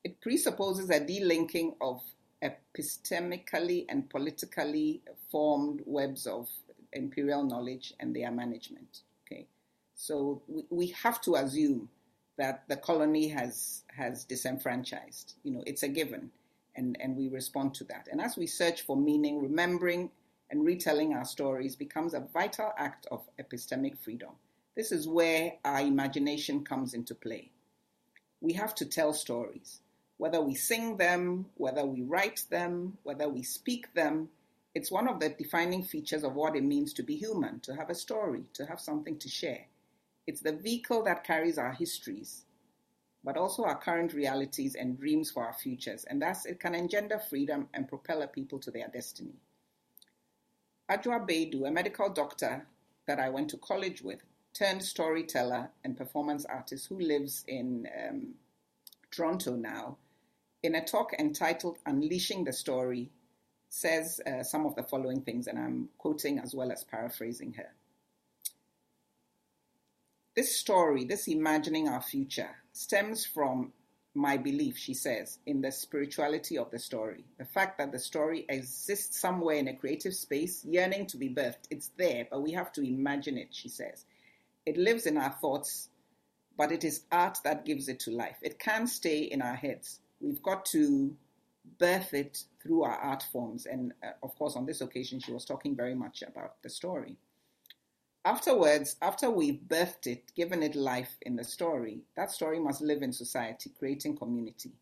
It 0.02 0.20
presupposes 0.20 0.90
a 0.90 1.00
delinking 1.00 1.76
of 1.80 2.02
epistemically 2.42 3.86
and 3.88 4.08
politically 4.10 5.00
formed 5.30 5.82
webs 5.86 6.26
of 6.26 6.48
imperial 6.92 7.44
knowledge 7.44 7.94
and 8.00 8.14
their 8.14 8.30
management. 8.30 9.00
Okay, 9.26 9.46
so 9.94 10.42
we, 10.46 10.64
we 10.70 10.86
have 10.88 11.20
to 11.22 11.36
assume 11.36 11.88
that 12.36 12.64
the 12.68 12.76
colony 12.76 13.28
has 13.28 13.84
has 13.96 14.24
disenfranchised. 14.24 15.34
You 15.42 15.52
know, 15.52 15.62
it's 15.66 15.82
a 15.82 15.88
given, 15.88 16.30
and 16.74 16.96
and 17.00 17.16
we 17.16 17.28
respond 17.28 17.74
to 17.74 17.84
that. 17.84 18.08
And 18.10 18.20
as 18.20 18.36
we 18.36 18.46
search 18.46 18.82
for 18.82 18.96
meaning, 18.96 19.40
remembering 19.40 20.10
and 20.50 20.64
retelling 20.64 21.14
our 21.14 21.24
stories 21.24 21.76
becomes 21.76 22.14
a 22.14 22.20
vital 22.20 22.72
act 22.76 23.06
of 23.10 23.26
epistemic 23.38 23.98
freedom. 23.98 24.30
This 24.76 24.92
is 24.92 25.08
where 25.08 25.54
our 25.64 25.80
imagination 25.80 26.64
comes 26.64 26.94
into 26.94 27.14
play. 27.14 27.50
We 28.40 28.52
have 28.54 28.74
to 28.76 28.84
tell 28.84 29.12
stories 29.12 29.80
whether 30.16 30.40
we 30.40 30.54
sing 30.54 30.96
them, 30.96 31.46
whether 31.56 31.84
we 31.84 32.02
write 32.02 32.44
them, 32.50 32.98
whether 33.02 33.28
we 33.28 33.42
speak 33.42 33.92
them, 33.94 34.28
it's 34.74 34.90
one 34.90 35.08
of 35.08 35.20
the 35.20 35.28
defining 35.28 35.84
features 35.84 36.24
of 36.24 36.34
what 36.34 36.56
it 36.56 36.64
means 36.64 36.92
to 36.94 37.02
be 37.02 37.16
human, 37.16 37.60
to 37.60 37.74
have 37.74 37.90
a 37.90 37.94
story, 37.94 38.44
to 38.54 38.66
have 38.66 38.80
something 38.80 39.18
to 39.18 39.28
share. 39.28 39.66
It's 40.26 40.40
the 40.40 40.52
vehicle 40.52 41.02
that 41.04 41.24
carries 41.24 41.58
our 41.58 41.72
histories, 41.72 42.44
but 43.22 43.36
also 43.36 43.64
our 43.64 43.76
current 43.76 44.12
realities 44.12 44.74
and 44.74 44.98
dreams 44.98 45.30
for 45.30 45.44
our 45.44 45.52
futures, 45.52 46.04
and 46.04 46.20
thus 46.20 46.46
it 46.46 46.60
can 46.60 46.74
engender 46.74 47.18
freedom 47.18 47.68
and 47.74 47.88
propel 47.88 48.22
a 48.22 48.26
people 48.26 48.58
to 48.60 48.70
their 48.70 48.88
destiny. 48.88 49.34
Adwoa 50.90 51.26
Baidu, 51.28 51.66
a 51.66 51.70
medical 51.70 52.10
doctor 52.10 52.66
that 53.06 53.18
I 53.18 53.30
went 53.30 53.50
to 53.50 53.56
college 53.58 54.02
with, 54.02 54.20
turned 54.52 54.82
storyteller 54.82 55.70
and 55.82 55.96
performance 55.96 56.44
artist 56.44 56.86
who 56.88 57.00
lives 57.00 57.44
in 57.48 57.88
um, 57.98 58.34
Toronto 59.10 59.56
now, 59.56 59.96
in 60.62 60.74
a 60.74 60.84
talk 60.84 61.12
entitled 61.18 61.78
Unleashing 61.86 62.44
the 62.44 62.52
Story, 62.52 63.10
says 63.68 64.20
uh, 64.26 64.42
some 64.42 64.64
of 64.64 64.74
the 64.76 64.82
following 64.82 65.20
things, 65.20 65.46
and 65.48 65.58
I'm 65.58 65.88
quoting 65.98 66.38
as 66.38 66.54
well 66.54 66.70
as 66.70 66.84
paraphrasing 66.84 67.52
her. 67.54 67.70
This 70.36 70.56
story, 70.56 71.04
this 71.04 71.28
imagining 71.28 71.88
our 71.88 72.02
future, 72.02 72.50
stems 72.72 73.24
from 73.24 73.72
my 74.14 74.36
belief, 74.36 74.76
she 74.76 74.94
says, 74.94 75.38
in 75.46 75.60
the 75.60 75.70
spirituality 75.70 76.58
of 76.58 76.70
the 76.72 76.78
story. 76.78 77.24
The 77.38 77.44
fact 77.44 77.78
that 77.78 77.92
the 77.92 77.98
story 78.00 78.44
exists 78.48 79.20
somewhere 79.20 79.56
in 79.56 79.68
a 79.68 79.76
creative 79.76 80.14
space, 80.14 80.64
yearning 80.64 81.06
to 81.06 81.16
be 81.16 81.28
birthed. 81.28 81.66
It's 81.70 81.90
there, 81.96 82.26
but 82.28 82.42
we 82.42 82.52
have 82.52 82.72
to 82.72 82.82
imagine 82.82 83.38
it, 83.38 83.48
she 83.52 83.68
says. 83.68 84.06
It 84.66 84.76
lives 84.76 85.06
in 85.06 85.18
our 85.18 85.30
thoughts, 85.30 85.88
but 86.56 86.72
it 86.72 86.82
is 86.82 87.02
art 87.12 87.38
that 87.44 87.64
gives 87.64 87.88
it 87.88 88.00
to 88.00 88.10
life. 88.10 88.36
It 88.42 88.58
can 88.58 88.86
stay 88.88 89.18
in 89.18 89.40
our 89.40 89.56
heads, 89.56 90.00
we've 90.20 90.42
got 90.42 90.64
to 90.66 91.16
birth 91.78 92.12
it 92.12 92.44
through 92.62 92.82
our 92.82 92.96
art 92.96 93.24
forms. 93.32 93.66
And 93.66 93.92
uh, 94.02 94.10
of 94.22 94.36
course, 94.36 94.56
on 94.56 94.66
this 94.66 94.80
occasion, 94.80 95.20
she 95.20 95.32
was 95.32 95.44
talking 95.44 95.76
very 95.76 95.94
much 95.94 96.22
about 96.22 96.62
the 96.62 96.70
story. 96.70 97.16
Afterwards, 98.26 98.96
after 99.02 99.30
we've 99.30 99.60
birthed 99.68 100.06
it, 100.06 100.34
given 100.34 100.62
it 100.62 100.74
life 100.74 101.18
in 101.20 101.36
the 101.36 101.44
story, 101.44 102.04
that 102.16 102.30
story 102.30 102.58
must 102.58 102.80
live 102.80 103.02
in 103.02 103.12
society, 103.12 103.70
creating 103.78 104.16
community. 104.16 104.72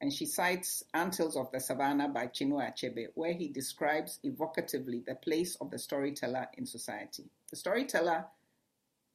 And 0.00 0.10
she 0.10 0.24
cites 0.24 0.82
Anthills 0.94 1.36
of 1.36 1.52
the 1.52 1.60
Savannah 1.60 2.08
by 2.08 2.28
Chinua 2.28 2.72
Achebe, 2.72 3.08
where 3.14 3.34
he 3.34 3.48
describes 3.48 4.18
evocatively 4.24 5.04
the 5.04 5.16
place 5.16 5.56
of 5.56 5.70
the 5.70 5.78
storyteller 5.78 6.48
in 6.54 6.64
society. 6.64 7.24
The 7.50 7.56
storyteller 7.56 8.24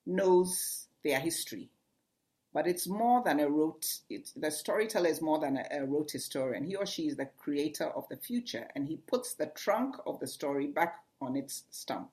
knows 0.06 0.88
their 1.04 1.20
history, 1.20 1.72
but 2.54 2.68
it's 2.68 2.88
more 2.88 3.24
than 3.24 3.40
a 3.40 3.50
rote, 3.50 3.88
the 4.36 4.52
storyteller 4.52 5.10
is 5.10 5.20
more 5.20 5.40
than 5.40 5.58
a, 5.58 5.66
a 5.72 5.86
rote 5.86 6.12
historian. 6.12 6.64
He 6.64 6.76
or 6.76 6.86
she 6.86 7.08
is 7.08 7.16
the 7.16 7.30
creator 7.40 7.86
of 7.86 8.08
the 8.08 8.18
future, 8.18 8.68
and 8.76 8.88
he 8.88 8.98
puts 8.98 9.34
the 9.34 9.48
trunk 9.48 9.96
of 10.06 10.20
the 10.20 10.28
story 10.28 10.68
back 10.68 11.00
on 11.20 11.36
its 11.36 11.64
stump. 11.72 12.12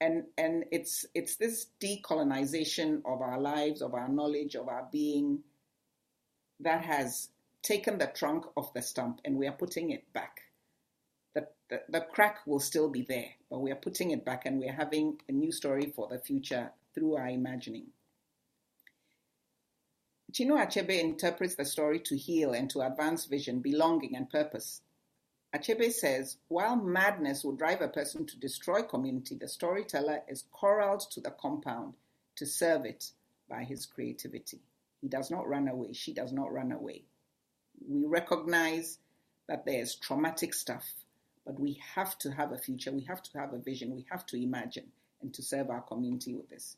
And 0.00 0.24
and 0.36 0.64
it's 0.70 1.06
it's 1.14 1.36
this 1.36 1.66
decolonization 1.80 3.00
of 3.04 3.20
our 3.20 3.40
lives, 3.40 3.82
of 3.82 3.94
our 3.94 4.08
knowledge, 4.08 4.54
of 4.54 4.68
our 4.68 4.86
being 4.92 5.40
that 6.60 6.82
has 6.82 7.28
taken 7.62 7.98
the 7.98 8.06
trunk 8.06 8.44
of 8.56 8.72
the 8.74 8.82
stump 8.82 9.20
and 9.24 9.36
we 9.36 9.46
are 9.46 9.52
putting 9.52 9.90
it 9.90 10.04
back. 10.12 10.42
The, 11.34 11.48
the, 11.68 11.82
the 11.88 12.00
crack 12.00 12.46
will 12.46 12.60
still 12.60 12.88
be 12.88 13.02
there, 13.02 13.30
but 13.50 13.58
we 13.58 13.72
are 13.72 13.76
putting 13.76 14.12
it 14.12 14.24
back 14.24 14.46
and 14.46 14.58
we 14.58 14.68
are 14.68 14.72
having 14.72 15.20
a 15.28 15.32
new 15.32 15.50
story 15.50 15.92
for 15.94 16.08
the 16.08 16.18
future 16.18 16.70
through 16.94 17.16
our 17.16 17.28
imagining. 17.28 17.88
Chinua 20.32 20.66
Achebe 20.66 20.98
interprets 21.00 21.56
the 21.56 21.64
story 21.64 21.98
to 22.00 22.16
heal 22.16 22.52
and 22.52 22.70
to 22.70 22.80
advance 22.82 23.24
vision, 23.26 23.60
belonging, 23.60 24.16
and 24.16 24.30
purpose. 24.30 24.82
Achebe 25.54 25.92
says, 25.92 26.36
while 26.48 26.76
madness 26.76 27.44
will 27.44 27.56
drive 27.56 27.80
a 27.80 27.88
person 27.88 28.26
to 28.26 28.38
destroy 28.38 28.82
community, 28.82 29.36
the 29.36 29.48
storyteller 29.48 30.22
is 30.28 30.44
corralled 30.52 31.08
to 31.12 31.20
the 31.20 31.30
compound 31.30 31.94
to 32.36 32.44
serve 32.44 32.84
it 32.84 33.12
by 33.48 33.64
his 33.64 33.86
creativity. 33.86 34.60
He 35.00 35.08
does 35.08 35.30
not 35.30 35.48
run 35.48 35.68
away. 35.68 35.92
She 35.92 36.12
does 36.12 36.32
not 36.32 36.52
run 36.52 36.72
away. 36.72 37.02
We 37.88 38.04
recognize 38.06 38.98
that 39.48 39.64
there's 39.64 39.94
traumatic 39.94 40.52
stuff, 40.52 40.84
but 41.44 41.60
we 41.60 41.80
have 41.94 42.18
to 42.18 42.32
have 42.32 42.52
a 42.52 42.58
future. 42.58 42.90
We 42.90 43.02
have 43.02 43.22
to 43.22 43.38
have 43.38 43.52
a 43.52 43.58
vision. 43.58 43.94
We 43.94 44.04
have 44.10 44.26
to 44.26 44.42
imagine 44.42 44.86
and 45.22 45.32
to 45.34 45.42
serve 45.42 45.70
our 45.70 45.82
community 45.82 46.34
with 46.34 46.48
this. 46.50 46.76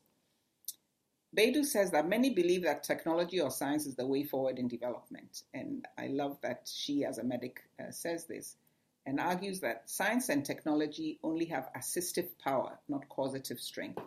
Baidu 1.37 1.63
says 1.63 1.91
that 1.91 2.09
many 2.09 2.31
believe 2.31 2.63
that 2.63 2.83
technology 2.83 3.39
or 3.39 3.51
science 3.51 3.85
is 3.85 3.95
the 3.95 4.05
way 4.05 4.23
forward 4.23 4.57
in 4.57 4.67
development. 4.67 5.43
And 5.53 5.87
I 5.97 6.07
love 6.07 6.37
that 6.41 6.69
she, 6.71 7.05
as 7.05 7.19
a 7.19 7.23
medic, 7.23 7.61
uh, 7.79 7.91
says 7.91 8.25
this 8.25 8.55
and 9.05 9.19
argues 9.19 9.59
that 9.59 9.89
science 9.89 10.29
and 10.29 10.45
technology 10.45 11.19
only 11.23 11.45
have 11.45 11.69
assistive 11.75 12.27
power, 12.43 12.77
not 12.87 13.09
causative 13.09 13.59
strength. 13.59 14.01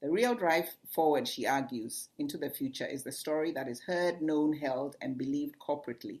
The 0.00 0.10
real 0.10 0.34
drive 0.34 0.68
forward, 0.90 1.28
she 1.28 1.46
argues, 1.46 2.08
into 2.18 2.38
the 2.38 2.48
future 2.50 2.86
is 2.86 3.04
the 3.04 3.12
story 3.12 3.52
that 3.52 3.68
is 3.68 3.80
heard, 3.80 4.22
known, 4.22 4.54
held, 4.54 4.96
and 5.00 5.18
believed 5.18 5.58
corporately. 5.58 6.20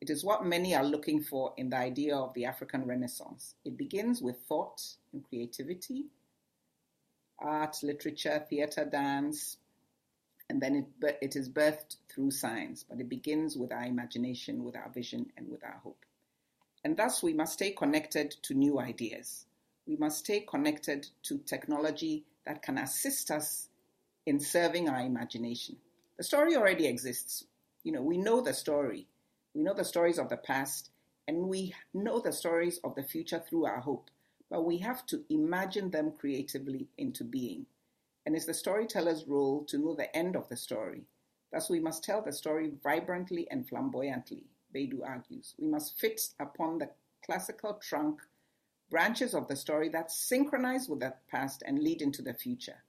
It 0.00 0.10
is 0.10 0.24
what 0.24 0.46
many 0.46 0.74
are 0.74 0.84
looking 0.84 1.22
for 1.22 1.54
in 1.56 1.70
the 1.70 1.76
idea 1.76 2.16
of 2.16 2.34
the 2.34 2.44
African 2.44 2.84
Renaissance. 2.84 3.54
It 3.64 3.76
begins 3.76 4.20
with 4.20 4.40
thought 4.48 4.82
and 5.12 5.24
creativity, 5.24 6.06
art, 7.38 7.76
literature, 7.82 8.44
theater, 8.48 8.84
dance, 8.84 9.58
and 10.50 10.60
then 10.60 10.88
it, 11.02 11.18
it 11.20 11.36
is 11.36 11.48
birthed 11.48 11.96
through 12.08 12.30
science. 12.30 12.84
But 12.88 13.00
it 13.00 13.08
begins 13.08 13.56
with 13.56 13.72
our 13.72 13.84
imagination, 13.84 14.64
with 14.64 14.76
our 14.76 14.90
vision, 14.90 15.30
and 15.36 15.48
with 15.48 15.62
our 15.64 15.80
hope. 15.82 16.04
And 16.84 16.96
thus, 16.96 17.22
we 17.22 17.34
must 17.34 17.54
stay 17.54 17.70
connected 17.70 18.30
to 18.42 18.54
new 18.54 18.78
ideas. 18.78 19.46
We 19.86 19.96
must 19.96 20.18
stay 20.20 20.40
connected 20.40 21.08
to 21.24 21.38
technology 21.38 22.24
that 22.46 22.62
can 22.62 22.78
assist 22.78 23.30
us 23.30 23.68
in 24.26 24.40
serving 24.40 24.88
our 24.88 25.00
imagination. 25.00 25.76
The 26.16 26.24
story 26.24 26.56
already 26.56 26.86
exists. 26.86 27.44
You 27.84 27.92
know, 27.92 28.02
we 28.02 28.16
know 28.16 28.40
the 28.40 28.54
story. 28.54 29.06
We 29.54 29.62
know 29.62 29.74
the 29.74 29.84
stories 29.84 30.18
of 30.18 30.28
the 30.28 30.36
past, 30.36 30.90
and 31.26 31.48
we 31.48 31.74
know 31.92 32.20
the 32.20 32.32
stories 32.32 32.78
of 32.84 32.94
the 32.94 33.02
future 33.02 33.42
through 33.46 33.66
our 33.66 33.80
hope 33.80 34.10
but 34.50 34.64
we 34.64 34.78
have 34.78 35.04
to 35.06 35.24
imagine 35.28 35.90
them 35.90 36.12
creatively 36.18 36.88
into 36.96 37.24
being. 37.24 37.66
And 38.24 38.34
it's 38.34 38.46
the 38.46 38.54
storyteller's 38.54 39.26
role 39.26 39.64
to 39.64 39.78
know 39.78 39.94
the 39.94 40.14
end 40.16 40.36
of 40.36 40.48
the 40.48 40.56
story. 40.56 41.04
Thus, 41.52 41.70
we 41.70 41.80
must 41.80 42.04
tell 42.04 42.22
the 42.22 42.32
story 42.32 42.72
vibrantly 42.82 43.50
and 43.50 43.66
flamboyantly, 43.68 44.44
Baidu 44.74 45.00
argues. 45.02 45.54
We 45.58 45.66
must 45.66 45.98
fit 45.98 46.20
upon 46.38 46.78
the 46.78 46.90
classical 47.24 47.74
trunk 47.74 48.20
branches 48.90 49.34
of 49.34 49.48
the 49.48 49.56
story 49.56 49.88
that 49.90 50.10
synchronize 50.10 50.88
with 50.88 51.00
the 51.00 51.14
past 51.30 51.62
and 51.66 51.78
lead 51.78 52.02
into 52.02 52.22
the 52.22 52.34
future. 52.34 52.84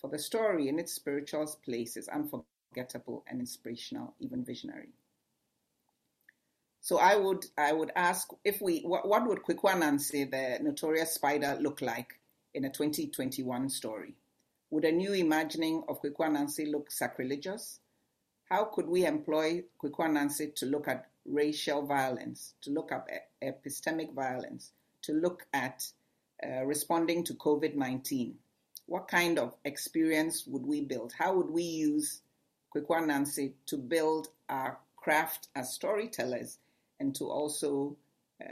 For 0.00 0.10
the 0.10 0.18
story 0.18 0.68
in 0.68 0.78
its 0.78 0.92
spiritual 0.92 1.46
place 1.64 1.96
is 1.96 2.08
unforgettable 2.08 3.24
and 3.26 3.40
inspirational, 3.40 4.14
even 4.18 4.44
visionary. 4.44 4.92
So 6.84 6.98
I 6.98 7.16
would 7.16 7.46
I 7.56 7.72
would 7.72 7.92
ask 7.96 8.28
if 8.44 8.60
we 8.60 8.80
what, 8.80 9.08
what 9.08 9.26
would 9.26 9.42
Anansi, 9.42 10.30
the 10.30 10.62
notorious 10.62 11.14
spider, 11.14 11.56
look 11.58 11.80
like 11.80 12.20
in 12.52 12.66
a 12.66 12.68
2021 12.68 13.70
story? 13.70 14.12
Would 14.68 14.84
a 14.84 14.92
new 14.92 15.14
imagining 15.14 15.82
of 15.88 16.02
Kwaku 16.02 16.18
Anansi 16.18 16.70
look 16.70 16.90
sacrilegious? 16.90 17.80
How 18.50 18.64
could 18.64 18.86
we 18.86 19.06
employ 19.06 19.62
Kwaku 19.82 20.00
Anansi 20.00 20.54
to 20.56 20.66
look 20.66 20.86
at 20.86 21.06
racial 21.24 21.86
violence, 21.86 22.52
to 22.60 22.70
look 22.70 22.92
at 22.92 23.08
epistemic 23.42 24.12
violence, 24.12 24.72
to 25.04 25.14
look 25.14 25.46
at 25.54 25.86
uh, 26.46 26.66
responding 26.66 27.24
to 27.24 27.32
COVID 27.32 27.76
19? 27.76 28.34
What 28.84 29.08
kind 29.08 29.38
of 29.38 29.54
experience 29.64 30.46
would 30.46 30.66
we 30.66 30.82
build? 30.82 31.14
How 31.18 31.34
would 31.34 31.48
we 31.48 31.62
use 31.62 32.20
Kwaku 32.76 32.90
Anansi 32.90 33.54
to 33.68 33.78
build 33.78 34.28
our 34.50 34.76
craft 34.96 35.48
as 35.56 35.72
storytellers 35.72 36.58
and 37.00 37.14
to 37.14 37.30
also 37.30 37.96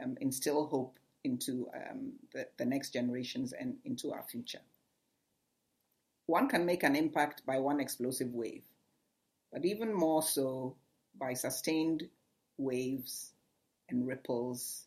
um, 0.00 0.16
instill 0.20 0.66
hope 0.66 0.98
into 1.24 1.68
um, 1.74 2.12
the, 2.32 2.46
the 2.58 2.64
next 2.64 2.92
generations 2.92 3.52
and 3.52 3.76
into 3.84 4.12
our 4.12 4.22
future. 4.22 4.60
One 6.26 6.48
can 6.48 6.64
make 6.64 6.82
an 6.82 6.96
impact 6.96 7.44
by 7.46 7.58
one 7.58 7.80
explosive 7.80 8.32
wave, 8.32 8.62
but 9.52 9.64
even 9.64 9.92
more 9.92 10.22
so 10.22 10.76
by 11.18 11.34
sustained 11.34 12.08
waves 12.58 13.32
and 13.88 14.06
ripples 14.06 14.86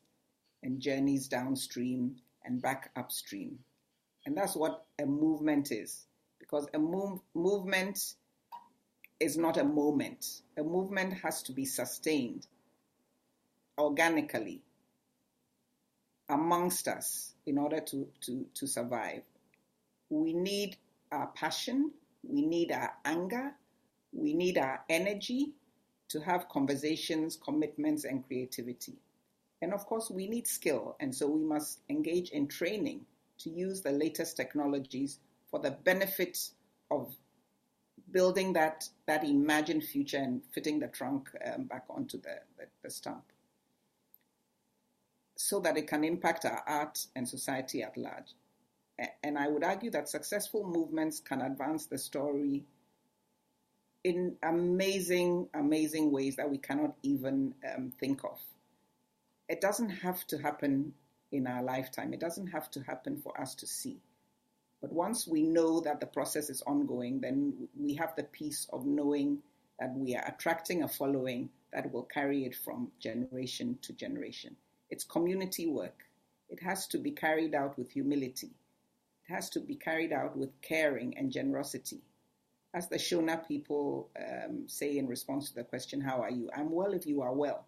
and 0.63 0.79
journeys 0.79 1.27
downstream 1.27 2.15
and 2.45 2.61
back 2.61 2.91
upstream. 2.95 3.59
And 4.25 4.35
that's 4.35 4.55
what 4.55 4.85
a 4.99 5.05
movement 5.05 5.71
is, 5.71 6.07
because 6.39 6.67
a 6.73 6.79
move, 6.79 7.19
movement 7.33 8.15
is 9.19 9.37
not 9.37 9.57
a 9.57 9.63
moment. 9.63 10.41
A 10.57 10.63
movement 10.63 11.13
has 11.13 11.43
to 11.43 11.51
be 11.51 11.65
sustained 11.65 12.47
organically 13.77 14.61
amongst 16.29 16.87
us 16.87 17.33
in 17.45 17.57
order 17.57 17.79
to, 17.79 18.07
to, 18.21 18.45
to 18.53 18.67
survive. 18.67 19.21
We 20.09 20.33
need 20.33 20.77
our 21.11 21.27
passion, 21.35 21.91
we 22.23 22.41
need 22.41 22.71
our 22.71 22.93
anger, 23.03 23.51
we 24.11 24.33
need 24.33 24.57
our 24.57 24.81
energy 24.89 25.53
to 26.09 26.19
have 26.21 26.49
conversations, 26.49 27.37
commitments, 27.43 28.05
and 28.05 28.25
creativity. 28.25 28.93
And 29.61 29.73
of 29.73 29.85
course, 29.85 30.09
we 30.09 30.27
need 30.27 30.47
skill, 30.47 30.95
and 30.99 31.13
so 31.13 31.27
we 31.27 31.43
must 31.43 31.79
engage 31.89 32.29
in 32.29 32.47
training 32.47 33.05
to 33.39 33.49
use 33.49 33.81
the 33.81 33.91
latest 33.91 34.37
technologies 34.37 35.19
for 35.49 35.59
the 35.59 35.71
benefit 35.71 36.37
of 36.91 37.15
building 38.11 38.53
that, 38.53 38.87
that 39.07 39.23
imagined 39.23 39.83
future 39.83 40.17
and 40.17 40.41
fitting 40.53 40.79
the 40.79 40.87
trunk 40.87 41.29
um, 41.53 41.63
back 41.63 41.83
onto 41.89 42.19
the, 42.21 42.39
the, 42.57 42.65
the 42.83 42.89
stump 42.89 43.23
so 45.35 45.59
that 45.59 45.77
it 45.77 45.87
can 45.87 46.03
impact 46.03 46.45
our 46.45 46.63
art 46.65 47.05
and 47.15 47.27
society 47.27 47.83
at 47.83 47.97
large. 47.97 48.33
And 49.23 49.37
I 49.37 49.49
would 49.49 49.63
argue 49.63 49.91
that 49.91 50.07
successful 50.07 50.65
movements 50.65 51.19
can 51.19 51.41
advance 51.41 51.87
the 51.87 51.97
story 51.97 52.63
in 54.05 54.37
amazing, 54.43 55.49
amazing 55.53 56.11
ways 56.11 56.35
that 56.37 56.49
we 56.49 56.57
cannot 56.57 56.95
even 57.03 57.53
um, 57.75 57.91
think 57.99 58.23
of. 58.23 58.39
It 59.49 59.59
doesn't 59.59 59.89
have 59.89 60.25
to 60.27 60.37
happen 60.37 60.93
in 61.31 61.47
our 61.47 61.63
lifetime, 61.63 62.13
it 62.13 62.19
doesn't 62.19 62.47
have 62.47 62.71
to 62.71 62.81
happen 62.81 63.17
for 63.17 63.39
us 63.41 63.55
to 63.55 63.67
see. 63.67 63.99
But 64.79 64.93
once 64.93 65.27
we 65.27 65.41
know 65.41 65.81
that 65.81 65.99
the 65.99 66.05
process 66.05 66.49
is 66.49 66.61
ongoing, 66.61 67.19
then 67.19 67.67
we 67.75 67.95
have 67.95 68.15
the 68.15 68.23
peace 68.23 68.67
of 68.71 68.85
knowing 68.85 69.39
that 69.79 69.93
we 69.95 70.15
are 70.15 70.23
attracting 70.27 70.83
a 70.83 70.87
following 70.87 71.49
that 71.73 71.91
will 71.91 72.03
carry 72.03 72.45
it 72.45 72.55
from 72.55 72.91
generation 72.99 73.77
to 73.81 73.93
generation. 73.93 74.55
It's 74.89 75.03
community 75.03 75.67
work. 75.67 76.03
It 76.49 76.61
has 76.61 76.87
to 76.87 76.97
be 76.97 77.11
carried 77.11 77.55
out 77.55 77.77
with 77.77 77.91
humility. 77.91 78.51
It 79.27 79.33
has 79.33 79.49
to 79.51 79.59
be 79.59 79.75
carried 79.75 80.13
out 80.13 80.37
with 80.37 80.49
caring 80.61 81.17
and 81.17 81.31
generosity. 81.31 82.01
As 82.73 82.87
the 82.89 82.97
Shona 82.97 83.47
people 83.47 84.09
um, 84.19 84.65
say 84.67 84.97
in 84.97 85.07
response 85.07 85.49
to 85.49 85.55
the 85.55 85.63
question, 85.63 86.01
How 86.01 86.21
are 86.21 86.29
you? 86.29 86.49
I'm 86.55 86.69
well 86.71 86.93
if 86.93 87.05
you 87.05 87.21
are 87.21 87.33
well. 87.33 87.65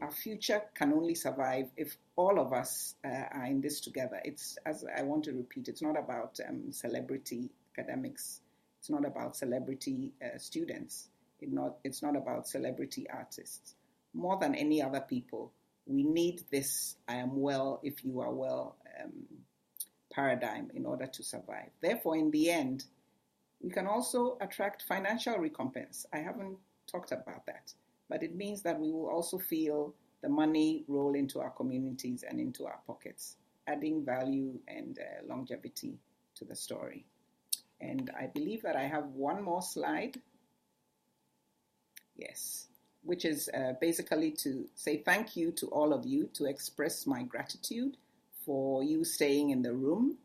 Our 0.00 0.10
future 0.10 0.62
can 0.74 0.94
only 0.94 1.14
survive 1.14 1.66
if 1.76 1.96
all 2.16 2.40
of 2.40 2.54
us 2.54 2.94
uh, 3.04 3.08
are 3.32 3.44
in 3.44 3.60
this 3.60 3.80
together. 3.80 4.20
It's, 4.24 4.56
as 4.64 4.84
I 4.96 5.02
want 5.02 5.24
to 5.24 5.32
repeat, 5.32 5.68
it's 5.68 5.82
not 5.82 5.98
about 5.98 6.38
um, 6.48 6.72
celebrity 6.72 7.50
academics, 7.76 8.40
it's 8.78 8.88
not 8.88 9.04
about 9.04 9.36
celebrity 9.36 10.12
uh, 10.24 10.38
students, 10.38 11.08
it 11.40 11.52
not, 11.52 11.76
it's 11.84 12.02
not 12.02 12.16
about 12.16 12.48
celebrity 12.48 13.06
artists. 13.12 13.74
More 14.14 14.38
than 14.38 14.54
any 14.54 14.80
other 14.80 15.00
people, 15.00 15.52
we 15.86 16.02
need 16.02 16.44
this 16.50 16.96
I 17.08 17.16
am 17.16 17.40
well 17.40 17.80
if 17.82 18.04
you 18.04 18.20
are 18.20 18.32
well 18.32 18.76
um, 19.00 19.12
paradigm 20.12 20.70
in 20.74 20.86
order 20.86 21.06
to 21.06 21.22
survive. 21.22 21.70
Therefore, 21.80 22.16
in 22.16 22.30
the 22.30 22.50
end, 22.50 22.84
we 23.60 23.70
can 23.70 23.86
also 23.86 24.38
attract 24.40 24.82
financial 24.82 25.36
recompense. 25.36 26.06
I 26.12 26.18
haven't 26.18 26.56
talked 26.90 27.12
about 27.12 27.46
that, 27.46 27.72
but 28.08 28.22
it 28.22 28.34
means 28.34 28.62
that 28.62 28.78
we 28.78 28.90
will 28.90 29.08
also 29.08 29.38
feel 29.38 29.94
the 30.22 30.28
money 30.28 30.84
roll 30.88 31.14
into 31.14 31.40
our 31.40 31.50
communities 31.50 32.24
and 32.28 32.40
into 32.40 32.66
our 32.66 32.80
pockets 32.86 33.36
adding 33.66 34.04
value 34.04 34.58
and 34.68 34.98
uh, 34.98 35.26
longevity 35.26 35.98
to 36.34 36.44
the 36.44 36.56
story. 36.56 37.04
And 37.80 38.10
I 38.18 38.26
believe 38.26 38.62
that 38.62 38.76
I 38.76 38.82
have 38.82 39.06
one 39.06 39.42
more 39.42 39.62
slide. 39.62 40.20
Yes, 42.16 42.66
which 43.02 43.24
is 43.24 43.48
uh, 43.54 43.72
basically 43.80 44.30
to 44.30 44.68
say 44.74 44.98
thank 44.98 45.36
you 45.36 45.50
to 45.52 45.66
all 45.66 45.92
of 45.92 46.04
you, 46.06 46.28
to 46.34 46.44
express 46.44 47.06
my 47.06 47.22
gratitude 47.22 47.96
for 48.44 48.82
you 48.82 49.04
staying 49.04 49.50
in 49.50 49.62
the 49.62 49.72
room 49.72 50.18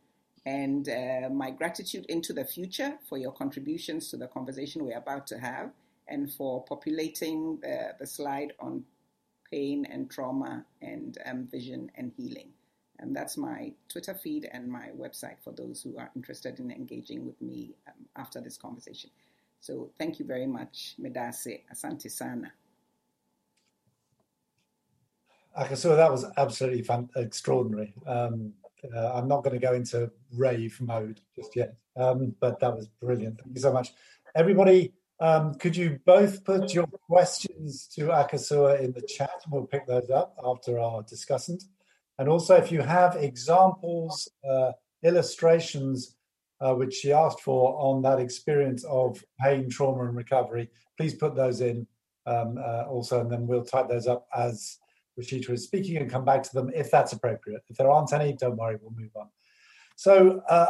and 0.45 0.89
uh, 0.89 1.29
my 1.31 1.49
gratitude 1.49 2.05
into 2.07 2.31
the 2.31 2.45
future 2.45 2.97
for 3.09 3.17
your 3.17 3.31
contributions 3.31 4.09
to 4.09 4.17
the 4.17 4.27
conversation 4.27 4.85
we're 4.85 4.97
about 4.97 5.25
to 5.27 5.39
have 5.39 5.71
and 6.07 6.31
for 6.31 6.63
populating 6.65 7.57
the, 7.61 7.93
the 7.99 8.05
slide 8.05 8.53
on 8.59 8.83
pain 9.51 9.85
and 9.89 10.09
trauma 10.09 10.63
and 10.81 11.17
um, 11.25 11.47
vision 11.51 11.91
and 11.95 12.11
healing. 12.15 12.49
And 12.99 13.15
that's 13.15 13.37
my 13.37 13.73
Twitter 13.89 14.13
feed 14.13 14.47
and 14.51 14.67
my 14.71 14.89
website 14.97 15.37
for 15.43 15.51
those 15.51 15.81
who 15.81 15.97
are 15.97 16.11
interested 16.15 16.59
in 16.59 16.71
engaging 16.71 17.25
with 17.25 17.41
me 17.41 17.75
um, 17.87 18.05
after 18.15 18.39
this 18.39 18.57
conversation. 18.57 19.09
So 19.59 19.89
thank 19.97 20.19
you 20.19 20.25
very 20.25 20.47
much, 20.47 20.95
Medase 21.01 21.61
Asante 21.73 22.09
Sana. 22.09 22.51
Akosua, 25.57 25.95
that 25.95 26.11
was 26.11 26.25
absolutely 26.37 26.81
fun, 26.81 27.09
extraordinary. 27.15 27.93
Um, 28.05 28.53
uh, 28.95 29.13
I'm 29.13 29.27
not 29.27 29.43
going 29.43 29.59
to 29.59 29.65
go 29.65 29.73
into 29.73 30.11
rave 30.33 30.79
mode 30.81 31.21
just 31.35 31.55
yet, 31.55 31.75
um, 31.95 32.35
but 32.39 32.59
that 32.59 32.75
was 32.75 32.87
brilliant. 33.01 33.41
Thank 33.41 33.55
you 33.55 33.61
so 33.61 33.73
much. 33.73 33.93
Everybody, 34.35 34.93
um, 35.19 35.55
could 35.55 35.75
you 35.75 35.99
both 36.05 36.43
put 36.43 36.73
your 36.73 36.87
questions 36.87 37.87
to 37.95 38.07
Akosua 38.07 38.81
in 38.81 38.91
the 38.91 39.01
chat? 39.01 39.31
We'll 39.49 39.65
pick 39.65 39.87
those 39.87 40.09
up 40.09 40.35
after 40.43 40.77
our 40.77 41.03
discussant. 41.03 41.63
And 42.19 42.29
also, 42.29 42.55
if 42.55 42.71
you 42.71 42.81
have 42.81 43.15
examples, 43.15 44.29
uh, 44.47 44.73
illustrations, 45.03 46.15
uh, 46.61 46.73
which 46.73 46.93
she 46.93 47.11
asked 47.11 47.41
for 47.41 47.77
on 47.79 48.01
that 48.03 48.19
experience 48.19 48.83
of 48.85 49.23
pain, 49.39 49.69
trauma, 49.69 50.05
and 50.05 50.15
recovery, 50.15 50.69
please 50.97 51.13
put 51.13 51.35
those 51.35 51.61
in 51.61 51.87
um, 52.25 52.57
uh, 52.57 52.83
also, 52.83 53.21
and 53.21 53.31
then 53.31 53.45
we'll 53.47 53.63
type 53.63 53.87
those 53.87 54.07
up 54.07 54.27
as 54.35 54.79
Rishita 55.19 55.51
is 55.51 55.63
speaking 55.63 55.97
and 55.97 56.09
come 56.09 56.25
back 56.25 56.43
to 56.43 56.53
them 56.53 56.71
if 56.73 56.91
that's 56.91 57.13
appropriate. 57.13 57.63
If 57.69 57.77
there 57.77 57.89
aren't 57.89 58.13
any, 58.13 58.33
don't 58.33 58.57
worry, 58.57 58.77
we'll 58.81 58.93
move 58.97 59.15
on. 59.15 59.29
So 59.95 60.41
uh, 60.49 60.67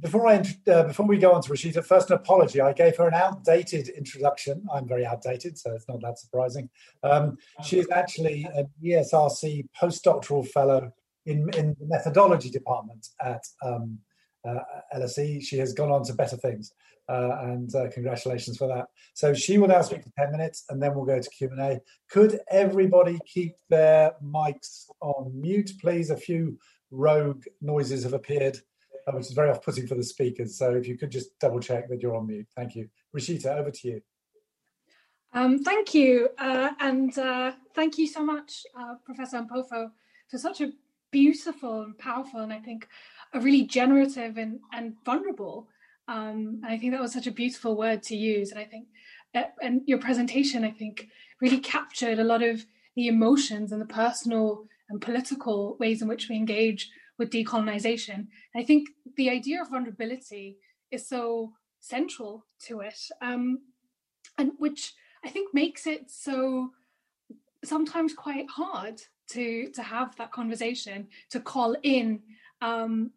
before 0.00 0.26
I 0.26 0.44
uh, 0.66 0.84
before 0.84 1.06
we 1.06 1.18
go 1.18 1.32
on 1.32 1.42
to 1.42 1.52
Rishita, 1.52 1.84
first 1.84 2.10
an 2.10 2.16
apology. 2.16 2.60
I 2.60 2.72
gave 2.72 2.96
her 2.96 3.06
an 3.06 3.14
outdated 3.14 3.88
introduction. 3.88 4.64
I'm 4.72 4.88
very 4.88 5.06
outdated, 5.06 5.56
so 5.58 5.72
it's 5.72 5.88
not 5.88 6.00
that 6.02 6.18
surprising. 6.18 6.68
Um, 7.02 7.38
she 7.62 7.78
is 7.78 7.88
actually 7.90 8.48
an 8.54 8.68
ESRC 8.82 9.68
postdoctoral 9.80 10.46
fellow 10.48 10.92
in 11.26 11.48
in 11.54 11.76
the 11.78 11.86
methodology 11.86 12.50
department 12.50 13.06
at 13.22 13.44
um, 13.64 13.98
uh, 14.46 14.58
LSE. 14.96 15.42
She 15.42 15.58
has 15.58 15.72
gone 15.72 15.92
on 15.92 16.02
to 16.04 16.14
better 16.14 16.36
things, 16.36 16.72
uh, 17.08 17.38
and 17.42 17.74
uh, 17.74 17.88
congratulations 17.90 18.56
for 18.56 18.68
that. 18.68 18.86
So 19.14 19.34
she 19.34 19.58
will 19.58 19.68
now 19.68 19.82
speak 19.82 20.02
for 20.02 20.10
ten 20.18 20.32
minutes, 20.32 20.64
and 20.68 20.82
then 20.82 20.94
we'll 20.94 21.04
go 21.04 21.20
to 21.20 21.30
Q 21.30 21.50
and 21.50 21.60
A. 21.60 21.80
Could 22.10 22.40
everybody 22.50 23.18
keep 23.26 23.54
their 23.68 24.12
mics 24.22 24.86
on 25.00 25.32
mute, 25.34 25.72
please? 25.80 26.10
A 26.10 26.16
few 26.16 26.58
rogue 26.90 27.44
noises 27.60 28.04
have 28.04 28.12
appeared 28.12 28.58
uh, 29.06 29.12
which 29.12 29.26
is 29.26 29.32
very 29.32 29.50
off-putting 29.50 29.86
for 29.86 29.94
the 29.94 30.02
speakers. 30.02 30.56
So 30.56 30.74
if 30.74 30.88
you 30.88 30.96
could 30.96 31.10
just 31.10 31.38
double 31.38 31.60
check 31.60 31.88
that 31.88 32.02
you're 32.02 32.16
on 32.16 32.26
mute. 32.26 32.46
Thank 32.56 32.74
you. 32.74 32.88
Rishita, 33.16 33.46
over 33.46 33.70
to 33.70 33.88
you. 33.88 34.02
Um, 35.32 35.62
thank 35.62 35.94
you. 35.94 36.28
Uh, 36.38 36.70
and 36.80 37.16
uh, 37.18 37.52
thank 37.74 37.98
you 37.98 38.06
so 38.06 38.24
much, 38.24 38.64
uh, 38.78 38.94
Professor 39.04 39.38
Ampofo, 39.38 39.90
for 40.28 40.38
such 40.38 40.60
a 40.60 40.72
beautiful 41.10 41.82
and 41.82 41.98
powerful, 41.98 42.40
and 42.40 42.52
I 42.52 42.60
think 42.60 42.88
a 43.32 43.40
really 43.40 43.62
generative 43.62 44.36
and, 44.36 44.60
and 44.72 44.94
vulnerable. 45.04 45.68
Um, 46.08 46.60
and 46.62 46.66
I 46.66 46.78
think 46.78 46.92
that 46.92 47.00
was 47.00 47.12
such 47.12 47.26
a 47.26 47.32
beautiful 47.32 47.76
word 47.76 48.02
to 48.04 48.16
use. 48.16 48.50
And 48.50 48.60
I 48.60 48.64
think, 48.64 48.88
uh, 49.34 49.44
and 49.62 49.82
your 49.86 49.98
presentation, 49.98 50.64
I 50.64 50.70
think, 50.70 51.08
really 51.40 51.58
captured 51.58 52.18
a 52.18 52.24
lot 52.24 52.42
of 52.42 52.64
the 52.96 53.08
emotions 53.08 53.72
and 53.72 53.80
the 53.80 53.86
personal 53.86 54.66
and 54.88 55.00
political 55.00 55.76
ways 55.80 56.02
in 56.02 56.08
which 56.08 56.28
we 56.28 56.36
engage 56.36 56.90
with 57.18 57.30
decolonization. 57.30 58.14
And 58.14 58.56
I 58.56 58.62
think 58.62 58.88
the 59.16 59.30
idea 59.30 59.62
of 59.62 59.70
vulnerability 59.70 60.58
is 60.90 61.08
so 61.08 61.52
central 61.80 62.46
to 62.66 62.80
it, 62.80 62.98
um, 63.20 63.60
and 64.38 64.52
which 64.58 64.94
I 65.24 65.28
think 65.30 65.54
makes 65.54 65.86
it 65.86 66.10
so 66.10 66.70
sometimes 67.64 68.14
quite 68.14 68.48
hard 68.48 69.00
to 69.30 69.70
to 69.70 69.82
have 69.82 70.14
that 70.16 70.32
conversation, 70.32 71.08
to 71.30 71.40
call 71.40 71.76
in, 71.82 72.20
um, 72.60 73.10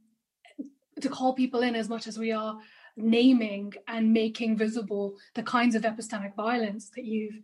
to 1.01 1.09
call 1.09 1.33
people 1.33 1.61
in 1.61 1.75
as 1.75 1.89
much 1.89 2.07
as 2.07 2.17
we 2.17 2.31
are 2.31 2.57
naming 2.97 3.73
and 3.87 4.11
making 4.11 4.57
visible 4.57 5.15
the 5.35 5.43
kinds 5.43 5.75
of 5.75 5.83
epistemic 5.83 6.35
violence 6.35 6.89
that 6.95 7.05
you've 7.05 7.39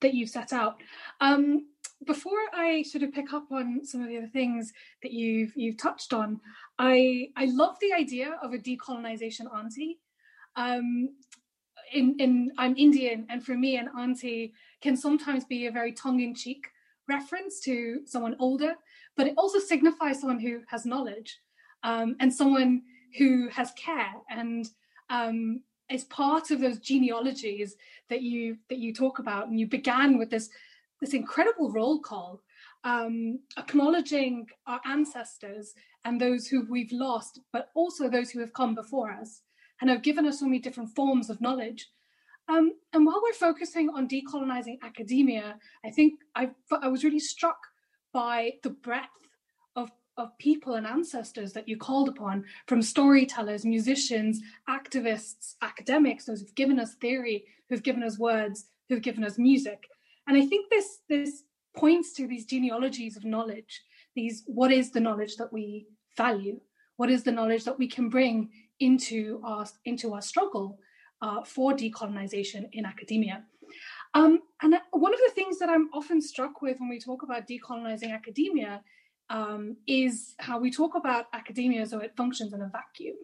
that 0.00 0.14
you've 0.14 0.30
set 0.30 0.52
out. 0.52 0.80
Um, 1.20 1.66
before 2.06 2.38
I 2.54 2.82
sort 2.82 3.02
of 3.02 3.12
pick 3.12 3.32
up 3.32 3.50
on 3.50 3.84
some 3.84 4.02
of 4.02 4.08
the 4.08 4.18
other 4.18 4.28
things 4.28 4.72
that 5.02 5.12
you've 5.12 5.52
you've 5.56 5.78
touched 5.78 6.12
on, 6.12 6.40
I 6.78 7.28
I 7.36 7.46
love 7.46 7.76
the 7.80 7.92
idea 7.92 8.38
of 8.42 8.52
a 8.52 8.58
decolonization 8.58 9.52
auntie. 9.52 9.98
Um, 10.56 11.08
in 11.92 12.14
in 12.18 12.52
I'm 12.58 12.76
Indian, 12.76 13.26
and 13.30 13.44
for 13.44 13.56
me, 13.56 13.76
an 13.76 13.88
auntie 13.98 14.52
can 14.80 14.96
sometimes 14.96 15.44
be 15.44 15.66
a 15.66 15.72
very 15.72 15.92
tongue-in-cheek 15.92 16.68
reference 17.08 17.60
to 17.60 18.00
someone 18.04 18.36
older, 18.38 18.74
but 19.16 19.26
it 19.26 19.34
also 19.36 19.58
signifies 19.58 20.20
someone 20.20 20.38
who 20.38 20.60
has 20.68 20.84
knowledge 20.84 21.40
um, 21.82 22.14
and 22.20 22.32
someone 22.32 22.82
who 23.16 23.48
has 23.48 23.72
care 23.72 24.12
and 24.30 24.68
um, 25.10 25.62
is 25.90 26.04
part 26.04 26.50
of 26.50 26.60
those 26.60 26.78
genealogies 26.78 27.76
that 28.08 28.22
you 28.22 28.58
that 28.68 28.78
you 28.78 28.92
talk 28.92 29.18
about. 29.18 29.48
And 29.48 29.58
you 29.58 29.66
began 29.66 30.18
with 30.18 30.30
this 30.30 30.50
this 31.00 31.14
incredible 31.14 31.70
roll 31.70 32.00
call, 32.00 32.42
um, 32.84 33.38
acknowledging 33.56 34.46
our 34.66 34.80
ancestors 34.86 35.74
and 36.04 36.20
those 36.20 36.46
who 36.46 36.66
we've 36.68 36.92
lost, 36.92 37.40
but 37.52 37.70
also 37.74 38.08
those 38.08 38.30
who 38.30 38.40
have 38.40 38.52
come 38.52 38.74
before 38.74 39.10
us 39.12 39.42
and 39.80 39.90
have 39.90 40.02
given 40.02 40.26
us 40.26 40.40
so 40.40 40.46
many 40.46 40.58
different 40.58 40.94
forms 40.94 41.30
of 41.30 41.40
knowledge. 41.40 41.88
Um, 42.48 42.72
and 42.92 43.04
while 43.04 43.20
we're 43.22 43.34
focusing 43.34 43.90
on 43.90 44.08
decolonizing 44.08 44.78
academia, 44.82 45.56
I 45.84 45.90
think 45.90 46.14
I, 46.34 46.50
I 46.82 46.88
was 46.88 47.04
really 47.04 47.18
struck 47.20 47.58
by 48.12 48.54
the 48.62 48.70
breadth 48.70 49.27
of, 50.18 50.36
people 50.38 50.74
and 50.74 50.86
ancestors 50.86 51.52
that 51.54 51.68
you 51.68 51.76
called 51.76 52.08
upon 52.08 52.44
from 52.66 52.82
storytellers, 52.82 53.64
musicians, 53.64 54.40
activists, 54.68 55.54
academics, 55.62 56.26
those 56.26 56.40
who've 56.40 56.54
given 56.54 56.78
us 56.78 56.94
theory, 56.94 57.44
who've 57.68 57.82
given 57.82 58.02
us 58.02 58.18
words, 58.18 58.66
who've 58.88 59.02
given 59.02 59.24
us 59.24 59.38
music. 59.38 59.86
And 60.26 60.36
I 60.36 60.44
think 60.46 60.68
this 60.68 60.98
this 61.08 61.44
points 61.76 62.12
to 62.14 62.26
these 62.26 62.44
genealogies 62.44 63.16
of 63.16 63.24
knowledge. 63.24 63.82
These 64.14 64.42
what 64.46 64.72
is 64.72 64.90
the 64.90 65.00
knowledge 65.00 65.36
that 65.36 65.52
we 65.52 65.86
value? 66.16 66.60
What 66.96 67.10
is 67.10 67.22
the 67.22 67.32
knowledge 67.32 67.64
that 67.64 67.78
we 67.78 67.88
can 67.88 68.08
bring 68.08 68.50
into 68.80 69.40
our 69.44 69.66
into 69.84 70.14
our 70.14 70.22
struggle 70.22 70.78
uh, 71.22 71.44
for 71.44 71.72
decolonization 71.72 72.68
in 72.72 72.84
academia? 72.84 73.44
Um, 74.14 74.40
and 74.62 74.74
one 74.90 75.14
of 75.14 75.20
the 75.26 75.32
things 75.34 75.58
that 75.58 75.68
I'm 75.68 75.90
often 75.92 76.20
struck 76.20 76.62
with 76.62 76.80
when 76.80 76.88
we 76.88 76.98
talk 76.98 77.22
about 77.22 77.46
decolonizing 77.46 78.12
academia 78.12 78.82
um, 79.30 79.76
is 79.86 80.34
how 80.38 80.58
we 80.58 80.70
talk 80.70 80.94
about 80.94 81.26
academia 81.32 81.82
as 81.82 81.90
though 81.90 81.98
it 81.98 82.16
functions 82.16 82.52
in 82.52 82.62
a 82.62 82.68
vacuum, 82.68 83.16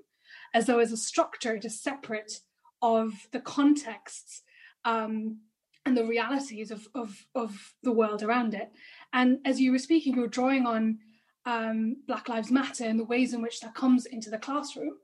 as 0.53 0.67
though 0.67 0.79
as 0.79 0.93
a 0.93 0.97
structure 0.97 1.55
it 1.55 1.65
is 1.65 1.81
separate 1.81 2.41
of 2.83 3.13
the 3.33 3.41
contexts 3.41 4.43
um, 4.85 5.39
and 5.87 5.97
the 5.97 6.05
realities 6.05 6.71
of, 6.71 6.87
of, 6.95 7.27
of 7.35 7.75
the 7.83 7.93
world 7.93 8.23
around 8.23 8.55
it. 8.55 8.71
And 9.13 9.39
as 9.45 9.61
you 9.61 9.73
were 9.73 9.79
speaking, 9.79 10.15
you 10.15 10.23
were 10.23 10.29
drawing 10.29 10.67
on 10.67 10.99
um, 11.47 11.97
Black 12.07 12.29
Lives 12.29 12.51
Matter 12.51 12.85
and 12.85 12.99
the 12.99 13.05
ways 13.05 13.33
in 13.33 13.43
which 13.43 13.61
that 13.61 13.75
comes 13.75 14.07
into 14.07 14.31
the 14.31 14.39
classroom. 14.39 14.95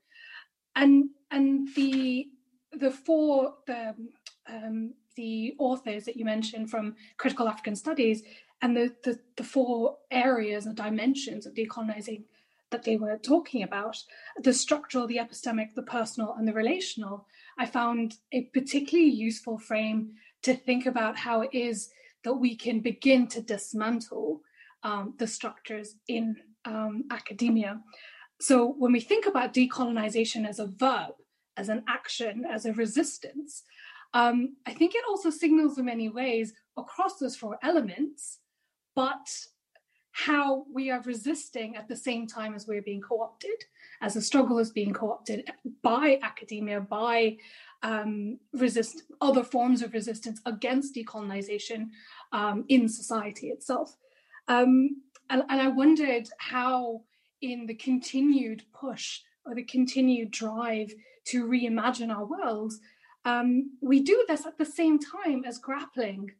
And 0.76 1.10
and 1.30 1.68
the 1.74 2.28
the 2.72 2.90
four 2.90 3.54
the 3.66 3.94
um, 4.48 4.94
the 5.16 5.54
authors 5.58 6.04
that 6.04 6.16
you 6.16 6.24
mentioned 6.24 6.70
from 6.70 6.94
critical 7.18 7.48
African 7.48 7.76
studies 7.76 8.22
and 8.62 8.76
the, 8.76 8.94
the 9.04 9.18
the 9.36 9.44
four 9.44 9.96
areas 10.10 10.66
and 10.66 10.76
dimensions 10.76 11.46
of 11.46 11.54
decolonizing 11.54 12.24
that 12.70 12.84
they 12.84 12.96
were 12.96 13.18
talking 13.18 13.62
about 13.62 13.96
the 14.42 14.52
structural 14.52 15.06
the 15.06 15.16
epistemic 15.16 15.74
the 15.74 15.82
personal 15.82 16.34
and 16.38 16.46
the 16.46 16.52
relational 16.52 17.26
i 17.58 17.66
found 17.66 18.14
a 18.32 18.42
particularly 18.52 19.10
useful 19.10 19.58
frame 19.58 20.12
to 20.42 20.54
think 20.54 20.86
about 20.86 21.16
how 21.16 21.40
it 21.42 21.50
is 21.52 21.90
that 22.24 22.34
we 22.34 22.54
can 22.54 22.80
begin 22.80 23.26
to 23.26 23.40
dismantle 23.40 24.40
um, 24.82 25.14
the 25.18 25.26
structures 25.26 25.96
in 26.08 26.36
um, 26.64 27.04
academia. 27.10 27.80
So 28.40 28.74
when 28.78 28.92
we 28.92 29.00
think 29.00 29.26
about 29.26 29.54
decolonization 29.54 30.48
as 30.48 30.58
a 30.58 30.66
verb, 30.66 31.14
as 31.56 31.68
an 31.68 31.82
action, 31.88 32.44
as 32.50 32.64
a 32.64 32.72
resistance, 32.72 33.64
um, 34.14 34.56
I 34.66 34.72
think 34.72 34.94
it 34.94 35.04
also 35.08 35.30
signals 35.30 35.78
in 35.78 35.84
many 35.84 36.08
ways 36.08 36.52
across 36.76 37.18
those 37.18 37.36
four 37.36 37.58
elements, 37.62 38.39
but 38.94 39.28
how 40.12 40.66
we 40.72 40.90
are 40.90 41.00
resisting 41.02 41.76
at 41.76 41.88
the 41.88 41.96
same 41.96 42.26
time 42.26 42.54
as 42.54 42.66
we're 42.66 42.82
being 42.82 43.00
co-opted, 43.00 43.64
as 44.00 44.14
the 44.14 44.20
struggle 44.20 44.58
is 44.58 44.70
being 44.70 44.92
co-opted 44.92 45.50
by 45.82 46.18
academia, 46.22 46.80
by 46.80 47.36
um, 47.82 48.38
resist 48.52 49.04
other 49.20 49.44
forms 49.44 49.82
of 49.82 49.94
resistance 49.94 50.40
against 50.46 50.94
decolonization 50.94 51.88
um, 52.32 52.64
in 52.68 52.88
society 52.88 53.48
itself. 53.48 53.96
Um, 54.48 55.02
and, 55.30 55.42
and 55.48 55.60
I 55.60 55.68
wondered 55.68 56.28
how, 56.38 57.02
in 57.40 57.66
the 57.66 57.74
continued 57.74 58.64
push 58.78 59.20
or 59.46 59.54
the 59.54 59.62
continued 59.62 60.30
drive 60.30 60.92
to 61.26 61.46
reimagine 61.46 62.14
our 62.14 62.26
worlds, 62.26 62.80
um, 63.24 63.70
we 63.80 64.02
do 64.02 64.24
this 64.28 64.44
at 64.44 64.58
the 64.58 64.64
same 64.64 64.98
time 64.98 65.44
as 65.46 65.58
grappling 65.58 66.30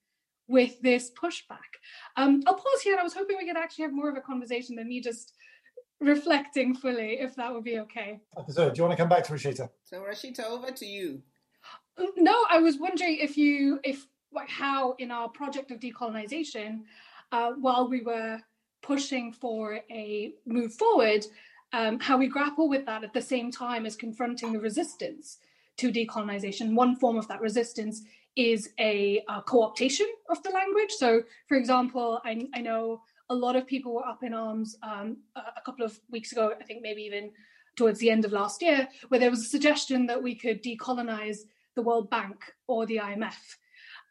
with 0.51 0.81
this 0.83 1.11
pushback. 1.11 1.79
Um, 2.17 2.43
I'll 2.47 2.55
pause 2.55 2.83
here. 2.83 2.99
I 2.99 3.03
was 3.03 3.15
hoping 3.15 3.37
we 3.39 3.47
could 3.47 3.57
actually 3.57 3.85
have 3.85 3.93
more 3.93 4.11
of 4.11 4.17
a 4.17 4.21
conversation 4.21 4.75
than 4.77 4.89
me 4.89 5.01
just 5.01 5.33
reflecting 6.01 6.75
fully, 6.75 7.21
if 7.21 7.37
that 7.37 7.53
would 7.53 7.65
be 7.65 7.79
okay. 7.79 8.21
So, 8.49 8.71
do 8.71 8.77
you 8.77 8.85
want 8.85 8.97
to 8.97 9.03
come 9.03 9.09
back 9.09 9.25
to 9.25 9.33
Rishita? 9.33 9.71
So, 9.85 10.03
Rishita, 10.03 10.45
over 10.45 10.71
to 10.73 10.87
you. 10.87 11.23
No, 12.17 12.47
I 12.51 12.59
was 12.59 12.79
wondering 12.79 13.19
if 13.21 13.37
you, 13.37 13.79
if 13.85 14.07
like 14.33 14.49
how 14.49 14.95
in 14.99 15.11
our 15.11 15.29
project 15.29 15.71
of 15.71 15.79
decolonization, 15.81 16.83
uh, 17.33 17.53
while 17.53 17.89
we 17.89 18.03
were 18.03 18.41
pushing 18.83 19.33
for 19.33 19.81
a 19.91 20.33
move 20.47 20.73
forward, 20.73 21.27
um, 21.73 22.01
how 22.01 22.17
we 22.17 22.27
grapple 22.27 22.69
with 22.69 22.87
that 22.87 23.05
at 23.05 23.13
the 23.13 23.23
same 23.23 23.51
time 23.53 23.87
as 23.87 23.95
confronting 23.95 24.53
the 24.53 24.59
resistance 24.59 25.39
to 25.77 25.93
decolonization. 25.93 26.75
One 26.75 26.97
form 26.97 27.17
of 27.17 27.29
that 27.29 27.41
resistance 27.41 28.03
is 28.37 28.71
a, 28.79 29.23
a 29.29 29.43
co-optation 29.43 30.07
of 30.29 30.43
the 30.43 30.51
language. 30.51 30.93
So, 30.93 31.23
for 31.49 31.57
example, 31.57 32.21
I, 32.25 32.47
I, 32.55 32.61
know 32.61 33.03
a 33.29 33.35
lot 33.35 33.57
of 33.57 33.67
people 33.67 33.95
were 33.95 34.07
up 34.07 34.23
in 34.23 34.33
arms 34.35 34.77
um, 34.83 35.19
a 35.37 35.61
couple 35.65 35.85
of 35.85 35.99
weeks 36.11 36.33
ago, 36.33 36.53
I 36.59 36.65
think 36.65 36.81
maybe 36.83 37.03
even 37.03 37.33
towards 37.77 37.99
the 37.99 38.11
end 38.11 38.25
of 38.25 38.33
last 38.33 38.63
year, 38.63 38.89
where 39.09 39.21
there 39.21 39.31
was 39.31 39.41
a 39.41 39.49
suggestion 39.49 40.07
that 40.07 40.23
we 40.23 40.35
could 40.35 40.63
decolonize 40.63 41.39
the 41.75 41.83
World 41.83 42.11
Bank 42.11 42.53
or 42.67 42.87
the 42.87 42.97
IMF. 42.97 43.57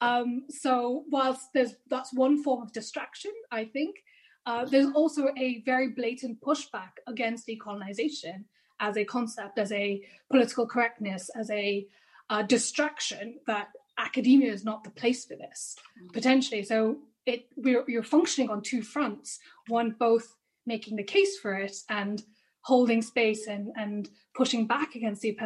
Um, 0.02 0.44
so, 0.50 1.04
whilst 1.10 1.50
there's 1.54 1.76
that's 1.90 2.14
one 2.14 2.42
form 2.42 2.62
of 2.62 2.72
distraction, 2.72 3.32
I 3.52 3.66
think 3.66 3.98
uh, 4.46 4.66
there's 4.66 4.92
also 4.94 5.30
a 5.38 5.62
very 5.66 5.90
blatant 5.90 6.42
pushback 6.42 6.92
against 7.08 7.48
decolonization 7.48 8.46
as 8.80 8.96
a 8.98 9.04
concept, 9.04 9.60
as 9.60 9.72
a 9.72 10.02
political 10.32 10.66
correctness, 10.66 11.30
as 11.36 11.50
a 11.52 11.86
uh, 12.30 12.44
distraction 12.44 13.40
that 13.48 13.70
academia 14.00 14.52
is 14.52 14.64
not 14.64 14.84
the 14.84 14.90
place 14.90 15.26
for 15.26 15.36
this 15.36 15.76
mm. 16.02 16.12
potentially. 16.14 16.64
So 16.64 16.98
it 17.26 17.48
we're, 17.56 17.84
you're 17.88 18.04
functioning 18.04 18.50
on 18.50 18.62
two 18.62 18.82
fronts. 18.82 19.40
One, 19.68 19.96
both 20.00 20.36
making 20.66 20.96
the 20.96 21.04
case 21.04 21.38
for 21.40 21.54
it 21.54 21.76
and 21.90 22.24
holding 22.62 23.02
space 23.02 23.48
and, 23.48 23.72
and 23.76 24.10
pushing 24.36 24.68
back 24.68 24.96
against 24.96 25.22
the 25.22 25.38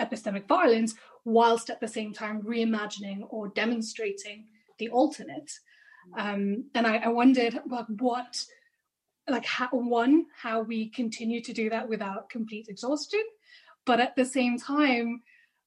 epistemic 0.00 0.46
violence, 0.48 0.94
whilst 1.24 1.70
at 1.70 1.80
the 1.80 1.88
same 1.88 2.12
time 2.12 2.42
reimagining 2.42 3.20
or 3.28 3.48
demonstrating 3.48 4.46
the 4.78 4.88
alternate. 4.88 5.50
Mm. 6.16 6.34
Um, 6.34 6.64
and 6.74 6.86
I, 6.86 6.96
I 6.98 7.08
wondered 7.08 7.60
like 7.68 7.86
what 7.98 8.44
like 9.28 9.44
how, 9.44 9.68
one 9.70 10.26
how 10.36 10.62
we 10.62 10.88
continue 10.90 11.40
to 11.40 11.52
do 11.52 11.70
that 11.70 11.88
without 11.88 12.28
complete 12.28 12.66
exhaustion 12.68 13.22
but 13.84 14.00
at 14.00 14.16
the 14.16 14.24
same 14.24 14.58
time 14.58 15.22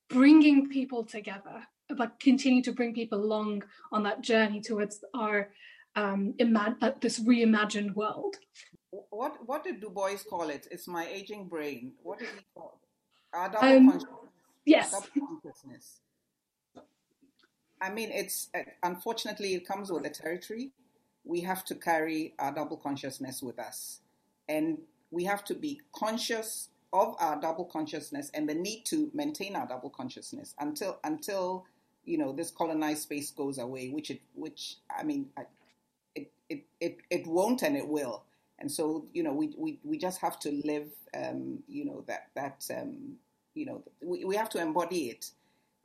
bringing 0.10 0.68
people 0.70 1.06
together 1.06 1.64
like 1.90 2.20
continue 2.20 2.64
to 2.64 2.72
bring 2.72 2.94
people 2.94 3.24
along 3.24 3.64
on 3.92 4.04
that 4.04 4.22
journey 4.22 4.62
towards 4.62 5.04
our 5.14 5.50
um 5.96 6.34
ima- 6.40 6.78
uh, 6.82 6.92
this 7.02 7.20
reimagined 7.20 7.96
world. 7.96 8.36
What 9.10 9.38
what 9.46 9.64
did 9.64 9.82
du 9.82 9.90
bois 9.90 10.24
call 10.30 10.50
it? 10.50 10.68
It's 10.72 10.88
my 10.88 11.08
aging 11.08 11.48
brain. 11.48 11.94
What 12.02 12.20
did 12.20 12.30
he 12.30 12.42
call 12.54 12.80
it? 12.82 13.38
Our 13.38 13.50
double 13.50 13.68
um, 13.68 13.92
consciousness. 13.92 14.20
yes. 14.66 14.92
Double 14.92 15.28
consciousness. 15.44 16.00
I 17.82 17.92
mean 17.92 18.10
it's 18.12 18.50
uh, 18.56 18.64
unfortunately 18.84 19.54
it 19.54 19.68
comes 19.68 19.92
with 19.92 20.04
the 20.04 20.10
territory. 20.10 20.72
We 21.24 21.42
have 21.42 21.66
to 21.66 21.76
carry 21.76 22.34
our 22.40 22.54
double 22.54 22.78
consciousness 22.78 23.42
with 23.42 23.60
us. 23.60 24.02
And 24.48 24.78
we 25.12 25.24
have 25.24 25.44
to 25.46 25.56
be 25.56 25.82
conscious 25.94 26.70
of 26.94 27.16
our 27.20 27.40
double 27.40 27.66
consciousness 27.66 28.32
and 28.34 28.48
the 28.48 28.54
need 28.54 28.84
to 28.86 29.10
maintain 29.14 29.56
our 29.56 29.68
double 29.68 29.90
consciousness 29.90 30.56
until 30.60 31.00
until 31.04 31.66
you 32.06 32.18
know 32.18 32.32
this 32.32 32.51
colonized 32.51 33.03
space 33.03 33.32
goes 33.32 33.58
away, 33.58 33.89
which 33.89 34.12
it 34.12 34.22
which 34.36 34.78
I 34.95 35.03
mean 35.03 35.28
it 36.16 36.32
it 36.49 36.64
it, 36.80 36.97
it 37.10 37.28
won't 37.28 37.64
and 37.64 37.76
it 37.76 37.88
will. 37.88 38.24
And 38.60 38.72
so 38.72 39.06
you 39.14 39.24
know 39.24 39.34
we 39.34 39.53
we, 39.58 39.80
we 39.84 39.97
just 39.97 40.22
have 40.22 40.39
to 40.39 40.51
live 40.64 40.88
um, 41.16 41.64
you 41.68 41.86
know 41.86 42.03
that 42.08 42.28
that 42.36 42.66
um, 42.76 43.18
you 43.53 43.66
know 43.66 43.84
we, 44.01 44.26
we 44.26 44.36
have 44.36 44.49
to 44.51 44.62
embody 44.62 45.10
it. 45.10 45.32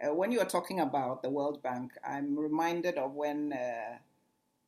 Uh, 0.02 0.14
when 0.14 0.32
you 0.32 0.40
are 0.40 0.46
talking 0.46 0.80
about 0.80 1.22
the 1.22 1.28
World 1.28 1.62
Bank, 1.62 1.92
I'm 2.06 2.38
reminded 2.38 2.96
of 2.96 3.12
when 3.14 3.52
uh, 3.52 3.98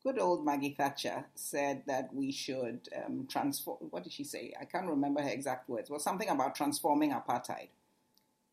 good 0.03 0.19
old 0.19 0.45
Maggie 0.45 0.75
Thatcher 0.77 1.25
said 1.35 1.85
that 1.87 2.13
we 2.15 2.33
should 2.33 2.89
um, 3.05 3.27
transform. 3.31 3.79
What 3.91 4.05
did 4.05 4.13
she 4.13 4.25
say? 4.25 4.53
I 4.61 4.65
can't 4.65 4.89
remember 4.89 5.23
her 5.23 5.29
exact 5.29 5.69
words. 5.69 5.89
Was 5.91 6.03
something 6.05 6.29
about 6.29 6.55
transforming 6.55 7.13
apartheid. 7.13 7.69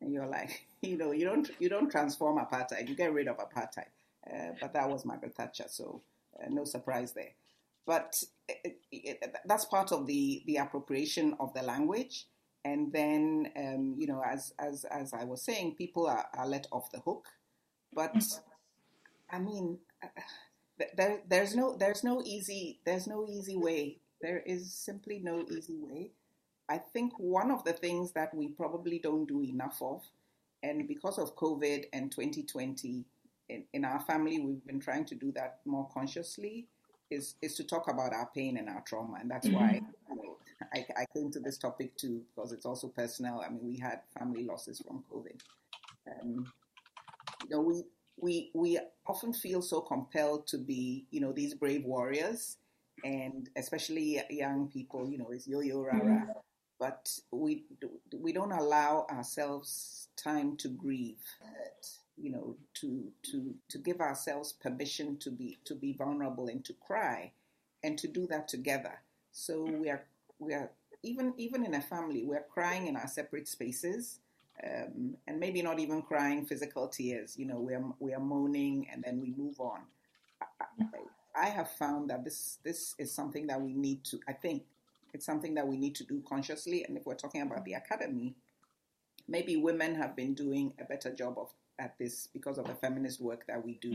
And 0.02 0.14
you're 0.14 0.28
like, 0.28 0.66
you 0.82 0.98
know, 0.98 1.12
you 1.12 1.26
don't 1.26 1.50
you 1.60 1.70
don't 1.70 1.90
transform 1.90 2.38
apartheid. 2.38 2.88
You 2.88 2.96
get 2.96 3.14
rid 3.14 3.28
of 3.28 3.38
apartheid. 3.38 3.90
Uh, 4.32 4.54
but 4.60 4.74
that 4.74 4.90
was 4.90 5.06
Margaret 5.06 5.34
Thatcher, 5.36 5.66
so 5.68 6.02
uh, 6.40 6.48
no 6.50 6.64
surprise 6.66 7.14
there. 7.14 7.32
But 7.86 8.22
it, 8.48 8.78
it, 8.92 9.36
that's 9.46 9.66
part 9.66 9.92
of 9.92 10.06
the 10.06 10.44
the 10.46 10.58
appropriation 10.58 11.36
of 11.40 11.54
the 11.54 11.64
language. 11.64 12.28
And 12.66 12.92
then, 12.92 13.52
um, 13.56 13.96
you 13.98 14.06
know, 14.08 14.22
as 14.26 14.54
as 14.60 14.86
as 14.86 15.14
I 15.14 15.24
was 15.24 15.42
saying, 15.44 15.76
people 15.76 16.08
are, 16.08 16.28
are 16.38 16.48
let 16.48 16.68
off 16.72 16.92
the 16.92 17.00
hook. 17.00 17.28
But 17.94 18.16
I 19.32 19.40
mean. 19.40 19.80
Uh, 20.04 20.08
there, 20.96 21.20
there's 21.28 21.56
no 21.56 21.76
there's 21.76 22.04
no 22.04 22.22
easy 22.24 22.80
there's 22.86 23.08
no 23.08 23.28
easy 23.28 23.58
way. 23.58 23.98
There 24.22 24.42
is 24.46 24.74
simply 24.74 25.20
no 25.20 25.46
easy 25.50 25.78
way. 25.78 26.12
I 26.70 26.78
think 26.78 27.14
one 27.18 27.50
of 27.52 27.64
the 27.64 27.74
things 27.74 28.12
that 28.14 28.34
we 28.34 28.50
probably 28.50 29.00
don't 29.00 29.26
do 29.26 29.44
enough 29.44 29.82
of, 29.82 30.04
and 30.62 30.88
because 30.88 31.18
of 31.18 31.36
COVID 31.36 31.86
and 31.94 32.12
2020, 32.12 33.04
in, 33.50 33.64
in 33.74 33.86
our 33.86 34.00
family 34.02 34.40
we've 34.40 34.66
been 34.66 34.80
trying 34.80 35.06
to 35.06 35.16
do 35.16 35.32
that 35.32 35.60
more 35.66 35.90
consciously, 35.92 36.68
is 37.10 37.36
is 37.42 37.56
to 37.56 37.64
talk 37.64 37.90
about 37.90 38.14
our 38.14 38.30
pain 38.36 38.58
and 38.58 38.70
our 38.70 38.82
trauma, 38.82 39.18
and 39.20 39.32
that's 39.32 39.48
mm-hmm. 39.48 39.56
why 39.56 39.82
I, 40.74 40.86
I, 40.96 41.06
came 41.16 41.32
to 41.32 41.40
this 41.40 41.58
topic 41.58 41.96
too 41.98 42.22
because 42.36 42.52
it's 42.52 42.66
also 42.66 42.88
personal. 42.88 43.42
I 43.44 43.50
mean, 43.50 43.66
we 43.66 43.78
had 43.78 44.02
family 44.18 44.44
losses 44.44 44.80
from 44.86 45.04
COVID. 45.12 45.40
Um, 46.08 46.52
you 47.44 47.56
know, 47.56 47.62
we 47.62 47.84
we 48.18 48.52
we 48.54 48.80
often 49.08 49.34
feel 49.34 49.62
so 49.62 49.82
compelled 49.82 50.46
to 50.48 50.58
be, 50.58 51.06
you 51.10 51.22
know, 51.22 51.32
these 51.32 51.56
brave 51.56 51.86
warriors, 51.86 52.58
and 53.04 53.50
especially 53.56 54.22
young 54.30 54.68
people, 54.68 55.10
you 55.10 55.18
know, 55.18 55.32
is 55.32 55.48
yo-yo 55.48 55.82
rara. 55.82 56.28
But 56.80 57.20
we 57.32 57.64
we 58.14 58.32
don't 58.32 58.52
allow 58.52 59.06
ourselves 59.12 60.08
time 60.16 60.56
to 60.58 60.70
grieve, 60.70 61.24
you 62.18 62.32
know, 62.32 62.56
to 62.76 63.12
to 63.32 63.54
to 63.68 63.78
give 63.78 64.00
ourselves 64.00 64.54
permission 64.54 65.18
to 65.18 65.32
be 65.32 65.60
to 65.66 65.76
be 65.76 65.94
vulnerable 65.94 66.48
and 66.48 66.64
to 66.66 66.74
cry, 66.74 67.32
and 67.84 67.98
to 67.98 68.08
do 68.08 68.28
that 68.28 68.48
together. 68.48 69.02
So 69.32 69.64
we 69.64 69.90
are 69.90 70.06
we 70.40 70.54
are 70.54 70.72
even 71.04 71.34
even 71.38 71.66
in 71.66 71.74
a 71.74 71.82
family, 71.82 72.24
we're 72.24 72.46
crying 72.50 72.88
in 72.88 72.96
our 72.96 73.08
separate 73.08 73.48
spaces 73.48 74.20
um, 74.64 75.16
and 75.28 75.40
maybe 75.40 75.62
not 75.62 75.80
even 75.80 76.02
crying 76.02 76.46
physical 76.46 76.88
tears. 76.88 77.38
You 77.38 77.46
know, 77.46 77.60
we're 77.60 77.84
we 78.00 78.14
are 78.14 78.20
moaning 78.20 78.88
and 78.92 79.04
then 79.04 79.22
we 79.22 79.34
move 79.38 79.60
on. 79.60 79.82
I, 80.62 81.46
I, 81.46 81.50
have 81.50 81.72
found 81.72 82.10
that 82.10 82.24
this 82.24 82.60
this 82.64 82.96
is 82.98 83.12
something 83.12 83.48
that 83.48 83.62
we 83.62 83.74
need 83.74 84.04
to. 84.06 84.20
I 84.28 84.34
think 84.34 84.64
it's 85.14 85.26
something 85.26 85.54
that 85.56 85.68
we 85.68 85.78
need 85.78 85.96
to 85.96 86.04
do 86.04 86.22
consciously. 86.28 86.84
And 86.88 86.98
if 86.98 87.06
we're 87.06 87.16
talking 87.16 87.42
about 87.42 87.66
the 87.66 87.74
academy, 87.74 88.36
maybe 89.28 89.58
women 89.58 89.96
have 89.96 90.16
been 90.16 90.34
doing 90.34 90.74
a 90.80 90.86
better 90.86 91.14
job 91.14 91.36
of 91.38 91.50
at 91.80 91.98
this 91.98 92.28
because 92.28 92.58
of 92.58 92.68
the 92.68 92.76
feminist 92.76 93.22
work 93.22 93.46
that 93.48 93.64
we 93.64 93.80
do. 93.82 93.90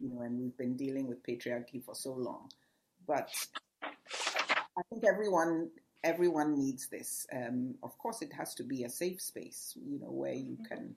You 0.00 0.08
know, 0.08 0.22
and 0.22 0.40
we've 0.40 0.56
been 0.56 0.76
dealing 0.76 1.06
with 1.06 1.22
patriarchy 1.22 1.84
for 1.84 1.94
so 1.94 2.12
long. 2.12 2.48
But 3.06 3.30
I 3.82 4.82
think 4.90 5.04
everyone 5.04 5.70
everyone 6.02 6.56
needs 6.56 6.88
this. 6.88 7.26
Um, 7.32 7.74
of 7.82 7.96
course, 7.98 8.22
it 8.22 8.32
has 8.32 8.54
to 8.54 8.62
be 8.62 8.84
a 8.84 8.88
safe 8.88 9.20
space, 9.20 9.76
you 9.76 9.98
know, 10.00 10.10
where 10.10 10.32
you 10.32 10.56
can, 10.66 10.94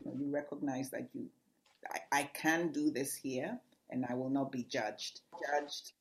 you, 0.00 0.10
know, 0.10 0.16
you 0.18 0.30
recognize 0.30 0.90
that 0.90 1.08
you, 1.12 1.26
I, 1.92 2.20
I 2.20 2.22
can 2.34 2.72
do 2.72 2.90
this 2.90 3.14
here, 3.14 3.58
and 3.90 4.04
I 4.08 4.14
will 4.14 4.30
not 4.30 4.50
be 4.50 4.64
judged. 4.64 5.20
Judged 5.52 5.92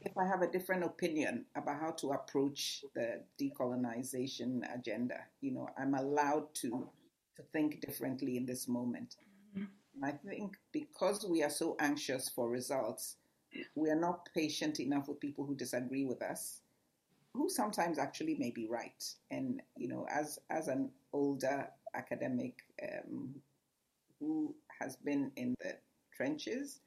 if 0.00 0.16
I 0.16 0.26
have 0.26 0.42
a 0.42 0.50
different 0.50 0.84
opinion 0.84 1.44
about 1.56 1.80
how 1.80 1.90
to 1.92 2.12
approach 2.12 2.84
the 2.94 3.22
decolonization 3.40 4.62
agenda. 4.72 5.18
You 5.40 5.52
know, 5.52 5.68
I'm 5.78 5.94
allowed 5.94 6.54
to 6.62 6.88
to 7.36 7.42
think 7.52 7.80
differently 7.80 8.36
in 8.36 8.46
this 8.46 8.66
moment. 8.66 9.16
And 9.54 10.04
I 10.04 10.12
think 10.12 10.56
because 10.72 11.24
we 11.28 11.42
are 11.42 11.50
so 11.50 11.76
anxious 11.80 12.28
for 12.28 12.48
results, 12.48 13.16
we 13.74 13.90
are 13.90 13.98
not 13.98 14.28
patient 14.34 14.78
enough 14.80 15.08
with 15.08 15.20
people 15.20 15.44
who 15.44 15.54
disagree 15.54 16.04
with 16.04 16.22
us, 16.22 16.60
who 17.32 17.48
sometimes 17.48 17.98
actually 17.98 18.34
may 18.34 18.50
be 18.50 18.66
right. 18.68 19.02
And 19.30 19.62
you 19.76 19.88
know, 19.88 20.06
as 20.10 20.38
as 20.50 20.68
an 20.68 20.90
older 21.12 21.68
academic 21.94 22.54
um, 22.82 23.34
who 24.20 24.54
has 24.80 24.96
been 24.96 25.32
in 25.36 25.54
the 25.60 25.76
trenches, 26.14 26.80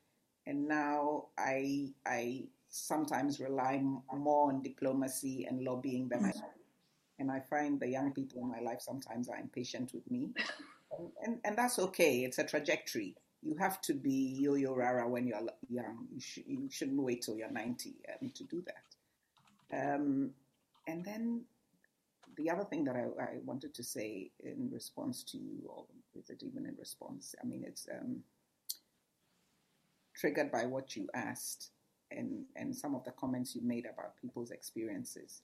and 0.46 0.68
now 0.68 1.26
I 1.38 1.90
I 2.06 2.44
sometimes 2.70 3.40
rely 3.40 3.82
more 4.16 4.50
on 4.50 4.62
diplomacy 4.62 5.46
and 5.50 5.64
lobbying 5.64 6.08
than 6.10 6.26
I. 6.26 6.32
And 7.20 7.30
I 7.30 7.42
find 7.50 7.80
the 7.80 7.90
young 7.90 8.14
people 8.14 8.42
in 8.44 8.50
my 8.50 8.62
life 8.62 8.82
sometimes 8.82 9.28
are 9.28 9.38
impatient 9.38 9.94
with 9.94 10.10
me, 10.10 10.30
and, 10.98 11.10
and, 11.22 11.40
and 11.44 11.58
that's 11.58 11.78
okay. 11.78 12.24
It's 12.24 12.40
a 12.40 12.46
trajectory 12.46 13.16
you 13.42 13.56
have 13.56 13.82
to 13.82 13.94
be 13.94 14.38
yo-yo 14.40 14.74
rara 14.74 15.08
when 15.08 15.26
you're 15.26 15.42
young. 15.70 16.08
You, 16.12 16.20
sh- 16.20 16.40
you 16.46 16.70
shouldn't 16.70 17.02
wait 17.02 17.22
till 17.22 17.38
you're 17.38 17.52
90 17.52 17.96
um, 18.22 18.32
to 18.36 18.44
do 18.44 18.64
that. 18.66 19.96
Um, 19.96 20.32
and 20.88 21.06
then 21.06 21.44
the 22.38 22.50
other 22.50 22.64
thing 22.66 22.84
that 22.86 22.96
I, 22.96 23.06
I, 23.22 23.38
wanted 23.46 23.74
to 23.76 23.84
say 23.84 24.32
in 24.40 24.70
response 24.72 25.24
to 25.26 25.38
you, 25.38 25.70
or 25.70 25.86
is 26.16 26.30
it 26.30 26.44
even 26.44 26.66
in 26.66 26.76
response? 26.78 27.36
I 27.42 27.46
mean, 27.46 27.64
it's 27.66 27.88
um, 27.92 28.24
triggered 30.16 30.52
by 30.52 30.66
what 30.66 30.96
you 30.96 31.08
asked 31.14 31.70
and, 32.12 32.46
and 32.56 32.76
some 32.76 32.96
of 32.96 33.04
the 33.04 33.12
comments 33.12 33.56
you 33.56 33.62
made 33.62 33.86
about 33.86 34.20
people's 34.22 34.52
experiences. 34.52 35.42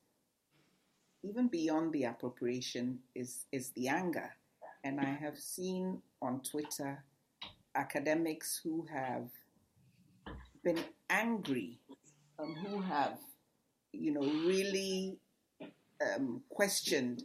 Even 1.23 1.47
beyond 1.47 1.93
the 1.93 2.03
appropriation 2.03 2.99
is, 3.15 3.45
is 3.51 3.71
the 3.71 3.87
anger. 3.87 4.31
And 4.83 4.99
I 4.99 5.17
have 5.19 5.37
seen 5.37 6.01
on 6.21 6.41
Twitter 6.41 7.03
academics 7.75 8.61
who 8.63 8.85
have 8.93 9.29
been 10.63 10.79
angry, 11.09 11.79
um, 12.39 12.55
who 12.55 12.81
have, 12.81 13.17
you 13.91 14.11
know, 14.11 14.21
really 14.21 15.17
um, 16.01 16.41
questioned, 16.49 17.23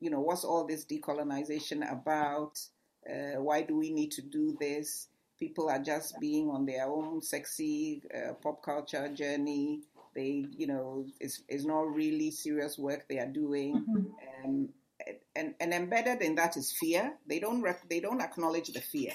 you 0.00 0.10
know, 0.10 0.20
what's 0.20 0.44
all 0.44 0.66
this 0.66 0.84
decolonization 0.84 1.90
about? 1.90 2.58
Uh, 3.08 3.40
why 3.40 3.62
do 3.62 3.76
we 3.76 3.92
need 3.92 4.10
to 4.12 4.22
do 4.22 4.56
this? 4.60 5.08
People 5.38 5.68
are 5.68 5.78
just 5.78 6.18
being 6.20 6.50
on 6.50 6.66
their 6.66 6.86
own 6.86 7.22
sexy 7.22 8.02
uh, 8.14 8.32
pop 8.34 8.62
culture 8.62 9.08
journey. 9.08 9.80
They, 10.14 10.46
you 10.56 10.66
know, 10.66 11.06
it's, 11.20 11.42
it's 11.48 11.64
not 11.64 11.94
really 11.94 12.30
serious 12.30 12.76
work 12.78 13.06
they 13.08 13.18
are 13.18 13.26
doing. 13.26 13.84
Mm-hmm. 13.88 14.44
Um, 14.44 14.68
and, 15.36 15.54
and 15.60 15.72
embedded 15.72 16.22
in 16.22 16.34
that 16.34 16.56
is 16.56 16.72
fear. 16.72 17.14
They 17.26 17.38
don't 17.38 17.62
rec- 17.62 17.88
they 17.88 18.00
don't 18.00 18.20
acknowledge 18.20 18.68
the 18.72 18.80
fear 18.80 19.12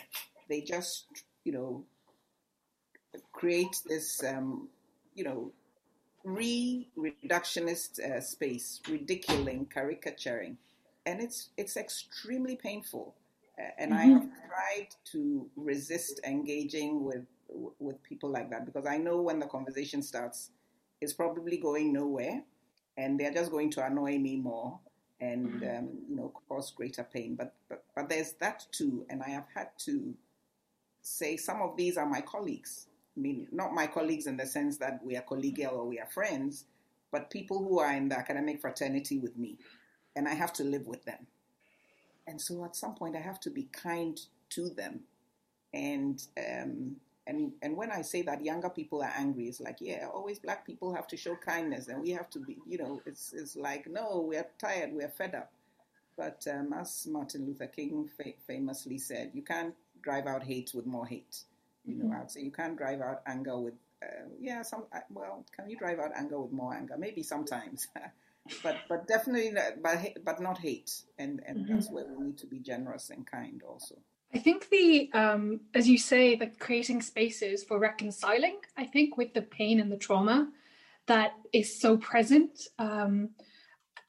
they 0.49 0.61
just, 0.61 1.05
you 1.43 1.51
know, 1.51 1.83
create 3.31 3.75
this, 3.87 4.23
um, 4.23 4.69
you 5.15 5.23
know, 5.23 5.51
re-reductionist 6.23 7.99
uh, 7.99 8.21
space, 8.21 8.81
ridiculing, 8.89 9.65
caricaturing, 9.65 10.57
and 11.05 11.21
it's 11.21 11.49
it's 11.57 11.75
extremely 11.75 12.55
painful. 12.55 13.15
And 13.77 13.91
mm-hmm. 13.91 14.01
I 14.01 14.05
have 14.05 14.29
tried 14.47 14.87
to 15.11 15.49
resist 15.55 16.19
engaging 16.25 17.03
with 17.03 17.25
with 17.79 18.01
people 18.01 18.31
like 18.31 18.49
that 18.49 18.65
because 18.65 18.87
I 18.87 18.97
know 18.97 19.21
when 19.21 19.39
the 19.39 19.45
conversation 19.45 20.01
starts, 20.01 20.49
it's 21.01 21.13
probably 21.13 21.57
going 21.57 21.93
nowhere, 21.93 22.43
and 22.97 23.19
they're 23.19 23.33
just 23.33 23.51
going 23.51 23.69
to 23.71 23.85
annoy 23.85 24.17
me 24.17 24.37
more 24.37 24.79
and 25.19 25.61
mm-hmm. 25.61 25.77
um, 25.77 25.89
you 26.09 26.15
know 26.15 26.33
cause 26.49 26.71
greater 26.71 27.03
pain. 27.03 27.35
But, 27.35 27.53
but 27.69 27.83
but 27.95 28.09
there's 28.09 28.33
that 28.33 28.65
too, 28.71 29.05
and 29.09 29.21
I 29.23 29.29
have 29.29 29.45
had 29.53 29.69
to 29.85 30.13
say 31.01 31.37
some 31.37 31.61
of 31.61 31.77
these 31.77 31.97
are 31.97 32.07
my 32.07 32.21
colleagues. 32.21 32.87
I 33.15 33.19
mean, 33.19 33.47
not 33.51 33.73
my 33.73 33.85
colleagues 33.87 34.25
in 34.25 34.37
the 34.37 34.45
sense 34.45 34.77
that 34.77 34.99
we 35.03 35.15
are 35.15 35.21
collegial 35.21 35.73
or 35.73 35.85
we 35.85 35.99
are 35.99 36.07
friends, 36.07 36.65
but 37.11 37.29
people 37.29 37.59
who 37.59 37.79
are 37.79 37.93
in 37.93 38.09
the 38.09 38.17
academic 38.17 38.59
fraternity 38.59 39.19
with 39.19 39.37
me, 39.37 39.57
and 40.15 40.27
I 40.27 40.33
have 40.33 40.51
to 40.53 40.63
live 40.63 40.87
with 40.87 41.05
them. 41.05 41.27
And 42.27 42.39
so 42.41 42.63
at 42.63 42.75
some 42.75 42.95
point, 42.95 43.15
I 43.15 43.19
have 43.19 43.39
to 43.41 43.49
be 43.49 43.67
kind 43.71 44.19
to 44.51 44.69
them. 44.69 45.01
And 45.73 46.23
um, 46.37 46.97
and 47.25 47.53
and 47.61 47.75
when 47.75 47.91
I 47.91 48.01
say 48.01 48.21
that 48.23 48.43
younger 48.43 48.69
people 48.69 49.01
are 49.01 49.13
angry, 49.17 49.47
it's 49.47 49.59
like, 49.59 49.77
yeah, 49.79 50.07
always 50.13 50.39
black 50.39 50.65
people 50.65 50.93
have 50.93 51.07
to 51.07 51.17
show 51.17 51.35
kindness, 51.35 51.87
and 51.87 52.01
we 52.01 52.11
have 52.11 52.29
to 52.31 52.39
be, 52.39 52.57
you 52.67 52.77
know, 52.77 53.01
it's 53.05 53.33
it's 53.33 53.55
like, 53.55 53.87
no, 53.89 54.25
we're 54.27 54.47
tired, 54.59 54.91
we're 54.93 55.09
fed 55.09 55.35
up. 55.35 55.51
But 56.15 56.45
um, 56.51 56.73
as 56.73 57.07
Martin 57.09 57.45
Luther 57.45 57.67
King 57.67 58.09
fa- 58.17 58.33
famously 58.45 58.97
said, 58.97 59.31
you 59.33 59.41
can't 59.41 59.73
drive 60.01 60.27
out 60.27 60.43
hate 60.43 60.71
with 60.73 60.85
more 60.85 61.07
hate. 61.07 61.43
You 61.85 61.95
know, 61.95 62.05
mm-hmm. 62.05 62.21
I'd 62.21 62.31
say 62.31 62.41
you 62.41 62.51
can't 62.51 62.77
drive 62.77 63.01
out 63.01 63.21
anger 63.25 63.57
with, 63.57 63.73
uh, 64.01 64.27
yeah, 64.39 64.61
some, 64.61 64.83
uh, 64.93 64.99
well, 65.09 65.43
can 65.55 65.69
you 65.69 65.75
drive 65.75 65.99
out 65.99 66.11
anger 66.15 66.39
with 66.39 66.51
more 66.51 66.73
anger? 66.73 66.95
Maybe 66.97 67.23
sometimes. 67.23 67.87
but 68.61 68.77
but 68.89 69.07
definitely 69.07 69.51
not, 69.51 69.81
but 69.81 69.99
but 70.23 70.41
not 70.41 70.57
hate. 70.57 70.91
And 71.17 71.41
and 71.47 71.59
mm-hmm. 71.59 71.73
that's 71.73 71.89
where 71.89 72.05
we 72.05 72.25
need 72.25 72.37
to 72.39 72.47
be 72.47 72.59
generous 72.59 73.09
and 73.09 73.25
kind 73.25 73.61
also. 73.63 73.95
I 74.33 74.39
think 74.39 74.69
the 74.69 75.09
um 75.13 75.61
as 75.73 75.87
you 75.87 75.97
say 75.97 76.35
the 76.35 76.47
creating 76.47 77.03
spaces 77.03 77.63
for 77.63 77.77
reconciling 77.77 78.57
i 78.77 78.83
think 78.83 79.15
with 79.15 79.31
the 79.35 79.43
pain 79.43 79.79
and 79.79 79.91
the 79.91 79.97
trauma 79.97 80.49
that 81.05 81.33
is 81.51 81.79
so 81.79 81.97
present 81.97 82.67
um 82.79 83.29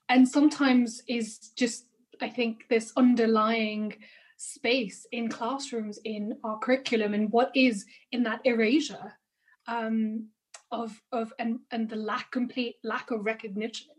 and 0.08 0.26
sometimes 0.26 1.02
is 1.06 1.50
just 1.56 1.84
i 2.22 2.28
think 2.30 2.64
this 2.70 2.90
underlying 2.96 3.94
space 4.36 5.06
in 5.12 5.28
classrooms 5.28 5.98
in 6.04 6.36
our 6.42 6.58
curriculum 6.58 7.14
and 7.14 7.30
what 7.30 7.50
is 7.54 7.84
in 8.12 8.22
that 8.22 8.40
erasure 8.44 9.12
um, 9.68 10.28
of 10.72 11.00
of 11.12 11.32
and 11.38 11.60
and 11.70 11.88
the 11.88 11.96
lack 11.96 12.30
complete 12.30 12.76
lack 12.82 13.10
of 13.10 13.24
recognition 13.24 13.94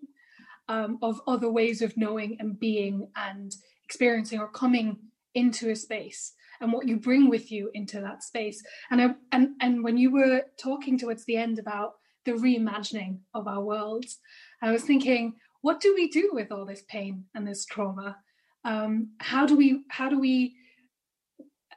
um, 0.68 0.97
of 1.01 1.22
other 1.28 1.51
ways 1.51 1.82
of 1.82 1.97
knowing 1.97 2.38
and 2.39 2.59
being 2.59 3.07
and 3.16 3.55
experiencing 3.84 4.39
or 4.39 4.47
coming 4.47 4.97
into 5.34 5.70
a 5.70 5.76
space 5.76 6.34
and 6.61 6.72
what 6.72 6.88
you 6.88 6.97
bring 6.97 7.30
with 7.30 7.51
you 7.51 7.70
into 7.74 7.99
that 8.01 8.24
space. 8.24 8.63
And 8.89 9.01
I, 9.01 9.16
and 9.32 9.49
and 9.61 9.84
when 9.84 9.97
you 9.97 10.11
were 10.11 10.43
talking 10.57 10.97
towards 10.97 11.26
the 11.26 11.38
end 11.38 11.59
about 11.59 11.95
the 12.26 12.32
reimagining 12.32 13.20
of 13.36 13.47
our 13.47 13.61
worlds 13.61 14.18
i 14.63 14.72
was 14.72 14.82
thinking 14.82 15.36
what 15.66 15.82
do 15.82 15.95
we 15.95 16.07
do 16.07 16.30
with 16.32 16.51
all 16.51 16.63
this 16.63 16.84
pain 16.88 17.26
and 17.34 17.47
this 17.47 17.66
trauma? 17.66 18.18
Um, 18.66 19.13
how 19.18 19.47
do 19.47 19.57
we 19.57 19.82
how 19.89 20.09
do 20.09 20.20
we 20.20 20.57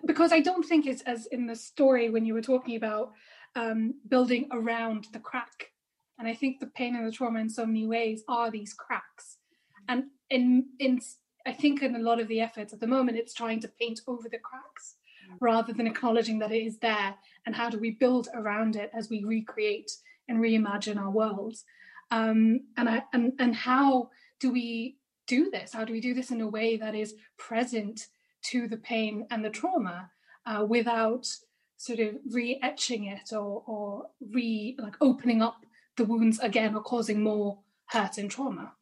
because 0.05 0.31
i 0.31 0.41
don't 0.41 0.63
think 0.63 0.87
it's 0.87 1.01
as 1.03 1.25
in 1.33 1.47
the 1.47 1.57
story 1.57 2.11
when 2.11 2.27
you 2.27 2.35
were 2.35 2.43
talking 2.43 2.77
about 2.77 3.13
um, 3.57 3.95
building 4.07 4.47
around 4.53 5.07
the 5.15 5.19
crack 5.19 5.71
and 6.19 6.29
i 6.29 6.35
think 6.35 6.61
the 6.61 6.67
pain 6.67 6.97
and 6.97 7.07
the 7.07 7.13
trauma 7.13 7.39
in 7.41 7.49
so 7.49 7.67
many 7.67 7.87
ways 7.87 8.23
are 8.29 8.51
these 8.51 8.75
cracks. 8.75 9.37
And 9.89 10.05
in 10.31 10.67
in 10.79 11.01
i 11.47 11.53
think 11.53 11.83
in 11.83 11.97
a 11.97 12.07
lot 12.11 12.21
of 12.21 12.29
the 12.29 12.41
efforts 12.41 12.73
at 12.73 12.81
the 12.81 12.87
moment 12.87 13.19
it's 13.19 13.35
trying 13.35 13.61
to 13.61 13.69
paint 13.81 14.01
over 14.07 14.29
the 14.29 14.39
cracks 14.39 14.97
rather 15.41 15.73
than 15.73 15.87
acknowledging 15.87 16.39
that 16.39 16.53
it 16.53 16.65
is 16.65 16.79
there 16.79 17.15
and 17.47 17.55
how 17.55 17.69
do 17.71 17.79
we 17.79 17.91
build 17.91 18.29
around 18.35 18.77
it 18.77 18.91
as 18.95 19.09
we 19.11 19.25
recreate 19.25 19.91
and 20.29 20.39
reimagine 20.39 20.99
our 20.99 21.11
worlds. 21.11 21.65
Um, 22.11 22.61
and 22.77 22.89
I, 22.89 23.03
and 23.13 23.33
and 23.39 23.55
how 23.55 24.11
do 24.41 24.51
we 24.53 24.97
do 25.27 25.51
this? 25.51 25.73
How 25.73 25.85
do 25.85 25.93
we 25.93 26.01
do 26.01 26.15
this 26.15 26.31
in 26.31 26.41
a 26.41 26.49
way 26.49 26.77
that 26.77 26.95
is 26.95 27.15
present 27.39 28.07
to 28.45 28.69
the 28.69 28.77
pain 28.77 29.27
and 29.31 29.45
the 29.45 29.51
trauma 29.51 30.11
uh, 30.47 30.65
without 30.67 31.27
sort 31.77 32.01
of 32.01 32.17
re-etching 32.31 33.05
it 33.05 33.33
or, 33.33 33.63
or 33.67 34.07
re 34.33 34.77
like 34.79 34.97
opening 35.01 35.43
up 35.43 35.65
the 35.99 36.05
wounds 36.05 36.39
again 36.39 36.75
are 36.75 36.81
causing 36.81 37.23
more 37.23 37.59
hurt 37.87 38.17
and 38.17 38.31
trauma? 38.31 38.73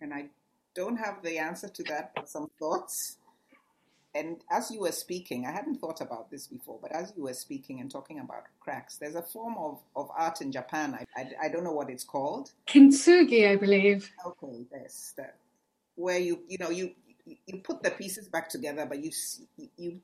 And 0.00 0.12
I 0.12 0.26
don't 0.74 0.96
have 0.96 1.22
the 1.22 1.38
answer 1.38 1.68
to 1.68 1.82
that, 1.84 2.12
but 2.14 2.28
some 2.28 2.50
thoughts. 2.58 3.16
And 4.14 4.42
as 4.50 4.70
you 4.70 4.80
were 4.80 4.92
speaking, 4.92 5.46
I 5.46 5.52
hadn't 5.52 5.76
thought 5.76 6.00
about 6.00 6.30
this 6.30 6.46
before, 6.46 6.78
but 6.80 6.92
as 6.92 7.12
you 7.16 7.24
were 7.24 7.34
speaking 7.34 7.80
and 7.80 7.90
talking 7.90 8.20
about 8.20 8.44
cracks, 8.60 8.96
there's 8.96 9.14
a 9.14 9.22
form 9.22 9.56
of, 9.58 9.80
of 9.96 10.10
art 10.16 10.40
in 10.40 10.52
Japan. 10.52 10.94
I, 10.94 11.20
I, 11.20 11.46
I 11.46 11.48
don't 11.48 11.64
know 11.64 11.72
what 11.72 11.90
it's 11.90 12.04
called. 12.04 12.52
Kintsugi, 12.66 13.50
I 13.50 13.56
believe. 13.56 14.10
Okay, 14.24 14.66
yes, 14.72 15.14
that 15.16 15.36
where 15.98 16.18
you 16.18 16.40
you 16.48 16.56
know 16.58 16.70
you 16.70 16.92
you 17.46 17.58
put 17.58 17.82
the 17.82 17.90
pieces 17.90 18.28
back 18.28 18.48
together, 18.48 18.86
but 18.86 19.02
you 19.02 19.10
you 19.76 20.00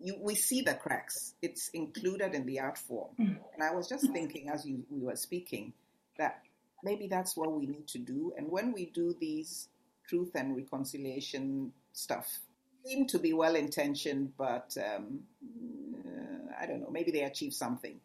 you 0.00 0.16
we 0.20 0.34
see 0.34 0.62
the 0.62 0.74
cracks. 0.74 1.34
It's 1.42 1.68
included 1.70 2.34
in 2.34 2.46
the 2.46 2.60
art 2.60 2.78
form. 2.78 3.10
Mm. 3.18 3.36
And 3.54 3.62
I 3.62 3.74
was 3.74 3.88
just 3.88 4.10
thinking 4.12 4.48
as 4.48 4.64
you 4.64 4.84
we 4.90 5.00
were 5.00 5.16
speaking 5.16 5.72
that 6.18 6.42
maybe 6.82 7.06
that's 7.08 7.36
what 7.36 7.52
we 7.52 7.66
need 7.66 7.86
to 7.88 7.98
do. 7.98 8.32
And 8.36 8.48
when 8.50 8.72
we 8.72 8.86
do 8.86 9.14
these 9.20 9.68
truth 10.08 10.30
and 10.34 10.56
reconciliation 10.56 11.72
stuff 11.92 12.40
seem 12.84 13.06
to 13.06 13.18
be 13.18 13.32
well 13.32 13.54
intentioned, 13.54 14.32
but 14.38 14.76
um, 14.78 15.20
I 16.58 16.66
don't 16.66 16.80
know. 16.80 16.90
Maybe 16.90 17.10
they 17.10 17.22
achieve 17.22 17.52
something. 17.52 18.00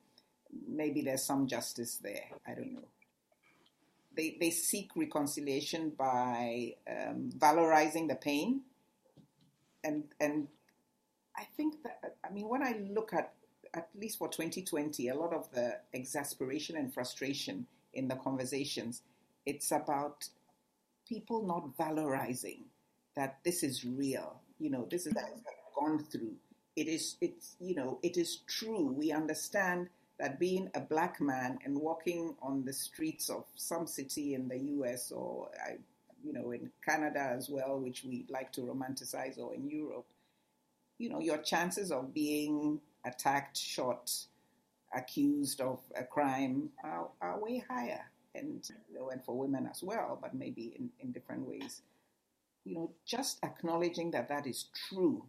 Maybe 0.67 1.01
there's 1.01 1.23
some 1.23 1.47
justice 1.47 1.97
there. 1.97 2.25
I 2.47 2.53
don't 2.53 2.73
know. 2.73 2.87
They 4.15 4.37
they 4.39 4.51
seek 4.51 4.91
reconciliation 4.95 5.91
by 5.97 6.75
um, 6.87 7.31
valorizing 7.35 8.07
the 8.07 8.15
pain, 8.15 8.61
and 9.83 10.03
and 10.19 10.47
I 11.37 11.45
think 11.57 11.83
that 11.83 12.15
I 12.23 12.31
mean 12.31 12.47
when 12.47 12.63
I 12.63 12.79
look 12.89 13.13
at 13.13 13.33
at 13.73 13.89
least 13.95 14.19
for 14.19 14.27
2020, 14.27 15.07
a 15.07 15.15
lot 15.15 15.33
of 15.33 15.51
the 15.51 15.79
exasperation 15.93 16.77
and 16.77 16.93
frustration 16.93 17.65
in 17.93 18.07
the 18.07 18.15
conversations, 18.15 19.01
it's 19.45 19.71
about 19.71 20.29
people 21.07 21.45
not 21.45 21.75
valorizing 21.77 22.61
that 23.15 23.39
this 23.43 23.63
is 23.63 23.83
real. 23.83 24.41
You 24.59 24.69
know, 24.69 24.87
this 24.89 25.07
is 25.07 25.13
what 25.13 25.25
I've 25.25 25.75
gone 25.75 26.03
through. 26.03 26.33
It 26.75 26.87
is, 26.87 27.17
it's, 27.21 27.55
you 27.59 27.75
know, 27.75 27.99
it 28.03 28.17
is 28.17 28.37
true. 28.47 28.91
We 28.91 29.11
understand 29.11 29.89
that 30.19 30.39
being 30.39 30.69
a 30.73 30.79
black 30.79 31.19
man 31.19 31.59
and 31.65 31.77
walking 31.77 32.35
on 32.41 32.63
the 32.65 32.73
streets 32.73 33.29
of 33.29 33.45
some 33.55 33.85
city 33.87 34.33
in 34.33 34.47
the 34.47 34.57
U.S. 34.57 35.11
or, 35.11 35.49
you 36.23 36.33
know, 36.33 36.51
in 36.51 36.71
Canada 36.85 37.33
as 37.35 37.49
well, 37.49 37.79
which 37.79 38.03
we 38.03 38.25
like 38.29 38.51
to 38.53 38.61
romanticize, 38.61 39.37
or 39.37 39.53
in 39.53 39.67
Europe, 39.67 40.05
you 40.97 41.09
know, 41.09 41.19
your 41.19 41.37
chances 41.37 41.91
of 41.91 42.13
being 42.13 42.79
attacked, 43.05 43.57
shot, 43.57 44.11
accused 44.95 45.61
of 45.61 45.79
a 45.97 46.03
crime 46.03 46.69
are, 46.83 47.07
are 47.21 47.39
way 47.39 47.63
higher. 47.69 48.01
And, 48.35 48.67
you 48.89 48.99
know, 48.99 49.09
and 49.09 49.23
for 49.23 49.37
women 49.37 49.67
as 49.69 49.83
well, 49.83 50.17
but 50.19 50.33
maybe 50.33 50.73
in, 50.79 50.89
in 50.99 51.11
different 51.11 51.47
ways. 51.47 51.81
You 52.65 52.75
know, 52.75 52.91
just 53.05 53.37
acknowledging 53.43 54.11
that 54.11 54.29
that 54.29 54.47
is 54.47 54.65
true 54.89 55.25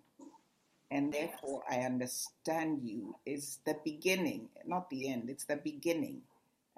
and 0.95 1.13
therefore 1.13 1.63
I 1.69 1.81
understand 1.81 2.81
you 2.85 3.17
is 3.27 3.59
the 3.67 3.77
beginning, 3.85 4.49
not 4.65 4.89
the 4.91 5.09
end. 5.09 5.29
It's 5.29 5.45
the 5.45 5.57
beginning. 5.57 6.23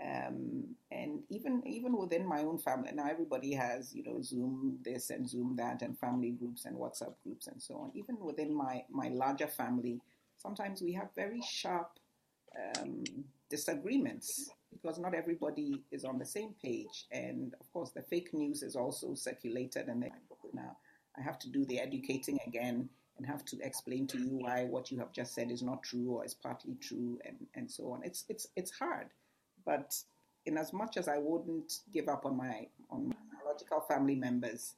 Um, 0.02 0.76
and 0.90 1.20
even 1.30 1.62
even 1.66 1.96
within 1.96 2.26
my 2.26 2.40
own 2.42 2.58
family 2.58 2.90
now, 2.92 3.08
everybody 3.10 3.54
has 3.54 3.94
you 3.94 4.02
know 4.02 4.20
Zoom 4.20 4.78
this 4.82 5.10
and 5.10 5.28
Zoom 5.28 5.56
that, 5.56 5.82
and 5.82 5.98
family 5.98 6.30
groups 6.30 6.66
and 6.66 6.76
WhatsApp 6.76 7.14
groups 7.22 7.46
and 7.46 7.60
so 7.60 7.76
on. 7.76 7.92
Even 7.94 8.18
within 8.20 8.54
my 8.54 8.84
my 8.90 9.08
larger 9.08 9.46
family, 9.46 10.00
sometimes 10.36 10.82
we 10.82 10.92
have 10.92 11.08
very 11.16 11.40
sharp 11.40 11.98
um, 12.78 13.04
disagreements 13.48 14.50
because 14.70 14.98
not 14.98 15.14
everybody 15.14 15.82
is 15.90 16.04
on 16.04 16.18
the 16.18 16.26
same 16.26 16.54
page. 16.62 17.06
And 17.10 17.54
of 17.60 17.72
course, 17.72 17.90
the 17.90 18.02
fake 18.02 18.34
news 18.34 18.62
is 18.62 18.76
also 18.76 19.14
circulated, 19.14 19.88
and 19.88 20.04
now 20.52 20.76
I 21.18 21.22
have 21.22 21.38
to 21.40 21.48
do 21.48 21.64
the 21.64 21.80
educating 21.80 22.38
again 22.46 22.88
and 23.16 23.26
have 23.26 23.44
to 23.46 23.56
explain 23.62 24.06
to 24.08 24.18
you 24.18 24.38
why 24.40 24.64
what 24.64 24.90
you 24.90 24.98
have 24.98 25.12
just 25.12 25.34
said 25.34 25.50
is 25.50 25.62
not 25.62 25.82
true 25.82 26.10
or 26.10 26.24
is 26.24 26.34
partly 26.34 26.76
true 26.80 27.18
and, 27.24 27.36
and 27.54 27.70
so 27.70 27.92
on. 27.92 28.02
It's 28.04 28.24
it's 28.28 28.46
it's 28.56 28.70
hard. 28.70 29.08
But 29.66 29.94
in 30.46 30.56
as 30.56 30.72
much 30.72 30.96
as 30.96 31.08
I 31.08 31.18
wouldn't 31.18 31.80
give 31.92 32.08
up 32.08 32.24
on 32.24 32.36
my 32.36 32.68
on 32.88 33.08
my 33.08 33.14
biological 33.38 33.80
family 33.80 34.14
members, 34.14 34.76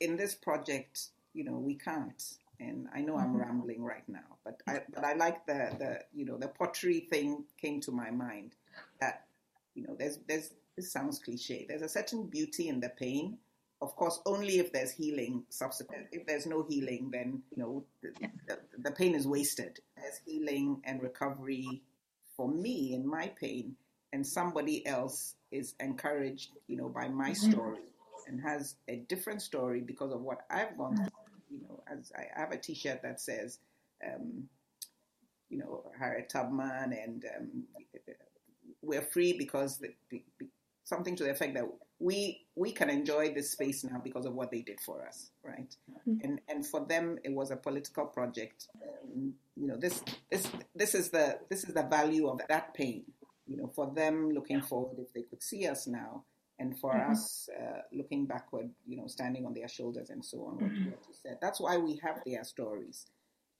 in 0.00 0.16
this 0.16 0.34
project, 0.34 1.08
you 1.34 1.44
know, 1.44 1.58
we 1.58 1.74
can't. 1.74 2.22
And 2.58 2.88
I 2.94 3.02
know 3.02 3.16
I'm 3.16 3.28
mm-hmm. 3.28 3.40
rambling 3.40 3.82
right 3.82 4.08
now, 4.08 4.38
but 4.44 4.60
I 4.66 4.80
but 4.94 5.04
I 5.04 5.14
like 5.14 5.46
the 5.46 5.76
the 5.78 6.00
you 6.12 6.24
know 6.24 6.38
the 6.38 6.48
pottery 6.48 7.06
thing 7.10 7.44
came 7.60 7.80
to 7.82 7.92
my 7.92 8.10
mind 8.10 8.54
that 9.00 9.26
you 9.74 9.82
know 9.82 9.94
there's 9.98 10.18
there's 10.26 10.50
this 10.76 10.90
sounds 10.90 11.18
cliche. 11.18 11.66
There's 11.68 11.82
a 11.82 11.88
certain 11.88 12.26
beauty 12.26 12.68
in 12.68 12.80
the 12.80 12.88
pain 12.88 13.38
of 13.82 13.96
course, 13.96 14.20
only 14.26 14.60
if 14.60 14.72
there's 14.72 14.92
healing 14.92 15.42
subsequent. 15.48 16.06
If 16.12 16.24
there's 16.24 16.46
no 16.46 16.62
healing, 16.62 17.10
then 17.12 17.42
you 17.50 17.60
know 17.60 17.84
the, 18.00 18.12
the, 18.46 18.58
the, 18.78 18.90
pain 18.92 19.16
is 19.16 19.26
wasted. 19.26 19.80
There's 19.96 20.20
healing 20.24 20.80
and 20.84 21.02
recovery 21.02 21.82
for 22.42 22.50
me 22.50 22.92
in 22.92 23.06
my 23.06 23.28
pain, 23.40 23.76
and 24.12 24.26
somebody 24.26 24.84
else 24.84 25.36
is 25.52 25.74
encouraged, 25.78 26.50
you 26.66 26.76
know, 26.76 26.88
by 26.88 27.08
my 27.08 27.30
mm-hmm. 27.30 27.52
story 27.52 27.78
and 28.26 28.40
has 28.40 28.74
a 28.88 28.96
different 29.08 29.40
story 29.40 29.80
because 29.80 30.12
of 30.12 30.22
what 30.22 30.38
I've 30.50 30.76
gone 30.76 30.96
through. 30.96 31.06
You 31.50 31.60
know, 31.68 31.82
as 31.86 32.10
I 32.16 32.24
have 32.34 32.50
a 32.50 32.56
T-shirt 32.56 33.00
that 33.02 33.20
says, 33.20 33.60
um, 34.04 34.48
you 35.50 35.58
know, 35.58 35.84
Harriet 35.96 36.30
Tubman, 36.30 36.92
and 36.92 37.24
um, 37.38 37.64
we're 38.82 39.02
free 39.02 39.34
because 39.38 39.78
the, 39.78 39.90
something 40.82 41.14
to 41.14 41.24
the 41.24 41.30
effect 41.30 41.54
that 41.54 41.66
we 42.02 42.44
we 42.56 42.72
can 42.72 42.90
enjoy 42.90 43.32
this 43.32 43.52
space 43.52 43.84
now 43.84 44.00
because 44.02 44.26
of 44.26 44.34
what 44.34 44.50
they 44.50 44.60
did 44.60 44.80
for 44.80 45.06
us, 45.06 45.30
right? 45.44 45.74
Mm-hmm. 45.90 46.16
And 46.24 46.40
and 46.48 46.66
for 46.66 46.84
them, 46.84 47.18
it 47.22 47.32
was 47.32 47.50
a 47.50 47.56
political 47.56 48.06
project. 48.06 48.66
Um, 48.82 49.34
you 49.56 49.68
know, 49.68 49.76
this 49.76 50.02
this 50.30 50.48
this 50.74 50.94
is 50.94 51.10
the 51.10 51.38
this 51.48 51.62
is 51.64 51.72
the 51.74 51.84
value 51.84 52.28
of 52.28 52.40
that 52.48 52.74
pain. 52.74 53.04
You 53.46 53.56
know, 53.56 53.68
for 53.68 53.92
them 53.94 54.30
looking 54.30 54.62
forward, 54.62 54.98
if 54.98 55.12
they 55.12 55.22
could 55.22 55.42
see 55.42 55.68
us 55.68 55.86
now, 55.86 56.24
and 56.58 56.76
for 56.78 56.92
mm-hmm. 56.92 57.12
us 57.12 57.48
uh, 57.56 57.82
looking 57.92 58.26
backward, 58.26 58.70
you 58.86 58.96
know, 58.96 59.06
standing 59.06 59.46
on 59.46 59.54
their 59.54 59.68
shoulders 59.68 60.10
and 60.10 60.24
so 60.24 60.38
on. 60.46 60.54
Mm-hmm. 60.58 60.90
what 60.90 61.04
you 61.08 61.14
said. 61.22 61.38
That's 61.40 61.60
why 61.60 61.76
we 61.76 62.00
have 62.02 62.20
their 62.26 62.42
stories, 62.42 63.06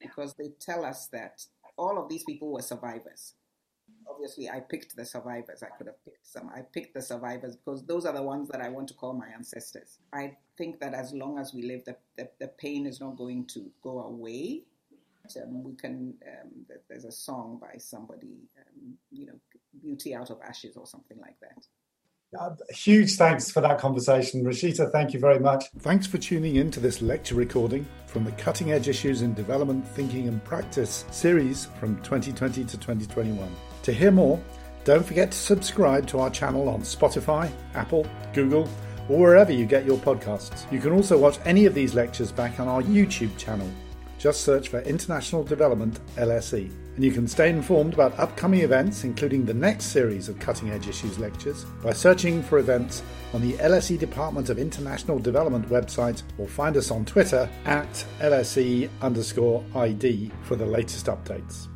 because 0.00 0.34
they 0.34 0.50
tell 0.58 0.84
us 0.84 1.06
that 1.12 1.46
all 1.78 1.96
of 1.96 2.08
these 2.08 2.24
people 2.24 2.52
were 2.52 2.62
survivors 2.62 3.34
obviously 4.08 4.48
I 4.48 4.60
picked 4.60 4.96
the 4.96 5.04
survivors. 5.04 5.62
I 5.62 5.68
could 5.76 5.86
have 5.86 6.04
picked 6.04 6.26
some. 6.26 6.50
I 6.54 6.62
picked 6.62 6.94
the 6.94 7.02
survivors 7.02 7.56
because 7.56 7.84
those 7.84 8.06
are 8.06 8.12
the 8.12 8.22
ones 8.22 8.48
that 8.50 8.60
I 8.60 8.68
want 8.68 8.88
to 8.88 8.94
call 8.94 9.12
my 9.14 9.28
ancestors. 9.28 9.98
I 10.12 10.36
think 10.56 10.80
that 10.80 10.94
as 10.94 11.12
long 11.12 11.38
as 11.38 11.54
we 11.54 11.62
live, 11.62 11.84
the, 11.84 11.96
the, 12.16 12.28
the 12.38 12.48
pain 12.48 12.86
is 12.86 13.00
not 13.00 13.16
going 13.16 13.46
to 13.48 13.70
go 13.82 14.00
away. 14.00 14.62
Um, 15.40 15.62
we 15.62 15.74
can, 15.74 16.14
um, 16.26 16.66
there's 16.88 17.04
a 17.04 17.12
song 17.12 17.58
by 17.60 17.78
somebody, 17.78 18.48
um, 18.58 18.94
you 19.10 19.26
know, 19.26 19.38
Beauty 19.80 20.14
Out 20.14 20.30
of 20.30 20.40
Ashes 20.42 20.76
or 20.76 20.86
something 20.86 21.18
like 21.18 21.38
that. 21.40 21.64
Uh, 22.38 22.50
huge 22.70 23.16
thanks 23.16 23.50
for 23.50 23.60
that 23.60 23.78
conversation. 23.78 24.42
Rishita, 24.42 24.90
thank 24.90 25.12
you 25.12 25.20
very 25.20 25.38
much. 25.38 25.66
Thanks 25.80 26.06
for 26.06 26.18
tuning 26.18 26.56
in 26.56 26.70
to 26.70 26.80
this 26.80 27.02
lecture 27.02 27.34
recording 27.34 27.86
from 28.06 28.24
the 28.24 28.32
Cutting 28.32 28.72
Edge 28.72 28.88
Issues 28.88 29.22
in 29.22 29.34
Development, 29.34 29.86
Thinking 29.88 30.28
and 30.28 30.42
Practice 30.42 31.04
series 31.10 31.66
from 31.78 31.96
2020 32.02 32.64
to 32.64 32.78
2021. 32.78 33.54
To 33.82 33.92
hear 33.92 34.10
more, 34.10 34.42
don't 34.84 35.04
forget 35.04 35.30
to 35.30 35.38
subscribe 35.38 36.06
to 36.08 36.20
our 36.20 36.30
channel 36.30 36.68
on 36.68 36.80
Spotify, 36.80 37.50
Apple, 37.74 38.06
Google, 38.32 38.68
or 39.08 39.18
wherever 39.18 39.52
you 39.52 39.66
get 39.66 39.84
your 39.84 39.98
podcasts. 39.98 40.70
You 40.72 40.80
can 40.80 40.92
also 40.92 41.18
watch 41.18 41.38
any 41.44 41.66
of 41.66 41.74
these 41.74 41.94
lectures 41.94 42.32
back 42.32 42.58
on 42.60 42.66
our 42.66 42.82
YouTube 42.82 43.36
channel. 43.36 43.70
Just 44.18 44.42
search 44.42 44.68
for 44.68 44.80
International 44.80 45.44
Development 45.44 46.00
LSE. 46.16 46.70
And 46.94 47.04
you 47.04 47.10
can 47.10 47.26
stay 47.26 47.48
informed 47.48 47.94
about 47.94 48.18
upcoming 48.18 48.60
events, 48.60 49.04
including 49.04 49.46
the 49.46 49.54
next 49.54 49.86
series 49.86 50.28
of 50.28 50.38
Cutting 50.38 50.70
Edge 50.70 50.88
Issues 50.88 51.18
lectures, 51.18 51.64
by 51.82 51.92
searching 51.92 52.42
for 52.42 52.58
events 52.58 53.02
on 53.32 53.40
the 53.40 53.54
LSE 53.54 53.98
Department 53.98 54.50
of 54.50 54.58
International 54.58 55.18
Development 55.18 55.66
website 55.70 56.22
or 56.36 56.46
find 56.46 56.76
us 56.76 56.90
on 56.90 57.06
Twitter 57.06 57.48
at 57.64 58.04
LSE 58.20 58.90
underscore 59.00 59.64
ID 59.74 60.30
for 60.42 60.56
the 60.56 60.66
latest 60.66 61.06
updates. 61.06 61.68